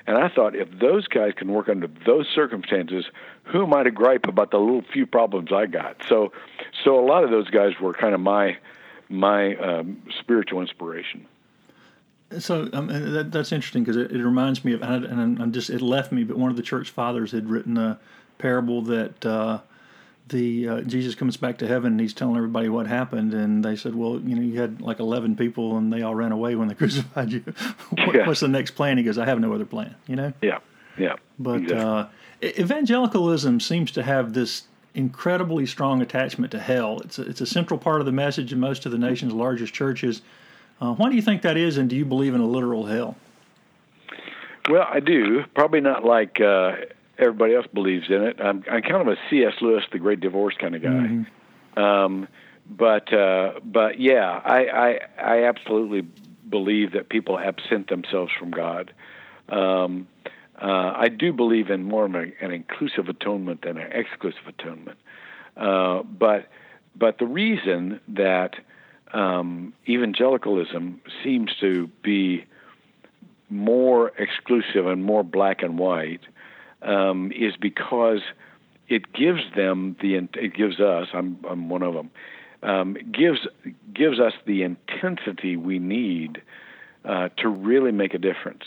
and 0.09 0.17
I 0.17 0.27
thought, 0.27 0.55
if 0.55 0.67
those 0.79 1.07
guys 1.07 1.33
can 1.37 1.53
work 1.53 1.69
under 1.69 1.87
those 2.03 2.27
circumstances, 2.33 3.05
who 3.43 3.61
am 3.61 3.75
I 3.75 3.83
to 3.83 3.91
gripe 3.91 4.25
about 4.27 4.49
the 4.49 4.57
little 4.57 4.81
few 4.91 5.05
problems 5.05 5.51
I 5.53 5.67
got? 5.67 5.97
So, 6.07 6.31
so 6.83 6.99
a 6.99 7.05
lot 7.05 7.23
of 7.23 7.29
those 7.29 7.47
guys 7.51 7.73
were 7.79 7.93
kind 7.93 8.15
of 8.15 8.19
my 8.19 8.57
my 9.07 9.55
um, 9.57 10.01
spiritual 10.19 10.61
inspiration. 10.61 11.27
So 12.39 12.69
um, 12.73 12.87
that, 12.87 13.31
that's 13.31 13.51
interesting 13.51 13.83
because 13.83 13.97
it, 13.97 14.11
it, 14.11 14.23
reminds 14.23 14.65
me 14.65 14.73
of, 14.73 14.81
and 14.81 15.39
I'm 15.39 15.51
just 15.51 15.69
it 15.69 15.79
left 15.79 16.11
me, 16.11 16.23
but 16.23 16.37
one 16.37 16.49
of 16.49 16.57
the 16.57 16.63
church 16.63 16.89
fathers 16.89 17.31
had 17.31 17.47
written 17.47 17.77
a 17.77 17.99
parable 18.39 18.81
that 18.81 19.23
uh, 19.23 19.59
the 20.29 20.67
uh, 20.67 20.81
Jesus 20.81 21.15
comes 21.15 21.37
back 21.37 21.57
to 21.59 21.67
heaven 21.67 21.93
and 21.93 21.99
he's 21.99 22.13
telling 22.13 22.37
everybody 22.37 22.69
what 22.69 22.87
happened, 22.87 23.33
and 23.33 23.63
they 23.63 23.75
said, 23.75 23.95
"Well, 23.95 24.19
you 24.19 24.35
know, 24.35 24.41
you 24.41 24.59
had 24.59 24.81
like 24.81 24.99
eleven 24.99 25.35
people 25.35 25.77
and 25.77 25.91
they 25.91 26.01
all 26.01 26.15
ran 26.15 26.31
away 26.31 26.55
when 26.55 26.67
they 26.67 26.73
crucified 26.75 27.31
you. 27.31 27.43
what, 27.89 28.15
yeah. 28.15 28.27
What's 28.27 28.39
the 28.39 28.47
next 28.47 28.71
plan?" 28.71 28.97
He 28.97 29.03
goes, 29.03 29.17
"I 29.17 29.25
have 29.25 29.39
no 29.39 29.53
other 29.53 29.65
plan." 29.65 29.95
You 30.07 30.15
know? 30.15 30.33
Yeah, 30.41 30.59
yeah. 30.97 31.15
But 31.37 31.63
exactly. 31.63 31.77
uh, 31.77 32.05
evangelicalism 32.43 33.59
seems 33.59 33.91
to 33.91 34.03
have 34.03 34.33
this 34.33 34.63
incredibly 34.95 35.65
strong 35.65 36.01
attachment 36.01 36.51
to 36.51 36.59
hell. 36.59 36.99
It's 37.01 37.19
a, 37.19 37.23
it's 37.23 37.41
a 37.41 37.45
central 37.45 37.79
part 37.79 37.99
of 37.99 38.05
the 38.05 38.11
message 38.11 38.51
in 38.53 38.59
most 38.59 38.85
of 38.85 38.91
the 38.91 38.97
nation's 38.97 39.33
largest 39.33 39.73
churches. 39.73 40.21
Uh, 40.81 40.93
why 40.93 41.09
do 41.09 41.15
you 41.15 41.21
think 41.21 41.41
that 41.41 41.57
is, 41.57 41.77
and 41.77 41.89
do 41.89 41.95
you 41.95 42.05
believe 42.05 42.33
in 42.33 42.41
a 42.41 42.47
literal 42.47 42.85
hell? 42.85 43.15
Well, 44.69 44.87
I 44.89 44.99
do. 44.99 45.43
Probably 45.55 45.81
not 45.81 46.05
like 46.05 46.39
uh, 46.39 46.75
everybody 47.19 47.53
else 47.53 47.67
believes 47.73 48.05
in 48.09 48.23
it. 48.23 48.39
I'm, 48.39 48.63
I'm 48.71 48.81
kind 48.81 49.01
of 49.01 49.07
a 49.07 49.17
C.S. 49.29 49.53
Lewis, 49.61 49.83
the 49.91 49.99
Great 49.99 50.19
Divorce 50.19 50.55
kind 50.59 50.75
of 50.75 50.81
guy. 50.81 50.89
Mm-hmm. 50.89 51.79
Um, 51.79 52.27
but 52.69 53.11
uh, 53.13 53.59
but 53.63 53.99
yeah, 53.99 54.41
I, 54.43 54.65
I 54.67 54.99
I 55.17 55.43
absolutely 55.45 56.07
believe 56.47 56.93
that 56.93 57.09
people 57.09 57.39
absent 57.39 57.89
themselves 57.89 58.31
from 58.37 58.51
God. 58.51 58.93
Um, 59.49 60.07
uh, 60.61 60.93
I 60.95 61.07
do 61.07 61.31
believe 61.33 61.69
in 61.69 61.83
more 61.83 62.05
of 62.05 62.13
an 62.13 62.33
inclusive 62.41 63.07
atonement 63.07 63.63
than 63.63 63.77
an 63.77 63.91
exclusive 63.91 64.45
atonement. 64.47 64.99
Uh, 65.55 66.03
but 66.03 66.49
but 66.95 67.17
the 67.17 67.25
reason 67.25 68.01
that 68.09 68.55
um, 69.13 69.73
evangelicalism 69.87 71.01
seems 71.23 71.51
to 71.61 71.87
be 72.03 72.45
more 73.49 74.09
exclusive 74.19 74.85
and 74.85 75.03
more 75.03 75.23
black 75.23 75.63
and 75.63 75.79
white 75.79 76.21
um, 76.81 77.31
is 77.35 77.55
because 77.57 78.21
it 78.87 79.13
gives 79.13 79.41
them 79.55 79.95
the 80.01 80.15
it 80.15 80.53
gives 80.53 80.79
us 80.79 81.07
I'm 81.13 81.37
I'm 81.47 81.69
one 81.69 81.83
of 81.83 81.93
them 81.93 82.09
um, 82.63 82.97
gives 83.11 83.39
gives 83.93 84.19
us 84.19 84.33
the 84.45 84.63
intensity 84.63 85.55
we 85.55 85.79
need 85.79 86.41
uh, 87.05 87.29
to 87.37 87.47
really 87.47 87.91
make 87.91 88.13
a 88.13 88.17
difference. 88.17 88.63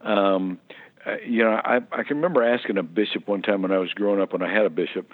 Um, 0.00 0.58
uh, 1.06 1.16
you 1.26 1.44
know, 1.44 1.60
I, 1.64 1.80
I 1.92 2.02
can 2.02 2.16
remember 2.16 2.42
asking 2.42 2.78
a 2.78 2.82
bishop 2.82 3.28
one 3.28 3.42
time 3.42 3.62
when 3.62 3.72
I 3.72 3.78
was 3.78 3.92
growing 3.92 4.20
up 4.20 4.32
when 4.32 4.42
I 4.42 4.52
had 4.52 4.64
a 4.64 4.70
bishop. 4.70 5.10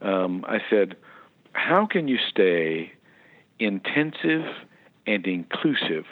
Um, 0.00 0.44
I 0.48 0.58
said, 0.70 0.96
"How 1.52 1.86
can 1.86 2.08
you 2.08 2.18
stay 2.30 2.92
intensive 3.58 4.44
and 5.06 5.26
inclusive 5.26 6.06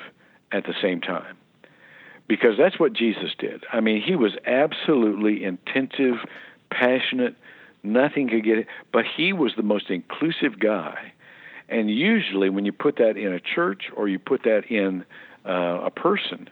at 0.52 0.64
the 0.64 0.74
same 0.82 1.00
time?" 1.00 1.36
Because 2.28 2.56
that's 2.58 2.78
what 2.78 2.92
Jesus 2.92 3.30
did. 3.38 3.64
I 3.72 3.80
mean, 3.80 4.02
he 4.02 4.16
was 4.16 4.32
absolutely 4.46 5.44
intensive, 5.44 6.16
passionate, 6.70 7.36
nothing 7.82 8.28
could 8.28 8.44
get 8.44 8.58
it, 8.58 8.66
but 8.92 9.04
he 9.16 9.32
was 9.32 9.52
the 9.56 9.62
most 9.62 9.90
inclusive 9.90 10.58
guy. 10.58 11.12
And 11.68 11.90
usually, 11.90 12.48
when 12.48 12.64
you 12.64 12.72
put 12.72 12.96
that 12.96 13.16
in 13.16 13.32
a 13.32 13.40
church 13.40 13.84
or 13.96 14.08
you 14.08 14.18
put 14.18 14.44
that 14.44 14.66
in 14.70 15.04
uh, 15.44 15.80
a 15.84 15.90
person, 15.90 16.48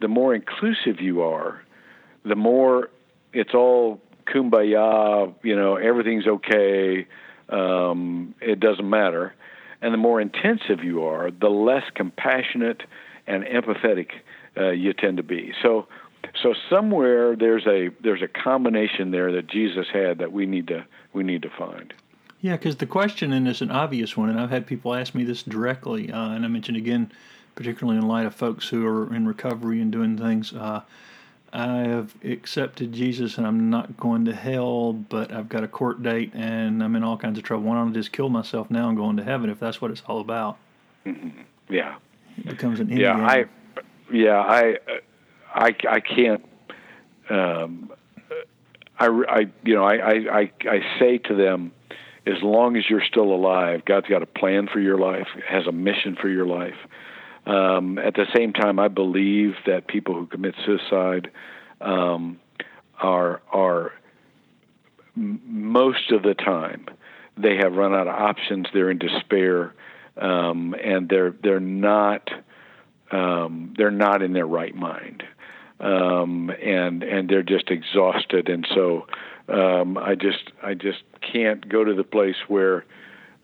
the 0.00 0.08
more 0.08 0.34
inclusive 0.34 1.00
you 1.00 1.22
are, 1.22 1.62
the 2.24 2.36
more 2.36 2.90
it's 3.32 3.54
all 3.54 4.00
kumbaya, 4.26 5.34
you 5.42 5.56
know, 5.56 5.76
everything's 5.76 6.26
okay, 6.26 7.06
um, 7.50 8.34
it 8.40 8.60
doesn't 8.60 8.88
matter. 8.88 9.34
And 9.82 9.92
the 9.92 9.98
more 9.98 10.20
intensive 10.20 10.82
you 10.82 11.04
are, 11.04 11.30
the 11.30 11.50
less 11.50 11.84
compassionate 11.94 12.82
and 13.26 13.44
empathetic 13.44 14.08
uh, 14.56 14.70
you 14.70 14.92
tend 14.92 15.16
to 15.18 15.22
be. 15.22 15.52
So, 15.62 15.86
so 16.42 16.54
somewhere 16.70 17.36
there's 17.36 17.66
a 17.66 17.90
there's 18.00 18.22
a 18.22 18.28
combination 18.28 19.10
there 19.10 19.32
that 19.32 19.46
Jesus 19.46 19.86
had 19.92 20.18
that 20.18 20.32
we 20.32 20.46
need 20.46 20.68
to 20.68 20.84
we 21.12 21.22
need 21.22 21.42
to 21.42 21.50
find. 21.50 21.92
Yeah, 22.40 22.56
because 22.56 22.76
the 22.76 22.86
question 22.86 23.32
and 23.32 23.48
it's 23.48 23.62
an 23.62 23.70
obvious 23.70 24.16
one, 24.16 24.28
and 24.28 24.38
I've 24.38 24.50
had 24.50 24.66
people 24.66 24.94
ask 24.94 25.14
me 25.14 25.24
this 25.24 25.42
directly, 25.42 26.12
uh, 26.12 26.30
and 26.30 26.44
I 26.44 26.48
mentioned 26.48 26.76
again, 26.76 27.10
particularly 27.54 27.98
in 27.98 28.06
light 28.06 28.26
of 28.26 28.34
folks 28.34 28.68
who 28.68 28.86
are 28.86 29.14
in 29.14 29.26
recovery 29.26 29.80
and 29.80 29.90
doing 29.90 30.18
things. 30.18 30.52
Uh, 30.52 30.82
I 31.54 31.82
have 31.84 32.16
accepted 32.24 32.92
Jesus 32.92 33.38
and 33.38 33.46
I'm 33.46 33.70
not 33.70 33.96
going 33.96 34.24
to 34.24 34.34
hell, 34.34 34.92
but 34.92 35.32
I've 35.32 35.48
got 35.48 35.62
a 35.62 35.68
court 35.68 36.02
date 36.02 36.32
and 36.34 36.82
I'm 36.82 36.96
in 36.96 37.04
all 37.04 37.16
kinds 37.16 37.38
of 37.38 37.44
trouble. 37.44 37.66
Why 37.66 37.76
don't 37.76 37.90
I 37.90 37.92
just 37.92 38.10
kill 38.10 38.28
myself 38.28 38.72
now 38.72 38.88
and 38.88 38.98
go 38.98 39.08
into 39.08 39.22
heaven 39.22 39.48
if 39.48 39.60
that's 39.60 39.80
what 39.80 39.92
it's 39.92 40.02
all 40.08 40.18
about? 40.20 40.58
Yeah. 41.70 41.94
It 42.38 42.46
becomes 42.46 42.80
an 42.80 42.88
Yeah, 42.88 43.14
endgame. 43.14 43.28
I, 43.28 43.44
yeah, 44.14 44.38
I, 44.38 44.78
I, 45.52 45.74
I 45.88 46.00
can't. 46.00 46.44
Um, 47.28 47.92
I, 48.98 49.06
I, 49.06 49.40
you 49.64 49.74
know, 49.74 49.84
I, 49.84 49.94
I, 49.94 50.52
I, 50.68 50.80
say 51.00 51.18
to 51.18 51.34
them, 51.34 51.72
as 52.26 52.42
long 52.42 52.76
as 52.76 52.84
you're 52.88 53.02
still 53.04 53.34
alive, 53.34 53.84
God's 53.84 54.06
got 54.06 54.22
a 54.22 54.26
plan 54.26 54.68
for 54.72 54.78
your 54.78 54.98
life, 54.98 55.26
has 55.48 55.66
a 55.66 55.72
mission 55.72 56.16
for 56.20 56.28
your 56.28 56.46
life. 56.46 56.76
Um, 57.46 57.98
at 57.98 58.14
the 58.14 58.26
same 58.34 58.52
time, 58.52 58.78
I 58.78 58.88
believe 58.88 59.54
that 59.66 59.88
people 59.88 60.14
who 60.14 60.26
commit 60.26 60.54
suicide 60.64 61.30
um, 61.80 62.38
are 63.00 63.42
are 63.52 63.92
most 65.16 66.12
of 66.12 66.22
the 66.22 66.34
time 66.34 66.86
they 67.36 67.56
have 67.56 67.74
run 67.74 67.94
out 67.94 68.06
of 68.06 68.14
options. 68.14 68.66
They're 68.72 68.90
in 68.90 68.98
despair, 68.98 69.74
um, 70.16 70.74
and 70.82 71.08
they're 71.08 71.34
they're 71.42 71.60
not 71.60 72.30
um, 73.10 73.74
they're 73.76 73.90
not 73.90 74.22
in 74.22 74.32
their 74.32 74.46
right 74.46 74.74
mind, 74.74 75.22
um, 75.80 76.50
and 76.62 77.02
and 77.02 77.28
they're 77.28 77.42
just 77.42 77.70
exhausted. 77.70 78.48
And 78.48 78.66
so 78.74 79.06
um, 79.48 79.98
I 79.98 80.14
just 80.14 80.50
I 80.62 80.74
just 80.74 81.02
can't 81.20 81.68
go 81.68 81.84
to 81.84 81.94
the 81.94 82.04
place 82.04 82.36
where 82.48 82.84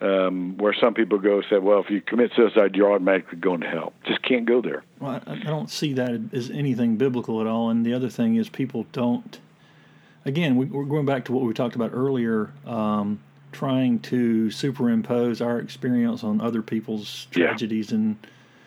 um, 0.01 0.57
where 0.57 0.73
some 0.81 0.95
people 0.95 1.19
go 1.19 1.43
say, 1.51 1.59
well, 1.59 1.81
if 1.81 1.91
you 1.91 2.01
commit 2.01 2.33
suicide, 2.35 2.75
you're 2.75 2.91
automatically 2.91 3.39
going 3.39 3.61
to 3.61 3.69
hell. 3.69 3.93
Just 4.07 4.23
can't 4.23 4.47
go 4.47 4.63
there. 4.63 4.83
Well, 4.99 5.21
I 5.27 5.33
I 5.33 5.45
don't 5.45 5.71
see 5.71 5.93
that 5.95 6.19
as 6.33 6.51
anything 6.51 6.97
biblical 6.97 7.41
at 7.41 7.47
all. 7.47 7.69
And 7.71 7.85
the 7.85 7.93
other 7.93 8.09
thing 8.09 8.37
is, 8.37 8.49
people 8.49 8.87
don't. 8.93 9.39
Again, 10.27 10.57
we, 10.57 10.67
we're 10.67 10.85
going 10.85 11.07
back 11.07 11.25
to 11.27 11.33
what 11.33 11.45
we 11.45 11.55
talked 11.55 11.75
about 11.77 11.93
earlier, 11.95 12.51
um, 12.67 13.21
trying 13.53 13.99
to 14.01 14.51
superimpose 14.51 15.41
our 15.41 15.59
experience 15.59 16.23
on 16.23 16.41
other 16.43 16.61
people's 16.63 17.27
Yeah. 17.35 17.47
tragedies 17.49 17.91
and 17.91 18.17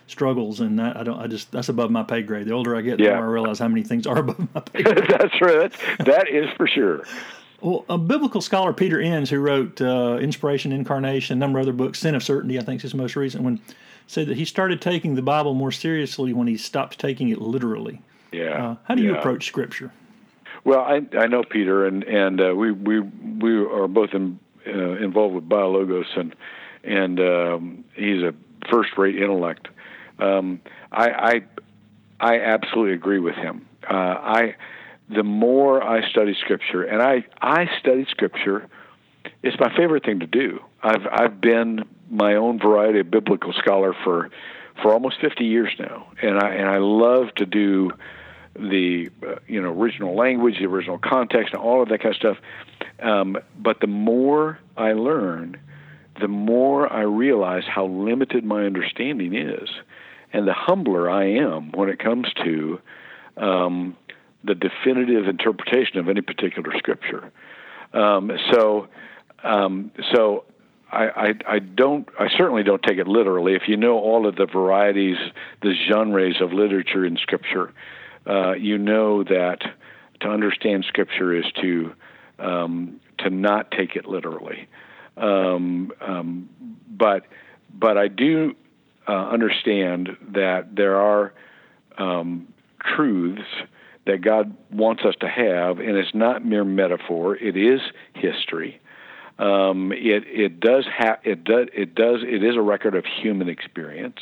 struggles, 0.08 0.60
and 0.60 0.80
that 0.80 0.97
I 0.97 1.04
don't. 1.04 1.20
I 1.20 1.28
just 1.28 1.51
that's 1.51 1.70
above 1.70 1.91
my 1.91 2.04
pay 2.04 2.22
grade. 2.22 2.45
The 2.47 2.54
older 2.54 2.76
I 2.76 2.82
get, 2.82 2.97
the 2.97 3.06
Yeah. 3.06 3.16
more 3.16 3.26
I 3.26 3.32
realize 3.32 3.60
how 3.60 3.68
many 3.68 3.84
things 3.84 4.06
are 4.08 4.18
above 4.20 4.39
my 4.54 4.62
pay 4.62 4.84
grade. 4.84 5.06
That's 5.10 5.41
right. 5.41 5.72
That's, 5.99 6.51
for 6.58 6.68
sure. 6.68 7.04
Well, 7.62 7.86
a 7.88 7.97
biblical 7.97 8.41
scholar, 8.41 8.74
Peter 8.74 8.99
Enns, 8.99 9.30
who 9.30 9.39
wrote 9.39 9.80
uh, 9.82 10.18
Inspiration, 10.22 10.74
Incarnation, 10.74 11.38
a 11.38 11.39
number 11.39 11.60
of 11.60 11.64
other 11.64 11.72
books, 11.72 11.99
Sin 11.99 12.14
of 12.14 12.22
Certainty, 12.22 12.60
I 12.60 12.62
think 12.64 12.80
is 12.80 12.84
his 12.91 12.93
most 12.93 13.16
recent 13.16 13.41
one, 13.43 13.62
said 14.06 14.28
that 14.28 14.36
he 14.36 14.43
started 14.43 14.82
taking 14.82 15.16
the 15.16 15.22
Bible 15.22 15.54
more 15.54 15.72
seriously 15.72 16.34
when 16.34 16.47
he 16.47 16.58
stopped 16.58 16.99
taking 16.99 17.30
it 17.30 17.39
literally. 17.39 18.01
Yeah. 18.34 18.72
Uh, 18.72 18.76
how 18.84 18.95
do 18.95 19.01
you 19.01 19.14
Yeah. 19.14 19.20
approach 19.20 19.45
Scripture? 19.45 19.93
Well, 20.66 20.80
I 20.82 21.01
I 21.18 21.28
know 21.28 21.43
Peter, 21.43 21.86
and 21.86 22.04
and 22.04 22.41
uh, 22.41 22.54
we 22.56 22.72
we 22.72 22.99
we 22.99 23.56
are 23.66 23.88
both 23.88 24.14
in, 24.14 24.39
uh, 24.68 24.72
involved 24.97 25.36
with 25.36 25.47
Biologos, 25.47 26.06
and 26.18 26.36
and 26.84 27.20
um, 27.20 27.84
he's 27.95 28.24
a 28.24 28.34
first-rate 28.70 29.16
intellect. 29.16 29.68
Um, 30.20 30.61
I, 30.91 31.09
I 31.09 31.41
I 32.20 32.39
absolutely 32.39 32.93
agree 32.93 33.20
with 33.20 33.36
him. 33.36 33.68
Uh, 33.89 33.93
I 33.93 34.55
the 35.09 35.24
more 35.24 35.84
I 35.84 36.09
study 36.09 36.36
Scripture, 36.39 36.84
and 36.84 37.01
I 37.01 37.26
I 37.41 37.70
study 37.80 38.05
Scripture, 38.09 38.68
it's 39.41 39.59
my 39.59 39.76
favorite 39.76 40.05
thing 40.05 40.20
to 40.20 40.28
do. 40.28 40.59
I've 40.82 41.05
I've 41.11 41.41
been 41.41 41.84
my 42.09 42.36
own 42.36 42.59
variety 42.59 42.99
of 42.99 43.11
biblical 43.11 43.53
scholar 43.53 43.93
for 44.03 44.30
for 44.82 44.91
almost 44.93 45.20
50 45.22 45.43
years 45.43 45.72
now, 45.80 46.07
and 46.22 46.39
I 46.39 46.49
and 46.55 46.70
I 46.70 46.78
love 46.78 47.34
to 47.36 47.45
do 47.45 47.91
the 48.55 49.09
uh, 49.28 49.36
you 49.47 49.61
know 49.61 49.72
original 49.72 50.16
language, 50.16 50.59
the 50.59 50.66
original 50.66 50.97
context, 50.97 51.53
and 51.53 51.61
all 51.61 51.82
of 51.82 51.89
that 51.89 52.01
kind 52.01 52.16
of 52.16 52.20
stuff. 52.20 52.38
Um, 53.01 53.38
but 53.57 53.80
the 53.80 53.88
more 53.88 54.59
I 54.78 54.93
learn, 54.93 55.59
the 56.20 56.28
more 56.28 56.91
I 56.91 57.01
realize 57.01 57.64
how 57.68 57.88
limited 57.88 58.43
my 58.43 58.64
understanding 58.64 59.36
is, 59.36 59.70
and 60.34 60.48
the 60.48 60.54
humbler 60.54 61.10
I 61.10 61.36
am 61.36 61.72
when 61.72 61.90
it 61.90 62.00
comes 62.00 62.28
to 62.44 62.80
um, 63.38 63.96
the 64.44 64.56
definitive 64.56 65.28
interpretation 65.28 66.00
of 66.00 66.10
any 66.10 66.22
particular 66.22 66.74
scripture. 66.78 67.32
Um, 67.94 68.32
so, 68.52 68.88
um, 69.44 69.92
so 70.14 70.46
I, 70.92 71.06
I, 71.06 71.34
I 71.48 71.60
don't. 71.60 72.08
I 72.20 72.28
certainly 72.38 72.64
don't 72.64 72.82
take 72.82 72.98
it 72.98 73.08
literally. 73.08 73.54
If 73.54 73.64
you 73.68 73.78
know 73.78 74.00
all 74.00 74.28
of 74.28 74.36
the 74.36 74.46
varieties, 74.46 75.18
the 75.62 75.74
genres 75.90 76.42
of 76.42 76.52
literature 76.52 77.06
in 77.06 77.18
Scripture, 77.18 77.72
uh, 78.28 78.54
you 78.54 78.78
know 78.78 79.24
that 79.24 79.60
to 80.22 80.28
understand 80.28 80.86
Scripture 80.88 81.36
is 81.36 81.46
to 81.62 81.94
um, 82.40 83.00
to 83.20 83.30
not 83.30 83.72
take 83.72 83.96
it 83.96 84.06
literally. 84.06 84.68
Um, 85.18 85.92
um, 86.02 86.50
but 86.90 87.26
but 87.74 87.98
I 87.98 88.08
do 88.08 88.56
uh, 89.08 89.30
understand 89.30 90.10
that 90.34 90.76
there 90.76 90.95
are 90.97 91.34
um, 91.97 92.47
truths 92.95 93.41
that 94.06 94.22
God 94.22 94.56
wants 94.72 95.04
us 95.06 95.16
to 95.22 95.28
have, 95.28 95.80
and 95.80 95.97
it's 95.97 96.14
not 96.14 96.45
mere 96.45 96.66
metaphor. 96.66 97.36
It 97.36 97.56
is 97.56 97.80
history. 98.14 98.82
Um, 99.39 99.91
it 99.93 100.24
it 100.28 100.60
does 100.60 100.86
have 100.95 101.20
it 101.24 101.43
does 101.43 101.68
it 101.74 101.95
does 101.95 102.20
it 102.22 102.43
is 102.43 102.56
a 102.56 102.62
record 102.62 102.95
of 102.95 103.04
human 103.06 103.49
experience, 103.49 104.20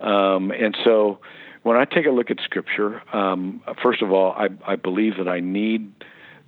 um, 0.00 0.50
and 0.50 0.76
so 0.84 1.20
when 1.62 1.76
I 1.76 1.84
take 1.84 2.06
a 2.06 2.10
look 2.10 2.30
at 2.30 2.38
Scripture, 2.44 3.02
um, 3.16 3.62
first 3.82 4.02
of 4.02 4.10
all, 4.10 4.32
I, 4.32 4.48
I 4.66 4.76
believe 4.76 5.16
that 5.18 5.28
I 5.28 5.40
need 5.40 5.92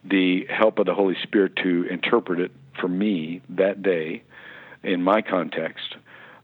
the 0.04 0.46
help 0.50 0.78
of 0.78 0.86
the 0.86 0.94
Holy 0.94 1.16
Spirit 1.22 1.56
to 1.62 1.84
interpret 1.84 2.40
it 2.40 2.50
for 2.80 2.88
me 2.88 3.40
that 3.48 3.82
day 3.82 4.22
in 4.82 5.02
my 5.02 5.22
context. 5.22 5.94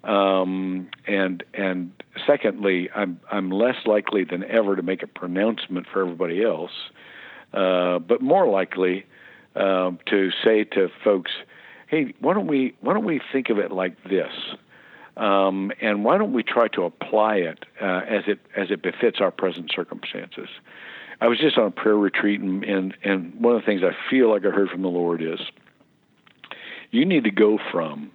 Um, 0.05 0.89
and 1.07 1.43
and 1.53 1.93
secondly, 2.27 2.89
I'm 2.95 3.21
I'm 3.31 3.51
less 3.51 3.77
likely 3.85 4.25
than 4.25 4.45
ever 4.45 4.77
to 4.77 4.83
make 4.83 5.03
a 5.03 5.07
pronouncement 5.07 5.87
for 5.93 6.01
everybody 6.01 6.43
else, 6.43 6.73
uh, 7.53 7.99
but 7.99 8.23
more 8.23 8.47
likely 8.49 9.05
um, 9.55 9.99
to 10.07 10.31
say 10.43 10.65
to 10.65 10.89
folks, 11.05 11.31
"Hey, 11.87 12.15
why 12.21 12.33
don't 12.33 12.47
we 12.47 12.75
why 12.81 12.95
don't 12.95 13.05
we 13.05 13.21
think 13.33 13.51
of 13.51 13.59
it 13.59 13.73
like 13.73 14.03
this?" 14.05 14.33
Um, 15.17 15.71
and 15.83 16.03
why 16.03 16.17
don't 16.17 16.33
we 16.33 16.43
try 16.43 16.69
to 16.69 16.85
apply 16.85 17.37
it 17.37 17.65
uh, 17.81 18.01
as 18.09 18.25
it 18.27 18.39
as 18.57 18.71
it 18.71 18.83
befits 18.83 19.19
our 19.21 19.31
present 19.31 19.71
circumstances? 19.75 20.49
I 21.21 21.29
was 21.29 21.39
just 21.39 21.59
on 21.59 21.67
a 21.67 21.71
prayer 21.71 21.97
retreat, 21.97 22.41
and, 22.41 22.65
and 22.65 22.97
and 23.05 23.35
one 23.35 23.55
of 23.55 23.61
the 23.61 23.67
things 23.67 23.83
I 23.83 23.95
feel 24.09 24.31
like 24.31 24.47
I 24.47 24.51
heard 24.51 24.71
from 24.71 24.81
the 24.81 24.89
Lord 24.89 25.21
is, 25.23 25.41
you 26.91 27.05
need 27.05 27.25
to 27.25 27.31
go 27.31 27.59
from, 27.71 28.11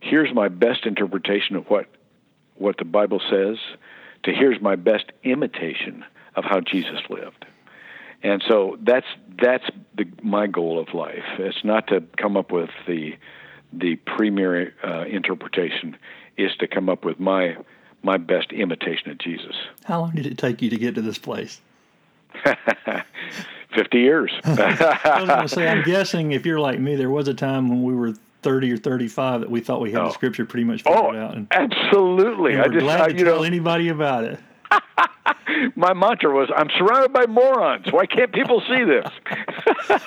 here's 0.00 0.34
my 0.34 0.48
best 0.48 0.86
interpretation 0.86 1.56
of 1.56 1.68
what 1.68 1.86
what 2.56 2.76
the 2.76 2.84
Bible 2.84 3.20
says, 3.30 3.56
to 4.24 4.32
here's 4.32 4.60
my 4.60 4.76
best 4.76 5.06
imitation 5.24 6.04
of 6.36 6.44
how 6.44 6.60
Jesus 6.60 7.00
lived. 7.08 7.46
And 8.22 8.42
so 8.46 8.76
that's 8.82 9.06
that's 9.40 9.64
the, 9.96 10.06
my 10.22 10.46
goal 10.46 10.78
of 10.78 10.92
life. 10.94 11.24
It's 11.38 11.64
not 11.64 11.86
to 11.88 12.02
come 12.18 12.36
up 12.36 12.52
with 12.52 12.70
the 12.86 13.16
the 13.72 13.96
premier 13.96 14.74
uh, 14.84 15.04
interpretation. 15.04 15.96
Is 16.36 16.54
to 16.56 16.66
come 16.66 16.88
up 16.88 17.04
with 17.04 17.18
my 17.20 17.56
my 18.02 18.16
best 18.16 18.52
imitation 18.52 19.10
of 19.10 19.18
Jesus. 19.18 19.56
How 19.84 20.00
long 20.00 20.14
did 20.14 20.26
it 20.26 20.38
take 20.38 20.62
you 20.62 20.70
to 20.70 20.76
get 20.76 20.94
to 20.94 21.02
this 21.02 21.18
place? 21.18 21.60
Fifty 23.74 24.00
years. 24.00 24.32
I 24.44 25.20
was 25.20 25.28
going 25.28 25.42
to 25.42 25.48
say, 25.48 25.68
I'm 25.68 25.82
guessing 25.82 26.32
if 26.32 26.46
you're 26.46 26.60
like 26.60 26.78
me, 26.78 26.96
there 26.96 27.10
was 27.10 27.28
a 27.28 27.34
time 27.34 27.68
when 27.68 27.82
we 27.82 27.94
were 27.94 28.14
30 28.42 28.72
or 28.72 28.76
35 28.76 29.40
that 29.40 29.50
we 29.50 29.60
thought 29.60 29.80
we 29.80 29.92
had 29.92 30.00
the 30.02 30.06
Oh. 30.06 30.10
Scripture 30.10 30.44
pretty 30.44 30.64
much 30.64 30.82
figured 30.82 30.98
oh, 30.98 31.16
out. 31.16 31.36
And, 31.36 31.46
absolutely. 31.50 32.54
and 32.54 32.62
I 32.62 32.68
just 32.68 32.80
glad 32.80 33.00
I, 33.00 33.08
to 33.08 33.24
tell 33.24 33.38
know 33.38 33.42
anybody 33.42 33.88
about 33.88 34.24
it. 34.24 34.40
my 35.76 35.92
mantra 35.92 36.32
was 36.32 36.50
I'm 36.54 36.70
surrounded 36.78 37.12
by 37.12 37.26
morons. 37.26 37.86
Why 37.90 38.06
can't 38.06 38.32
people 38.32 38.62
see 38.68 38.84
this? 38.84 39.08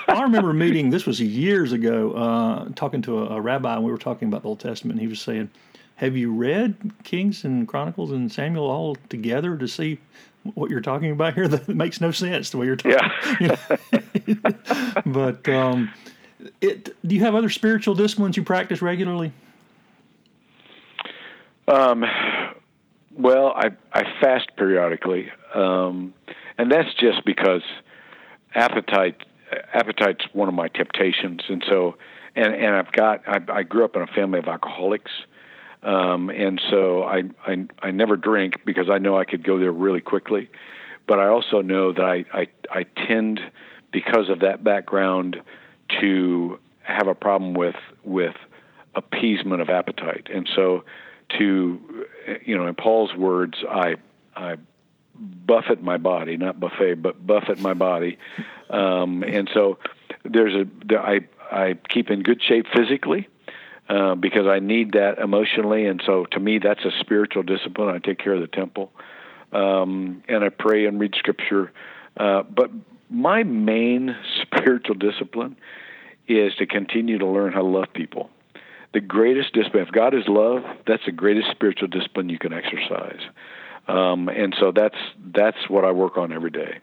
I 0.08 0.22
remember 0.24 0.54
meeting, 0.54 0.90
this 0.90 1.06
was 1.06 1.20
years 1.22 1.72
ago, 1.72 2.14
uh, 2.14 2.70
talking 2.76 3.02
to 3.04 3.20
a, 3.20 3.38
a 3.38 3.42
rabbi, 3.42 3.76
and 3.76 3.84
we 3.84 3.92
were 3.92 3.98
talking 3.98 4.28
about 4.28 4.44
the 4.44 4.50
Old 4.50 4.60
Testament, 4.60 5.00
and 5.00 5.02
he 5.02 5.08
was 5.08 5.22
saying, 5.22 5.50
Have 5.96 6.16
you 6.16 6.34
read 6.34 6.76
Kings 7.04 7.44
and 7.44 7.68
Chronicles 7.68 8.12
and 8.12 8.32
Samuel 8.32 8.70
all 8.70 8.96
together 9.10 9.58
to 9.58 9.68
see 9.68 10.00
what 10.56 10.70
you're 10.70 10.82
talking 10.82 11.12
about 11.12 11.34
here? 11.36 11.48
That 11.54 11.68
makes 11.68 12.02
no 12.02 12.12
sense 12.12 12.50
the 12.50 12.58
way 12.58 12.66
you're 12.66 12.76
talking. 12.76 12.98
yeah. 13.40 15.02
But 15.06 15.48
um, 15.50 15.92
it, 16.62 16.96
do 17.08 17.16
you 17.16 17.22
have 17.22 17.36
other 17.36 17.50
spiritual 17.50 17.96
disciplines 17.96 18.38
you 18.38 18.44
practice 18.44 18.82
regularly? 18.82 19.32
Um, 21.68 22.04
well, 23.16 23.54
I 23.56 23.72
I 23.94 24.04
fast 24.20 24.50
periodically, 24.58 25.32
um, 25.54 26.14
and 26.58 26.72
that's 26.72 26.94
just 26.96 27.24
because 27.26 27.62
appetite 28.54 29.24
appetite's 29.74 30.26
one 30.34 30.48
of 30.48 30.54
my 30.54 30.68
temptations, 30.68 31.42
and 31.48 31.64
so 31.68 31.96
and 32.36 32.54
and 32.54 32.76
I've 32.76 32.92
got 32.92 33.22
I, 33.28 33.40
I 33.52 33.64
grew 33.64 33.86
up 33.86 33.96
in 33.96 34.02
a 34.02 34.08
family 34.08 34.40
of 34.40 34.48
alcoholics, 34.48 35.12
um, 35.84 36.30
and 36.30 36.62
so 36.70 37.04
I, 37.04 37.24
I 37.46 37.68
I 37.82 37.92
never 37.92 38.18
drink 38.18 38.62
because 38.66 38.90
I 38.90 38.98
know 38.98 39.18
I 39.18 39.26
could 39.26 39.44
go 39.44 39.60
there 39.60 39.72
really 39.72 40.02
quickly, 40.02 40.50
but 41.08 41.20
I 41.20 41.28
also 41.28 41.62
know 41.62 41.94
that 41.94 42.04
I, 42.04 42.26
I, 42.34 42.48
I 42.72 42.84
tend, 43.08 43.40
because 43.92 44.30
of 44.30 44.40
that 44.40 44.64
background, 44.64 45.42
to 46.02 46.60
have 46.82 47.08
a 47.08 47.16
problem 47.16 47.54
with 47.54 47.76
with 48.04 48.36
appeasement 48.96 49.62
of 49.62 49.70
appetite, 49.70 50.28
and 50.34 50.50
so 50.56 50.84
to 51.38 52.06
you 52.46 52.58
know, 52.58 52.68
in 52.68 52.76
Paul's 52.76 53.14
words, 53.16 53.58
I 53.70 53.96
I 54.36 54.56
buffet 55.16 55.82
my 55.82 55.98
body, 55.98 56.38
not 56.38 56.60
buffet, 56.60 56.96
but 56.96 57.26
buffet 57.26 57.60
my 57.60 57.74
body, 57.74 58.18
um, 58.70 59.24
and 59.24 59.50
so 59.54 59.78
there's 60.24 60.54
a 60.54 60.98
I 60.98 61.22
I 61.52 61.76
keep 61.90 62.10
in 62.10 62.24
good 62.24 62.42
shape 62.42 62.68
physically. 62.76 63.28
Uh, 63.90 64.16
because 64.16 64.48
I 64.48 64.60
need 64.60 64.94
that 64.94 65.20
emotionally, 65.20 65.88
and 65.88 66.02
so 66.06 66.24
to 66.32 66.40
me, 66.40 66.58
that's 66.58 66.86
a 66.86 66.92
spiritual 67.02 67.44
discipline. 67.44 67.94
I 67.94 68.00
take 68.00 68.18
care 68.18 68.34
of 68.34 68.40
the 68.40 68.48
temple, 68.48 68.94
um, 69.52 70.24
and 70.30 70.42
I 70.42 70.48
pray 70.48 70.86
and 70.86 71.02
read 71.02 71.16
scripture. 71.16 71.74
Uh, 72.16 72.44
but 72.44 72.72
my 73.10 73.44
main 73.44 74.16
spiritual 74.42 74.96
discipline 74.96 75.58
is 76.28 76.54
to 76.56 76.66
continue 76.66 77.18
to 77.18 77.26
learn 77.26 77.54
how 77.54 77.62
to 77.62 77.68
love 77.68 77.88
people. 77.94 78.30
The 78.94 79.02
greatest 79.02 79.54
discipline, 79.54 79.84
if 79.84 79.92
God 79.92 80.14
is 80.14 80.28
love, 80.28 80.64
that's 80.86 81.04
the 81.06 81.12
greatest 81.12 81.50
spiritual 81.52 81.88
discipline 81.88 82.30
you 82.30 82.38
can 82.38 82.54
exercise. 82.54 83.20
Um, 83.88 84.30
and 84.30 84.56
so 84.60 84.72
that's 84.72 84.96
that's 85.34 85.70
what 85.70 85.84
I 85.84 85.92
work 85.92 86.18
on 86.18 86.32
every 86.32 86.52
day. 86.52 86.80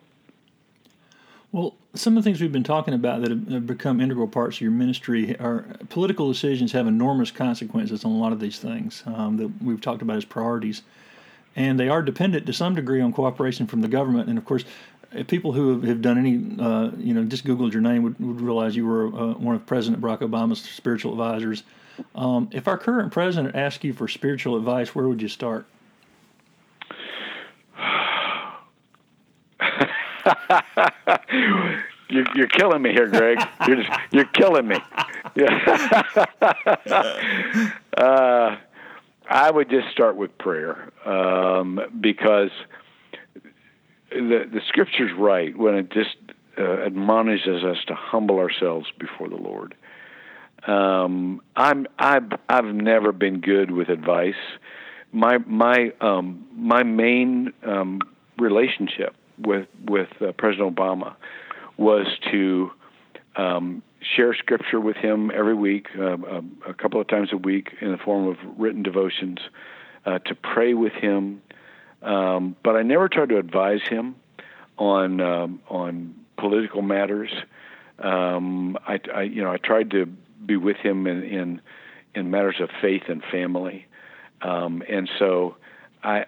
Well, 1.52 1.74
some 1.94 2.16
of 2.16 2.22
the 2.22 2.28
things 2.28 2.40
we've 2.40 2.52
been 2.52 2.62
talking 2.62 2.94
about 2.94 3.22
that 3.22 3.30
have 3.30 3.66
become 3.66 4.00
integral 4.00 4.28
parts 4.28 4.58
of 4.58 4.60
your 4.60 4.70
ministry 4.70 5.36
are 5.38 5.64
political 5.88 6.28
decisions 6.28 6.72
have 6.72 6.86
enormous 6.86 7.30
consequences 7.30 8.04
on 8.04 8.12
a 8.12 8.16
lot 8.16 8.32
of 8.32 8.40
these 8.40 8.58
things 8.58 9.02
um, 9.06 9.36
that 9.38 9.50
we've 9.62 9.80
talked 9.80 10.02
about 10.02 10.16
as 10.16 10.24
priorities 10.24 10.82
and 11.56 11.80
they 11.80 11.88
are 11.88 12.02
dependent 12.02 12.46
to 12.46 12.52
some 12.52 12.74
degree 12.74 13.00
on 13.00 13.12
cooperation 13.12 13.66
from 13.66 13.80
the 13.80 13.88
government. 13.88 14.28
And 14.28 14.38
of 14.38 14.44
course, 14.44 14.64
people 15.26 15.52
who 15.52 15.80
have 15.80 16.02
done 16.02 16.18
any, 16.18 16.64
uh, 16.64 16.90
you 16.96 17.14
know, 17.14 17.24
just 17.24 17.44
Googled 17.44 17.72
your 17.72 17.82
name 17.82 18.02
would, 18.02 18.18
would 18.20 18.40
realize 18.40 18.76
you 18.76 18.86
were 18.86 19.08
uh, 19.08 19.34
one 19.34 19.56
of 19.56 19.66
President 19.66 20.00
Barack 20.02 20.20
Obama's 20.20 20.60
spiritual 20.60 21.12
advisors. 21.12 21.64
Um, 22.14 22.48
if 22.52 22.68
our 22.68 22.78
current 22.78 23.12
president 23.12 23.56
asked 23.56 23.84
you 23.84 23.92
for 23.92 24.08
spiritual 24.08 24.56
advice, 24.56 24.94
where 24.94 25.08
would 25.08 25.20
you 25.20 25.28
start? 25.28 25.66
you're, 32.08 32.24
you're 32.34 32.48
killing 32.48 32.80
me 32.82 32.92
here, 32.92 33.08
Greg. 33.08 33.38
You're 33.66 33.82
just, 33.82 33.90
you're 34.12 34.24
killing 34.26 34.68
me. 34.68 34.76
Yeah. 35.34 36.02
uh, 37.96 38.56
I 39.28 39.50
would 39.50 39.68
just 39.70 39.88
start 39.90 40.14
with 40.16 40.36
prayer 40.38 40.92
um, 41.04 41.80
because 42.00 42.50
the 44.10 44.44
the 44.52 44.60
scripture's 44.68 45.12
right 45.16 45.56
when 45.56 45.74
it 45.74 45.90
just 45.90 46.16
uh, 46.58 46.84
admonishes 46.84 47.64
us 47.64 47.78
to 47.86 47.94
humble 47.94 48.38
ourselves 48.38 48.86
before 48.98 49.28
the 49.28 49.36
Lord. 49.36 49.74
Um, 50.66 51.40
I'm 51.56 51.86
I've 51.98 52.30
I've 52.48 52.66
never 52.66 53.12
been 53.12 53.40
good 53.40 53.70
with 53.70 53.88
advice. 53.88 54.34
My 55.12 55.38
my 55.38 55.92
um, 56.00 56.46
my 56.54 56.82
main 56.82 57.52
um, 57.66 58.00
relationship 58.38 59.14
with 59.38 59.66
with 59.86 60.08
uh, 60.20 60.32
President 60.32 60.74
Obama 60.74 61.16
was 61.76 62.06
to 62.30 62.70
um, 63.36 63.82
share 64.16 64.34
scripture 64.34 64.80
with 64.80 64.96
him 64.96 65.30
every 65.34 65.54
week, 65.54 65.86
uh, 65.98 66.16
a, 66.16 66.42
a, 66.68 66.74
couple 66.74 67.00
of 67.00 67.08
times 67.08 67.30
a 67.32 67.36
week, 67.36 67.68
in 67.80 67.92
the 67.92 67.98
form 67.98 68.26
of 68.26 68.36
written 68.58 68.82
devotions, 68.82 69.38
uh, 70.04 70.18
to 70.20 70.34
pray 70.34 70.74
with 70.74 70.92
him. 70.92 71.42
Um, 72.02 72.56
but 72.62 72.76
I 72.76 72.82
never 72.82 73.08
tried 73.08 73.28
to 73.30 73.38
advise 73.38 73.82
him 73.82 74.16
on 74.78 75.20
um, 75.20 75.60
on 75.68 76.14
political 76.38 76.82
matters. 76.82 77.30
Um, 77.98 78.78
I, 78.86 78.98
I, 79.14 79.22
you 79.22 79.42
know, 79.42 79.52
I 79.52 79.58
tried 79.58 79.90
to 79.90 80.06
be 80.06 80.56
with 80.56 80.78
him 80.78 81.06
in 81.06 81.22
in, 81.22 81.60
in 82.14 82.30
matters 82.30 82.56
of 82.60 82.70
faith 82.80 83.02
and 83.08 83.22
family, 83.30 83.86
um, 84.40 84.82
and 84.88 85.08
so 85.18 85.56
I, 86.02 86.24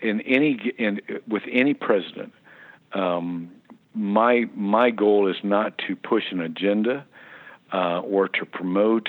in 0.00 0.20
any 0.22 0.72
in 0.78 1.00
with 1.28 1.42
any 1.50 1.74
president. 1.74 2.32
Um, 2.94 3.50
my 3.94 4.46
my 4.54 4.90
goal 4.90 5.28
is 5.28 5.36
not 5.42 5.76
to 5.86 5.96
push 5.96 6.24
an 6.30 6.40
agenda 6.40 7.04
uh, 7.72 8.00
or 8.00 8.28
to 8.28 8.46
promote 8.46 9.08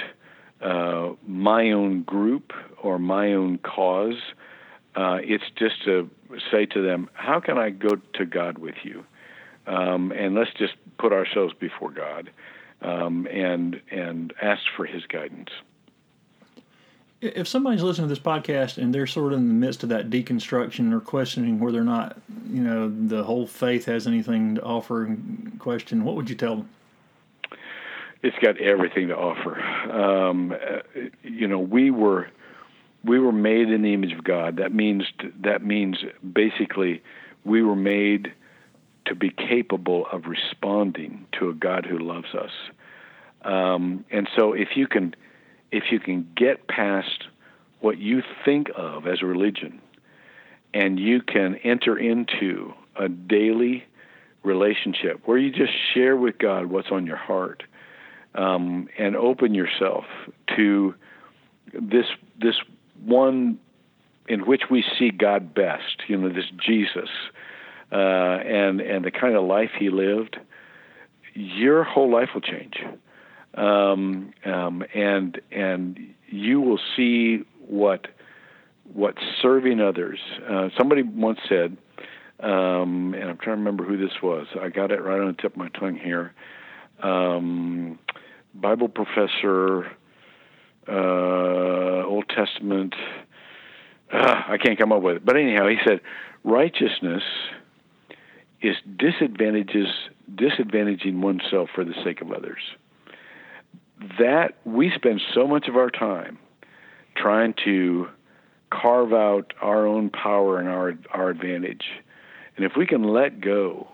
uh, 0.61 1.11
my 1.25 1.71
own 1.71 2.03
group 2.03 2.53
or 2.81 2.99
my 2.99 3.33
own 3.33 3.57
cause. 3.59 4.21
Uh, 4.95 5.19
it's 5.21 5.43
just 5.55 5.83
to 5.85 6.09
say 6.51 6.65
to 6.67 6.81
them, 6.81 7.09
"How 7.13 7.39
can 7.39 7.57
I 7.57 7.69
go 7.69 7.95
to 8.13 8.25
God 8.25 8.57
with 8.57 8.75
you?" 8.83 9.05
Um, 9.65 10.11
and 10.11 10.35
let's 10.35 10.51
just 10.53 10.73
put 10.97 11.13
ourselves 11.13 11.53
before 11.59 11.91
God 11.91 12.29
um, 12.81 13.27
and 13.27 13.81
and 13.89 14.33
ask 14.41 14.61
for 14.75 14.85
His 14.85 15.05
guidance. 15.05 15.49
If 17.21 17.47
somebody's 17.47 17.81
listening 17.81 18.09
to 18.09 18.13
this 18.13 18.23
podcast 18.23 18.77
and 18.77 18.93
they're 18.93 19.07
sort 19.07 19.31
of 19.31 19.39
in 19.39 19.47
the 19.47 19.53
midst 19.53 19.83
of 19.83 19.89
that 19.89 20.09
deconstruction 20.09 20.91
or 20.91 20.99
questioning 20.99 21.57
whether 21.57 21.79
or 21.79 21.85
not 21.85 22.19
you 22.49 22.61
know 22.61 22.89
the 22.89 23.23
whole 23.23 23.47
faith 23.47 23.85
has 23.85 24.05
anything 24.05 24.55
to 24.55 24.61
offer 24.61 25.05
and 25.05 25.57
question 25.59 26.03
what 26.03 26.15
would 26.15 26.29
you 26.29 26.35
tell 26.35 26.57
them? 26.57 26.69
It's 28.21 28.37
got 28.39 28.57
everything 28.57 29.07
to 29.07 29.17
offer. 29.17 29.61
Um, 29.89 30.55
you 31.23 31.47
know 31.47 31.59
we 31.59 31.91
were 31.91 32.27
we 33.03 33.19
were 33.19 33.31
made 33.31 33.69
in 33.69 33.81
the 33.81 33.93
image 33.93 34.13
of 34.13 34.23
god. 34.23 34.57
That 34.57 34.73
means 34.73 35.03
that 35.41 35.63
means 35.63 35.97
basically 36.33 37.01
we 37.43 37.61
were 37.61 37.75
made 37.75 38.33
to 39.05 39.15
be 39.15 39.29
capable 39.29 40.05
of 40.11 40.25
responding 40.25 41.25
to 41.39 41.49
a 41.49 41.53
god 41.53 41.85
who 41.85 41.99
loves 41.99 42.33
us. 42.33 42.51
Um, 43.43 44.05
and 44.09 44.29
so 44.35 44.53
if 44.53 44.69
you 44.75 44.87
can 44.87 45.15
if 45.71 45.91
you 45.91 45.99
can 45.99 46.29
get 46.35 46.67
past 46.67 47.25
what 47.81 47.97
you 47.97 48.21
think 48.45 48.69
of 48.75 49.07
as 49.07 49.21
a 49.21 49.25
religion 49.25 49.81
and 50.73 50.99
you 50.99 51.21
can 51.21 51.55
enter 51.63 51.97
into 51.97 52.73
a 52.95 53.09
daily 53.09 53.83
relationship 54.43 55.21
where 55.25 55.37
you 55.37 55.51
just 55.51 55.73
share 55.93 56.15
with 56.15 56.37
God 56.37 56.67
what's 56.67 56.89
on 56.91 57.05
your 57.05 57.17
heart 57.17 57.63
um, 58.35 58.87
and 58.97 59.15
open 59.15 59.53
yourself 59.53 60.05
to 60.55 60.95
this 61.73 62.05
this 62.39 62.55
one 63.01 63.59
in 64.27 64.45
which 64.45 64.63
we 64.69 64.83
see 64.97 65.11
God 65.11 65.53
best, 65.53 66.03
you 66.07 66.17
know, 66.17 66.29
this 66.29 66.45
Jesus, 66.65 67.09
uh, 67.91 67.95
and 67.95 68.81
and 68.81 69.05
the 69.05 69.11
kind 69.11 69.35
of 69.35 69.43
life 69.43 69.71
he 69.77 69.89
lived, 69.89 70.37
your 71.33 71.83
whole 71.83 72.11
life 72.11 72.29
will 72.33 72.41
change 72.41 72.75
um, 73.55 74.33
um, 74.45 74.83
and 74.93 75.39
and 75.51 75.99
you 76.27 76.61
will 76.61 76.79
see 76.95 77.43
what 77.67 78.07
what 78.93 79.15
serving 79.41 79.79
others. 79.79 80.19
Uh, 80.49 80.69
somebody 80.77 81.03
once 81.03 81.39
said, 81.47 81.77
um, 82.39 83.13
and 83.13 83.29
I'm 83.29 83.37
trying 83.37 83.57
to 83.57 83.61
remember 83.63 83.83
who 83.83 83.97
this 83.97 84.21
was. 84.21 84.47
I 84.59 84.69
got 84.69 84.91
it 84.91 85.01
right 85.01 85.19
on 85.19 85.27
the 85.27 85.41
tip 85.41 85.53
of 85.53 85.57
my 85.57 85.69
tongue 85.69 85.95
here. 85.95 86.33
Um, 87.01 87.99
Bible 88.53 88.89
professor, 88.89 89.91
uh, 90.87 92.05
Old 92.05 92.29
Testament. 92.29 92.95
Uh, 94.11 94.43
I 94.47 94.57
can't 94.57 94.77
come 94.77 94.91
up 94.91 95.01
with 95.01 95.17
it, 95.17 95.25
but 95.25 95.37
anyhow, 95.37 95.67
he 95.67 95.77
said, 95.85 96.01
righteousness 96.43 97.23
is 98.61 98.75
disadvantages 98.97 99.87
disadvantaging 100.33 101.21
oneself 101.21 101.69
for 101.75 101.83
the 101.83 101.93
sake 102.03 102.21
of 102.21 102.31
others 102.31 102.61
that 104.19 104.57
we 104.65 104.91
spend 104.95 105.21
so 105.33 105.47
much 105.47 105.67
of 105.67 105.75
our 105.75 105.89
time 105.89 106.37
trying 107.15 107.53
to 107.65 108.07
carve 108.71 109.13
out 109.13 109.53
our 109.61 109.85
own 109.85 110.09
power 110.09 110.59
and 110.59 110.67
our 110.67 110.93
our 111.11 111.29
advantage. 111.29 111.85
And 112.55 112.65
if 112.65 112.73
we 112.77 112.85
can 112.85 113.03
let 113.03 113.41
go 113.41 113.87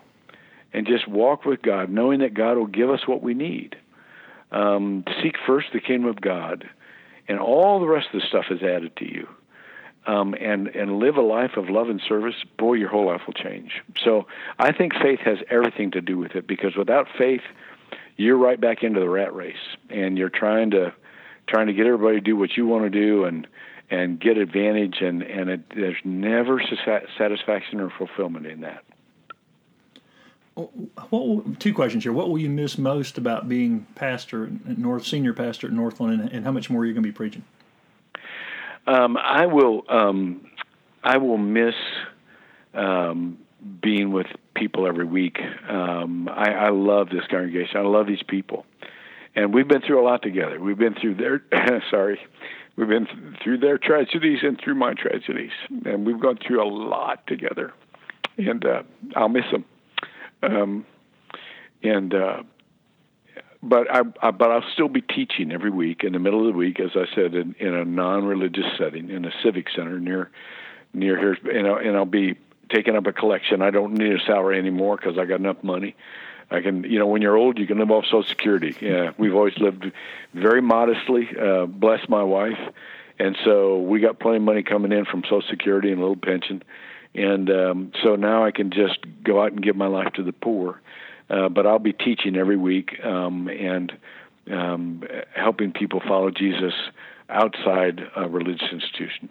and 0.72 0.86
just 0.86 1.08
walk 1.08 1.44
with 1.44 1.62
God, 1.62 1.90
knowing 1.90 2.20
that 2.20 2.34
God 2.34 2.56
will 2.56 2.66
give 2.66 2.90
us 2.90 3.00
what 3.06 3.22
we 3.22 3.34
need, 3.34 3.76
um, 4.52 5.04
seek 5.22 5.34
first 5.46 5.68
the 5.72 5.80
kingdom 5.80 6.08
of 6.08 6.20
God, 6.20 6.68
and 7.30 7.38
all 7.38 7.78
the 7.78 7.86
rest 7.86 8.08
of 8.12 8.20
the 8.20 8.26
stuff 8.26 8.46
is 8.50 8.60
added 8.60 8.96
to 8.96 9.04
you. 9.04 9.28
Um, 10.06 10.34
and 10.40 10.66
and 10.68 10.98
live 10.98 11.16
a 11.16 11.20
life 11.20 11.52
of 11.56 11.68
love 11.68 11.88
and 11.88 12.00
service, 12.08 12.34
boy, 12.58 12.72
your 12.72 12.88
whole 12.88 13.06
life 13.06 13.20
will 13.26 13.34
change. 13.34 13.82
So 14.02 14.26
I 14.58 14.72
think 14.72 14.94
faith 14.94 15.20
has 15.20 15.38
everything 15.50 15.90
to 15.92 16.00
do 16.00 16.16
with 16.18 16.32
it 16.34 16.46
because 16.46 16.74
without 16.74 17.06
faith, 17.16 17.42
you're 18.16 18.38
right 18.38 18.58
back 18.58 18.82
into 18.82 18.98
the 18.98 19.08
rat 19.08 19.34
race, 19.34 19.76
and 19.90 20.16
you're 20.18 20.30
trying 20.30 20.70
to 20.72 20.92
trying 21.46 21.66
to 21.66 21.74
get 21.74 21.86
everybody 21.86 22.16
to 22.16 22.20
do 22.20 22.34
what 22.34 22.56
you 22.56 22.66
want 22.66 22.84
to 22.84 22.90
do 22.90 23.24
and 23.24 23.46
and 23.90 24.18
get 24.18 24.38
advantage, 24.38 24.96
and 25.02 25.22
and 25.22 25.50
it, 25.50 25.60
there's 25.76 26.00
never 26.02 26.62
satisfaction 27.18 27.78
or 27.78 27.90
fulfillment 27.90 28.46
in 28.46 28.62
that. 28.62 28.82
What 31.10 31.60
two 31.60 31.74
questions 31.74 32.04
here? 32.04 32.12
What 32.12 32.28
will 32.28 32.38
you 32.38 32.50
miss 32.50 32.78
most 32.78 33.18
about 33.18 33.48
being 33.48 33.86
pastor 33.94 34.44
at 34.68 34.78
North, 34.78 35.06
senior 35.06 35.32
pastor 35.32 35.66
at 35.66 35.72
Northland, 35.72 36.20
and, 36.20 36.32
and 36.32 36.44
how 36.44 36.52
much 36.52 36.70
more 36.70 36.82
are 36.82 36.86
you 36.86 36.92
going 36.92 37.02
to 37.02 37.08
be 37.08 37.14
preaching? 37.14 37.44
Um, 38.86 39.16
I 39.16 39.46
will. 39.46 39.84
Um, 39.88 40.46
I 41.02 41.16
will 41.16 41.38
miss 41.38 41.74
um, 42.74 43.38
being 43.80 44.12
with 44.12 44.26
people 44.54 44.86
every 44.86 45.04
week. 45.04 45.38
Um, 45.68 46.28
I, 46.28 46.52
I 46.52 46.68
love 46.70 47.08
this 47.08 47.26
congregation. 47.30 47.76
I 47.76 47.82
love 47.82 48.06
these 48.06 48.22
people, 48.22 48.66
and 49.34 49.54
we've 49.54 49.68
been 49.68 49.82
through 49.82 50.02
a 50.02 50.04
lot 50.04 50.22
together. 50.22 50.60
We've 50.60 50.78
been 50.78 50.94
through 50.94 51.14
their 51.14 51.42
sorry, 51.90 52.20
we've 52.76 52.88
been 52.88 53.06
th- 53.06 53.42
through 53.42 53.58
their 53.58 53.78
tragedies 53.78 54.40
and 54.42 54.60
through 54.62 54.74
my 54.74 54.94
tragedies, 54.94 55.52
and 55.84 56.06
we've 56.06 56.20
gone 56.20 56.38
through 56.44 56.62
a 56.62 56.68
lot 56.68 57.26
together. 57.26 57.72
And 58.38 58.64
uh, 58.64 58.82
I'll 59.16 59.28
miss 59.28 59.44
them. 59.50 59.64
Um, 60.42 60.86
and 61.82 62.14
uh, 62.14 62.42
but 63.62 63.90
I, 63.90 64.02
I 64.22 64.30
but 64.30 64.50
I'll 64.50 64.70
still 64.72 64.88
be 64.88 65.02
teaching 65.02 65.52
every 65.52 65.70
week 65.70 66.02
in 66.04 66.12
the 66.12 66.18
middle 66.18 66.46
of 66.46 66.52
the 66.52 66.58
week, 66.58 66.80
as 66.80 66.90
I 66.94 67.06
said, 67.14 67.34
in, 67.34 67.54
in 67.58 67.74
a 67.74 67.84
non-religious 67.84 68.64
setting 68.78 69.10
in 69.10 69.24
a 69.24 69.32
civic 69.42 69.68
center 69.74 69.98
near 69.98 70.30
near 70.92 71.18
here, 71.18 71.36
and 71.52 71.66
I'll, 71.66 71.76
and 71.76 71.96
I'll 71.96 72.04
be 72.04 72.36
taking 72.70 72.96
up 72.96 73.06
a 73.06 73.12
collection. 73.12 73.62
I 73.62 73.70
don't 73.70 73.94
need 73.94 74.12
a 74.12 74.20
salary 74.24 74.58
anymore 74.58 74.96
because 74.96 75.18
I 75.18 75.24
got 75.24 75.40
enough 75.40 75.62
money. 75.62 75.96
I 76.50 76.60
can, 76.60 76.82
you 76.82 76.98
know, 76.98 77.06
when 77.06 77.22
you're 77.22 77.36
old, 77.36 77.58
you 77.58 77.66
can 77.66 77.78
live 77.78 77.90
off 77.92 78.04
Social 78.06 78.24
Security. 78.24 78.74
Yeah, 78.80 79.12
we've 79.18 79.34
always 79.34 79.56
lived 79.58 79.92
very 80.34 80.60
modestly. 80.60 81.28
Uh, 81.38 81.66
bless 81.66 82.08
my 82.08 82.24
wife, 82.24 82.58
and 83.18 83.36
so 83.44 83.78
we 83.78 84.00
got 84.00 84.18
plenty 84.18 84.38
of 84.38 84.42
money 84.42 84.62
coming 84.62 84.90
in 84.90 85.04
from 85.04 85.22
Social 85.24 85.42
Security 85.48 85.90
and 85.92 85.98
a 85.98 86.00
little 86.00 86.16
pension, 86.16 86.62
and 87.14 87.50
um, 87.50 87.92
so 88.02 88.16
now 88.16 88.44
I 88.44 88.50
can 88.50 88.70
just 88.70 88.98
go 89.24 89.42
out 89.42 89.52
and 89.52 89.62
give 89.62 89.76
my 89.76 89.86
life 89.86 90.12
to 90.14 90.22
the 90.22 90.32
poor. 90.32 90.80
Uh, 91.28 91.48
but 91.48 91.66
I'll 91.66 91.78
be 91.78 91.92
teaching 91.92 92.36
every 92.36 92.56
week 92.56 93.04
um, 93.04 93.48
and 93.48 93.92
um, 94.50 95.04
helping 95.34 95.72
people 95.72 96.00
follow 96.06 96.30
Jesus 96.30 96.74
outside 97.28 98.00
a 98.16 98.28
religious 98.28 98.66
institution. 98.72 99.28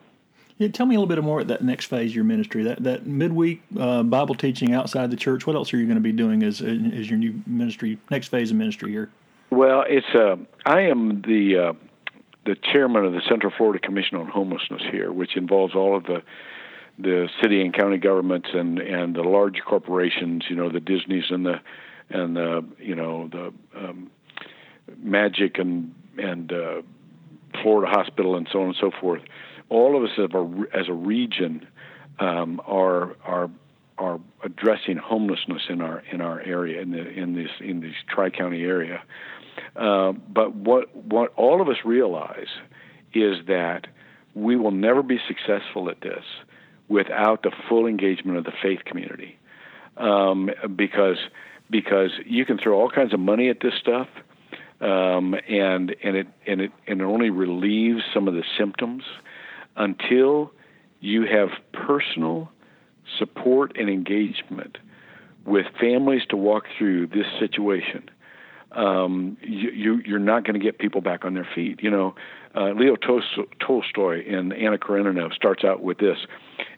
Yeah, 0.57 0.69
tell 0.69 0.85
me 0.85 0.95
a 0.95 0.99
little 0.99 1.13
bit 1.13 1.21
more 1.23 1.39
about 1.39 1.47
that 1.47 1.63
next 1.63 1.85
phase 1.85 2.11
of 2.11 2.15
your 2.15 2.25
ministry, 2.25 2.63
that 2.63 2.83
that 2.83 3.05
midweek 3.05 3.61
uh, 3.77 4.03
Bible 4.03 4.35
teaching 4.35 4.73
outside 4.73 5.09
the 5.09 5.17
church. 5.17 5.47
What 5.47 5.55
else 5.55 5.73
are 5.73 5.77
you 5.77 5.85
going 5.85 5.95
to 5.95 6.01
be 6.01 6.11
doing 6.11 6.43
as 6.43 6.61
as 6.61 7.09
your 7.09 7.17
new 7.17 7.41
ministry, 7.47 7.97
next 8.09 8.27
phase 8.27 8.51
of 8.51 8.57
ministry 8.57 8.91
here? 8.91 9.09
Well, 9.51 9.85
it's 9.87 10.13
uh, 10.13 10.35
I 10.65 10.81
am 10.81 11.21
the 11.21 11.69
uh, 11.69 11.73
the 12.45 12.55
chairman 12.55 13.05
of 13.05 13.13
the 13.13 13.21
Central 13.27 13.53
Florida 13.55 13.79
Commission 13.79 14.17
on 14.17 14.27
Homelessness 14.27 14.81
here, 14.91 15.13
which 15.13 15.37
involves 15.37 15.75
all 15.75 15.95
of 15.95 16.03
the 16.03 16.23
the 16.99 17.29
city 17.41 17.61
and 17.61 17.73
county 17.73 17.97
governments 17.97 18.49
and 18.53 18.79
and 18.79 19.15
the 19.15 19.23
large 19.23 19.61
corporations, 19.65 20.43
you 20.49 20.55
know, 20.55 20.69
the 20.69 20.79
Disney's 20.79 21.25
and 21.29 21.45
the 21.45 21.61
and 22.09 22.35
the 22.35 22.65
you 22.79 22.95
know 22.95 23.27
the 23.27 23.53
um, 23.77 24.11
Magic 24.97 25.57
and 25.59 25.93
and 26.17 26.51
uh, 26.51 26.81
Florida 27.61 27.91
Hospital 27.91 28.35
and 28.35 28.47
so 28.51 28.61
on 28.61 28.67
and 28.67 28.75
so 28.79 28.91
forth 28.99 29.21
all 29.69 29.95
of 29.95 30.03
us 30.03 30.17
as 30.17 30.29
a, 30.33 30.77
as 30.77 30.89
a 30.89 30.93
region 30.93 31.67
um, 32.19 32.61
are 32.65 33.15
are 33.23 33.49
are 33.97 34.19
addressing 34.43 34.97
homelessness 34.97 35.63
in 35.69 35.81
our 35.81 36.03
in 36.11 36.21
our 36.21 36.41
area 36.41 36.81
in 36.81 36.91
the 36.91 37.07
in 37.07 37.35
this 37.35 37.51
in 37.61 37.81
this 37.81 37.93
tri 38.07 38.29
county 38.29 38.63
area. 38.63 39.01
Uh, 39.75 40.11
but 40.11 40.55
what 40.55 40.93
what 40.95 41.31
all 41.35 41.61
of 41.61 41.69
us 41.69 41.77
realize 41.85 42.47
is 43.13 43.37
that 43.47 43.87
we 44.35 44.55
will 44.55 44.71
never 44.71 45.03
be 45.03 45.19
successful 45.27 45.89
at 45.89 46.01
this 46.01 46.23
without 46.89 47.43
the 47.43 47.51
full 47.69 47.85
engagement 47.85 48.37
of 48.37 48.43
the 48.43 48.53
faith 48.61 48.83
community, 48.85 49.37
um, 49.97 50.49
because 50.75 51.17
because 51.69 52.11
you 52.25 52.45
can 52.45 52.57
throw 52.57 52.79
all 52.79 52.89
kinds 52.89 53.13
of 53.13 53.19
money 53.19 53.49
at 53.49 53.59
this 53.61 53.73
stuff, 53.79 54.07
um, 54.81 55.35
and 55.47 55.95
and 56.03 56.17
it 56.17 56.27
and 56.45 56.61
it 56.61 56.71
and 56.87 57.01
it 57.01 57.03
only 57.03 57.29
relieves 57.29 58.01
some 58.13 58.27
of 58.27 58.33
the 58.33 58.43
symptoms 58.57 59.03
until 59.75 60.51
you 60.99 61.25
have 61.25 61.49
personal 61.71 62.51
support 63.17 63.77
and 63.77 63.89
engagement 63.89 64.77
with 65.45 65.65
families 65.79 66.21
to 66.29 66.35
walk 66.35 66.65
through 66.77 67.07
this 67.07 67.25
situation, 67.39 68.09
um, 68.73 69.37
you, 69.41 70.01
you, 70.05 70.15
are 70.15 70.19
not 70.19 70.43
going 70.43 70.53
to 70.53 70.63
get 70.63 70.77
people 70.77 71.01
back 71.01 71.25
on 71.25 71.33
their 71.33 71.47
feet. 71.55 71.81
You 71.81 71.89
know, 71.89 72.15
uh, 72.55 72.71
Leo 72.71 72.95
Tolstoy 72.95 74.23
in 74.25 74.51
Anna 74.51 74.77
Karenina 74.77 75.29
starts 75.33 75.63
out 75.63 75.81
with 75.81 75.97
this: 75.97 76.17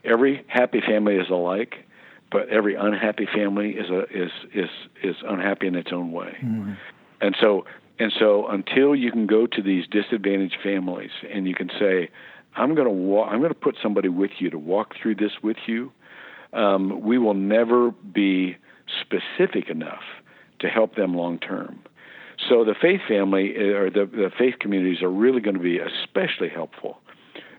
every 0.03 0.45
happy 0.47 0.81
family 0.81 1.15
is 1.15 1.29
alike, 1.29 1.75
but 2.31 2.49
every 2.49 2.75
unhappy 2.75 3.27
family 3.33 3.71
is 3.71 3.89
a, 3.89 4.03
is 4.03 4.31
is 4.53 4.69
is 5.03 5.15
unhappy 5.27 5.67
in 5.67 5.75
its 5.75 5.91
own 5.91 6.11
way. 6.11 6.37
Mm-hmm. 6.43 6.73
And 7.21 7.35
so 7.39 7.65
and 7.99 8.11
so 8.17 8.47
until 8.47 8.95
you 8.95 9.11
can 9.11 9.27
go 9.27 9.47
to 9.47 9.61
these 9.61 9.85
disadvantaged 9.87 10.57
families 10.63 11.11
and 11.31 11.47
you 11.47 11.53
can 11.53 11.69
say, 11.79 12.09
I'm 12.55 12.75
going 12.75 12.87
to. 12.87 13.21
I'm 13.21 13.39
going 13.39 13.53
to 13.53 13.59
put 13.59 13.77
somebody 13.81 14.09
with 14.09 14.31
you 14.39 14.49
to 14.49 14.57
walk 14.57 14.95
through 15.01 15.15
this 15.15 15.31
with 15.43 15.57
you. 15.67 15.91
Um, 16.53 17.01
we 17.01 17.17
will 17.17 17.33
never 17.33 17.91
be 17.91 18.57
specific 19.01 19.69
enough 19.69 20.03
to 20.59 20.67
help 20.67 20.95
them 20.95 21.13
long 21.15 21.39
term. 21.39 21.79
So 22.49 22.65
the 22.65 22.75
faith 22.79 23.01
family 23.07 23.53
uh, 23.55 23.77
or 23.77 23.89
the, 23.89 24.05
the 24.05 24.31
faith 24.37 24.55
communities 24.59 25.01
are 25.01 25.09
really 25.09 25.41
going 25.41 25.55
to 25.55 25.61
be 25.61 25.79
especially 25.79 26.49
helpful 26.49 26.99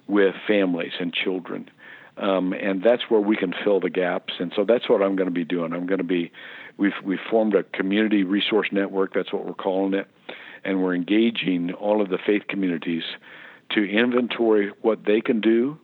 with 0.09 0.35
families 0.47 0.93
and 0.99 1.13
children. 1.13 1.71
Um, 2.19 2.53
and 2.53 2.83
that's 2.83 3.03
where 3.09 3.21
we 3.21 3.37
can 3.37 3.55
fill 3.65 3.81
the 3.81 3.91
gaps. 3.91 4.35
And 4.39 4.53
so 4.55 4.65
that's 4.65 4.89
what 4.89 5.03
I'm 5.03 5.17
going 5.17 5.29
to 5.29 5.35
be 5.35 5.45
doing. 5.45 5.73
I'm 5.73 5.87
going 5.87 5.99
to 5.99 6.05
be, 6.05 6.31
we've 6.77 6.93
we've 7.03 7.19
formed 7.31 7.55
a 7.55 7.63
community 7.63 8.23
resource 8.23 8.69
network. 8.71 9.15
That's 9.15 9.33
what 9.33 9.47
we're 9.47 9.55
calling 9.55 9.95
it, 9.95 10.07
and 10.65 10.83
we're 10.83 10.95
engaging 10.95 11.73
all 11.73 12.03
of 12.03 12.11
the 12.11 12.19
faith 12.19 12.43
communities 12.49 13.05
to 13.71 13.85
inventory 13.85 14.73
what 14.83 15.05
they 15.05 15.21
can 15.21 15.41
do. 15.41 15.79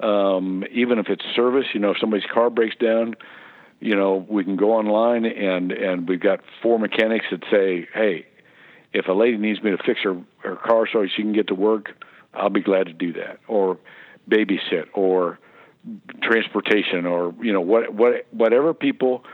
Um, 0.00 0.64
even 0.72 0.98
if 0.98 1.08
it's 1.08 1.24
service, 1.34 1.66
you 1.72 1.80
know, 1.80 1.90
if 1.90 1.98
somebody's 2.00 2.26
car 2.32 2.50
breaks 2.50 2.76
down, 2.76 3.14
you 3.80 3.96
know, 3.96 4.24
we 4.28 4.44
can 4.44 4.56
go 4.56 4.72
online 4.72 5.24
and 5.24 5.72
and 5.72 6.08
we've 6.08 6.20
got 6.20 6.40
four 6.62 6.78
mechanics 6.78 7.26
that 7.30 7.42
say, 7.50 7.88
hey, 7.92 8.26
if 8.92 9.08
a 9.08 9.12
lady 9.12 9.36
needs 9.36 9.62
me 9.62 9.72
to 9.72 9.78
fix 9.78 10.00
her 10.02 10.16
her 10.38 10.56
car 10.56 10.86
so 10.92 11.04
she 11.06 11.22
can 11.22 11.32
get 11.32 11.48
to 11.48 11.54
work, 11.54 11.90
I'll 12.32 12.50
be 12.50 12.62
glad 12.62 12.86
to 12.86 12.92
do 12.92 13.12
that, 13.14 13.40
or 13.48 13.78
babysit, 14.28 14.86
or 14.94 15.38
transportation, 16.22 17.06
or 17.06 17.34
you 17.42 17.52
know, 17.52 17.60
what 17.60 17.92
what 17.92 18.26
whatever 18.30 18.74
people 18.74 19.24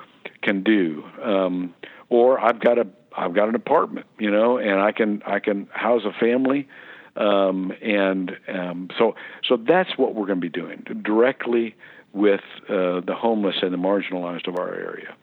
can 0.43 0.63
do. 0.63 1.05
Um, 1.23 1.75
or 2.09 2.41
I've 2.41 2.61
got 2.61 2.79
a 2.79 2.87
I've 3.17 3.35
got 3.35 3.49
an 3.49 3.55
apartment, 3.55 4.07
you 4.19 4.31
know, 4.31 4.59
and 4.59 4.81
I 4.81 4.93
can 4.93 5.23
I 5.27 5.39
can 5.39 5.69
house 5.73 6.03
a 6.05 6.13
family 6.19 6.69
um, 7.17 7.73
and 7.83 8.37
um, 8.49 8.89
so, 8.99 9.15
so 9.47 9.57
that's 9.57 9.91
what 9.97 10.15
we're 10.15 10.27
going 10.27 10.41
to 10.41 10.49
be 10.49 10.49
doing 10.49 10.85
directly 11.03 11.75
with 12.13 12.41
uh, 12.69 13.01
the 13.01 13.15
homeless 13.17 13.57
and 13.63 13.73
the 13.73 13.79
marginalized 13.79 14.49
of 14.49 14.57
our 14.57 14.75
area. 14.75 15.15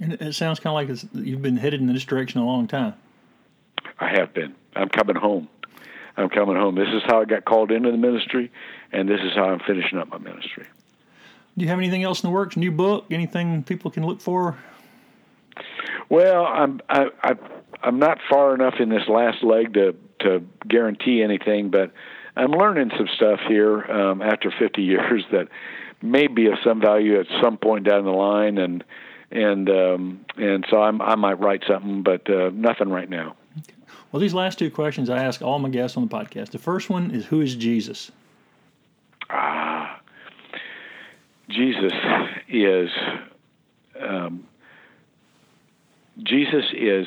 And 0.00 0.14
it 0.14 0.34
sounds 0.34 0.60
kind 0.60 0.90
of 0.90 1.02
like 1.14 1.26
you've 1.26 1.42
been 1.42 1.56
headed 1.56 1.80
in 1.80 1.92
this 1.92 2.04
direction 2.04 2.40
a 2.40 2.44
long 2.44 2.66
time. 2.66 2.94
I 3.98 4.10
have 4.18 4.34
been. 4.34 4.54
I'm 4.74 4.88
coming 4.88 5.16
home. 5.16 5.48
I'm 6.16 6.28
coming 6.28 6.56
home. 6.56 6.74
This 6.74 6.88
is 6.88 7.02
how 7.06 7.20
I 7.20 7.24
got 7.24 7.44
called 7.44 7.70
into 7.70 7.90
the 7.90 7.98
ministry, 7.98 8.50
and 8.92 9.08
this 9.08 9.20
is 9.20 9.32
how 9.34 9.44
I'm 9.44 9.60
finishing 9.60 9.98
up 9.98 10.08
my 10.08 10.18
ministry. 10.18 10.66
Do 11.56 11.64
you 11.64 11.68
have 11.68 11.78
anything 11.78 12.02
else 12.02 12.22
in 12.22 12.28
the 12.28 12.34
works? 12.34 12.56
New 12.56 12.72
book? 12.72 13.06
Anything 13.10 13.62
people 13.62 13.90
can 13.90 14.04
look 14.04 14.20
for? 14.20 14.56
Well, 16.08 16.46
I'm 16.46 16.80
I, 16.88 17.06
I 17.22 17.32
I'm 17.82 17.98
not 17.98 18.18
far 18.28 18.54
enough 18.54 18.74
in 18.78 18.88
this 18.88 19.08
last 19.08 19.42
leg 19.42 19.74
to 19.74 19.94
to 20.20 20.44
guarantee 20.66 21.22
anything, 21.22 21.70
but 21.70 21.92
I'm 22.36 22.52
learning 22.52 22.90
some 22.96 23.08
stuff 23.16 23.40
here 23.48 23.82
um, 23.84 24.22
after 24.22 24.52
50 24.58 24.82
years 24.82 25.24
that 25.32 25.48
may 26.02 26.26
be 26.26 26.46
of 26.46 26.54
some 26.64 26.80
value 26.80 27.18
at 27.18 27.26
some 27.42 27.56
point 27.56 27.84
down 27.84 28.04
the 28.04 28.10
line, 28.10 28.58
and 28.58 28.84
and 29.30 29.68
um, 29.70 30.24
and 30.36 30.66
so 30.70 30.82
I'm, 30.82 31.00
I 31.00 31.14
might 31.16 31.40
write 31.40 31.64
something, 31.66 32.02
but 32.02 32.28
uh, 32.30 32.50
nothing 32.52 32.88
right 32.88 33.08
now. 33.08 33.36
Well, 34.12 34.20
these 34.20 34.34
last 34.34 34.58
two 34.58 34.70
questions 34.70 35.10
I 35.10 35.22
ask 35.22 35.42
all 35.42 35.58
my 35.58 35.68
guests 35.68 35.96
on 35.96 36.06
the 36.06 36.14
podcast. 36.14 36.50
The 36.50 36.58
first 36.58 36.88
one 36.88 37.10
is, 37.10 37.26
"Who 37.26 37.40
is 37.40 37.54
Jesus?" 37.56 38.12
Ah, 39.28 40.00
Jesus 41.48 41.92
is 42.48 42.90
um, 44.00 44.46
Jesus 46.22 46.64
is 46.72 47.06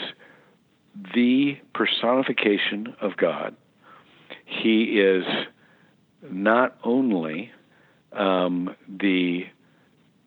the 1.13 1.57
personification 1.73 2.95
of 3.01 3.15
God. 3.17 3.55
He 4.45 4.99
is 4.99 5.23
not 6.29 6.77
only 6.83 7.51
um, 8.11 8.75
the 8.87 9.45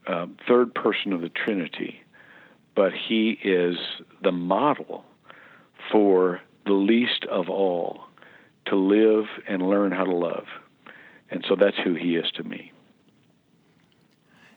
uh, 0.06 0.26
third 0.48 0.74
person 0.74 1.12
of 1.12 1.20
the 1.20 1.28
Trinity, 1.28 2.00
but 2.74 2.92
he 2.92 3.38
is 3.44 3.76
the 4.22 4.32
model 4.32 5.04
for 5.90 6.40
the 6.66 6.72
least 6.72 7.24
of 7.30 7.48
all 7.48 8.04
to 8.66 8.76
live 8.76 9.24
and 9.48 9.68
learn 9.68 9.92
how 9.92 10.04
to 10.04 10.14
love. 10.14 10.46
And 11.30 11.44
so 11.48 11.56
that's 11.56 11.76
who 11.84 11.94
he 11.94 12.16
is 12.16 12.30
to 12.32 12.44
me. 12.44 12.72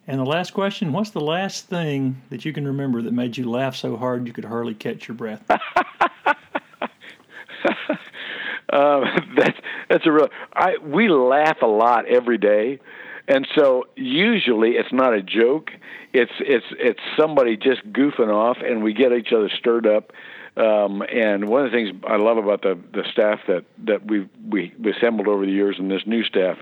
And 0.08 0.20
the 0.20 0.26
last 0.26 0.54
question 0.54 0.92
What's 0.92 1.10
the 1.12 1.20
last 1.22 1.68
thing 1.68 2.22
that 2.30 2.46
you 2.46 2.54
can 2.54 2.68
remember 2.68 3.02
that 3.02 3.14
made 3.14 3.38
you 3.38 3.50
laugh 3.50 3.76
so 3.76 3.98
hard 3.98 4.28
you 4.28 4.34
could 4.34 4.46
hardly 4.46 4.76
catch 4.76 5.08
your 5.08 5.16
breath? 5.16 5.44
um, 8.72 9.06
that's 9.36 9.58
that's 9.90 10.06
a 10.06 10.12
real. 10.12 10.30
I 10.54 10.78
we 10.84 11.10
laugh 11.10 11.58
a 11.62 11.68
lot 11.68 12.06
every 12.08 12.38
day, 12.38 12.80
And 13.28 13.48
so 13.56 13.86
usually 13.96 14.72
it's 14.72 14.94
not 14.94 15.14
a 15.14 15.24
joke. 15.24 15.72
It's 16.14 16.34
it's 16.40 16.66
it's 16.72 17.00
somebody 17.18 17.58
just 17.58 17.82
goofing 17.92 18.32
off, 18.32 18.58
and 18.64 18.84
we 18.84 18.94
get 18.94 19.12
each 19.12 19.34
other 19.34 19.50
stirred 19.50 19.88
up. 19.88 20.12
Um, 20.58 21.02
and 21.02 21.50
one 21.50 21.66
of 21.66 21.72
the 21.72 21.78
things 21.78 21.92
I 22.08 22.16
love 22.16 22.38
about 22.38 22.62
the 22.62 22.80
the 22.94 23.04
staff 23.12 23.42
that 23.48 23.66
that 23.86 24.06
we 24.06 24.30
we 24.48 24.74
assembled 24.98 25.28
over 25.28 25.46
the 25.46 25.52
years, 25.52 25.78
and 25.80 25.92
this 25.92 26.06
new 26.06 26.24
staff, 26.24 26.58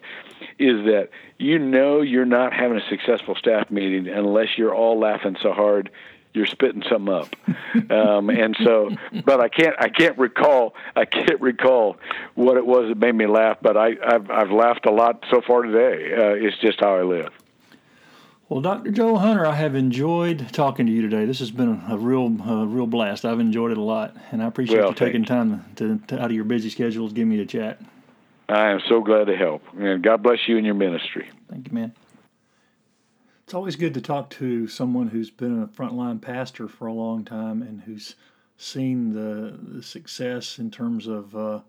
is 0.58 0.86
that 0.86 1.10
you 1.38 1.60
know 1.60 2.02
you're 2.02 2.26
not 2.26 2.54
having 2.54 2.78
a 2.78 2.90
successful 2.90 3.36
staff 3.36 3.70
meeting 3.70 4.08
unless 4.08 4.58
you're 4.58 4.74
all 4.74 5.00
laughing 5.00 5.38
so 5.42 5.54
hard 5.54 5.92
you're 6.34 6.48
spitting 6.48 6.84
something 6.90 7.14
up. 7.14 7.36
Um, 7.90 8.30
and 8.30 8.56
so, 8.64 8.92
but 9.26 9.40
I 9.40 9.50
can't, 9.50 9.76
I 9.80 9.90
can't 9.90 10.18
recall, 10.18 10.76
I 10.96 11.06
can't 11.06 11.42
recall 11.42 11.98
what 12.36 12.56
it 12.56 12.66
was 12.66 12.88
that 12.90 12.98
made 12.98 13.16
me 13.16 13.26
laugh. 13.26 13.58
But 13.62 13.76
I, 13.78 13.96
I've, 14.06 14.30
I've 14.30 14.52
laughed 14.52 14.86
a 14.86 14.92
lot 14.92 15.26
so 15.32 15.42
far 15.42 15.64
today. 15.64 16.14
Uh, 16.14 16.48
it's 16.48 16.58
just 16.60 16.80
how 16.80 16.96
I 16.96 17.02
live. 17.02 17.32
Well, 18.54 18.62
Dr. 18.62 18.92
Joel 18.92 19.18
Hunter, 19.18 19.48
I 19.48 19.56
have 19.56 19.74
enjoyed 19.74 20.48
talking 20.54 20.86
to 20.86 20.92
you 20.92 21.02
today. 21.02 21.26
This 21.26 21.40
has 21.40 21.50
been 21.50 21.70
a, 21.70 21.96
a 21.96 21.98
real, 21.98 22.28
a 22.48 22.68
real 22.68 22.86
blast. 22.86 23.26
I've 23.26 23.40
enjoyed 23.40 23.72
it 23.72 23.80
a 23.80 23.82
lot, 23.82 24.16
and 24.32 24.44
I 24.44 24.46
appreciate 24.46 24.78
well, 24.78 24.90
you 24.90 24.94
taking 24.94 25.26
time 25.26 25.66
to, 25.78 25.98
to, 26.10 26.22
out 26.22 26.26
of 26.26 26.34
your 26.34 26.44
busy 26.44 26.70
schedule 26.70 27.08
to 27.08 27.14
give 27.16 27.28
me 27.28 27.40
a 27.40 27.48
chat. 27.48 27.82
I 28.48 28.70
am 28.70 28.80
so 28.88 29.02
glad 29.02 29.26
to 29.26 29.36
help, 29.36 29.64
and 29.76 30.04
God 30.04 30.22
bless 30.22 30.48
you 30.48 30.58
and 30.58 30.68
your 30.68 30.76
ministry. 30.76 31.32
Thank 31.50 31.70
you, 31.70 31.74
man. 31.74 31.96
It's 33.46 33.56
always 33.56 33.76
good 33.76 33.96
to 33.96 34.02
talk 34.02 34.30
to 34.30 34.68
someone 34.68 35.08
who's 35.08 35.32
been 35.32 35.64
a 35.64 35.66
frontline 35.66 36.22
pastor 36.22 36.68
for 36.68 36.86
a 36.86 36.94
long 36.94 37.26
time 37.26 37.64
and 37.64 37.82
who's 37.82 38.14
seen 38.58 39.14
the, 39.14 39.58
the 39.64 39.82
success 39.82 40.60
in 40.60 40.70
terms 40.70 41.08
of 41.08 41.36
uh, 41.36 41.62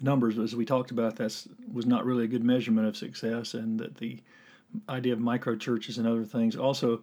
numbers. 0.00 0.38
As 0.38 0.54
we 0.54 0.66
talked 0.66 0.92
about, 0.92 1.16
that 1.16 1.44
was 1.72 1.84
not 1.84 2.06
really 2.06 2.22
a 2.22 2.28
good 2.28 2.44
measurement 2.44 2.86
of 2.86 2.96
success, 2.96 3.54
and 3.54 3.80
that 3.80 3.96
the 3.96 4.20
idea 4.88 5.12
of 5.12 5.20
micro 5.20 5.56
churches 5.56 5.98
and 5.98 6.06
other 6.06 6.24
things. 6.24 6.56
Also, 6.56 7.02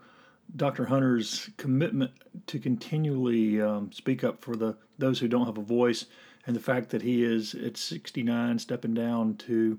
Dr. 0.56 0.86
Hunter's 0.86 1.50
commitment 1.58 2.12
to 2.48 2.60
continually 2.60 3.62
um, 3.62 3.92
speak 3.92 4.24
up 4.24 4.42
for 4.42 4.56
the 4.56 4.76
those 4.98 5.20
who 5.20 5.28
don't 5.28 5.46
have 5.46 5.58
a 5.58 5.64
voice, 5.64 6.06
and 6.46 6.56
the 6.56 6.60
fact 6.60 6.90
that 6.90 7.02
he 7.02 7.24
is 7.24 7.54
at 7.56 7.78
69 7.78 8.60
stepping 8.60 8.94
down 8.94 9.36
to 9.38 9.78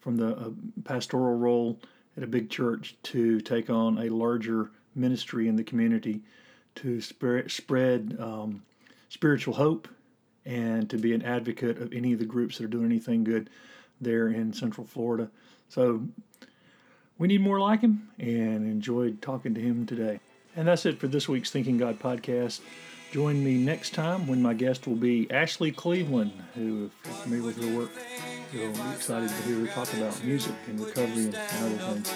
from 0.00 0.16
the 0.16 0.36
uh, 0.36 0.50
pastoral 0.84 1.36
role 1.36 1.78
at 2.16 2.22
a 2.22 2.26
big 2.26 2.50
church 2.50 2.96
to 3.02 3.40
take 3.40 3.70
on 3.70 3.98
a 3.98 4.08
larger 4.08 4.70
ministry 4.94 5.48
in 5.48 5.56
the 5.56 5.64
community 5.64 6.22
to 6.74 7.00
spread, 7.00 7.50
spread 7.50 8.16
um, 8.18 8.62
spiritual 9.08 9.54
hope 9.54 9.88
and 10.44 10.90
to 10.90 10.98
be 10.98 11.12
an 11.12 11.22
advocate 11.22 11.78
of 11.78 11.92
any 11.92 12.12
of 12.12 12.18
the 12.18 12.24
groups 12.24 12.58
that 12.58 12.64
are 12.64 12.68
doing 12.68 12.86
anything 12.86 13.22
good 13.22 13.48
there 14.00 14.28
in 14.28 14.52
Central 14.52 14.86
Florida. 14.86 15.30
So 15.68 16.02
we 17.22 17.28
need 17.28 17.40
more 17.40 17.60
like 17.60 17.82
him 17.82 18.08
and 18.18 18.66
enjoyed 18.66 19.22
talking 19.22 19.54
to 19.54 19.60
him 19.60 19.86
today. 19.86 20.18
And 20.56 20.66
that's 20.66 20.84
it 20.86 20.98
for 20.98 21.06
this 21.06 21.28
week's 21.28 21.52
Thinking 21.52 21.78
God 21.78 22.00
podcast. 22.00 22.58
Join 23.12 23.44
me 23.44 23.58
next 23.58 23.94
time 23.94 24.26
when 24.26 24.42
my 24.42 24.54
guest 24.54 24.88
will 24.88 24.96
be 24.96 25.30
Ashley 25.30 25.70
Cleveland, 25.70 26.32
who, 26.56 26.86
if 26.86 26.92
you're 27.04 27.14
familiar 27.14 27.46
with 27.46 27.62
her 27.62 27.78
work, 27.78 27.90
you'll 28.52 28.72
be 28.72 28.90
excited 28.90 29.28
to 29.28 29.42
hear 29.44 29.60
her 29.60 29.66
talk 29.68 29.92
about 29.94 30.24
music 30.24 30.54
and 30.66 30.80
recovery 30.80 31.26
and 31.26 31.36
other 31.36 32.00
things. 32.00 32.12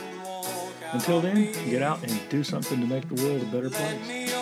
Until 0.91 1.21
then, 1.21 1.53
get 1.71 1.83
out 1.83 2.03
and 2.03 2.29
do 2.29 2.43
something 2.43 2.81
to 2.81 2.87
make 2.89 3.09
the 3.09 3.23
world 3.23 3.43
a 3.43 3.45
better 3.45 3.71
place. 3.71 4.36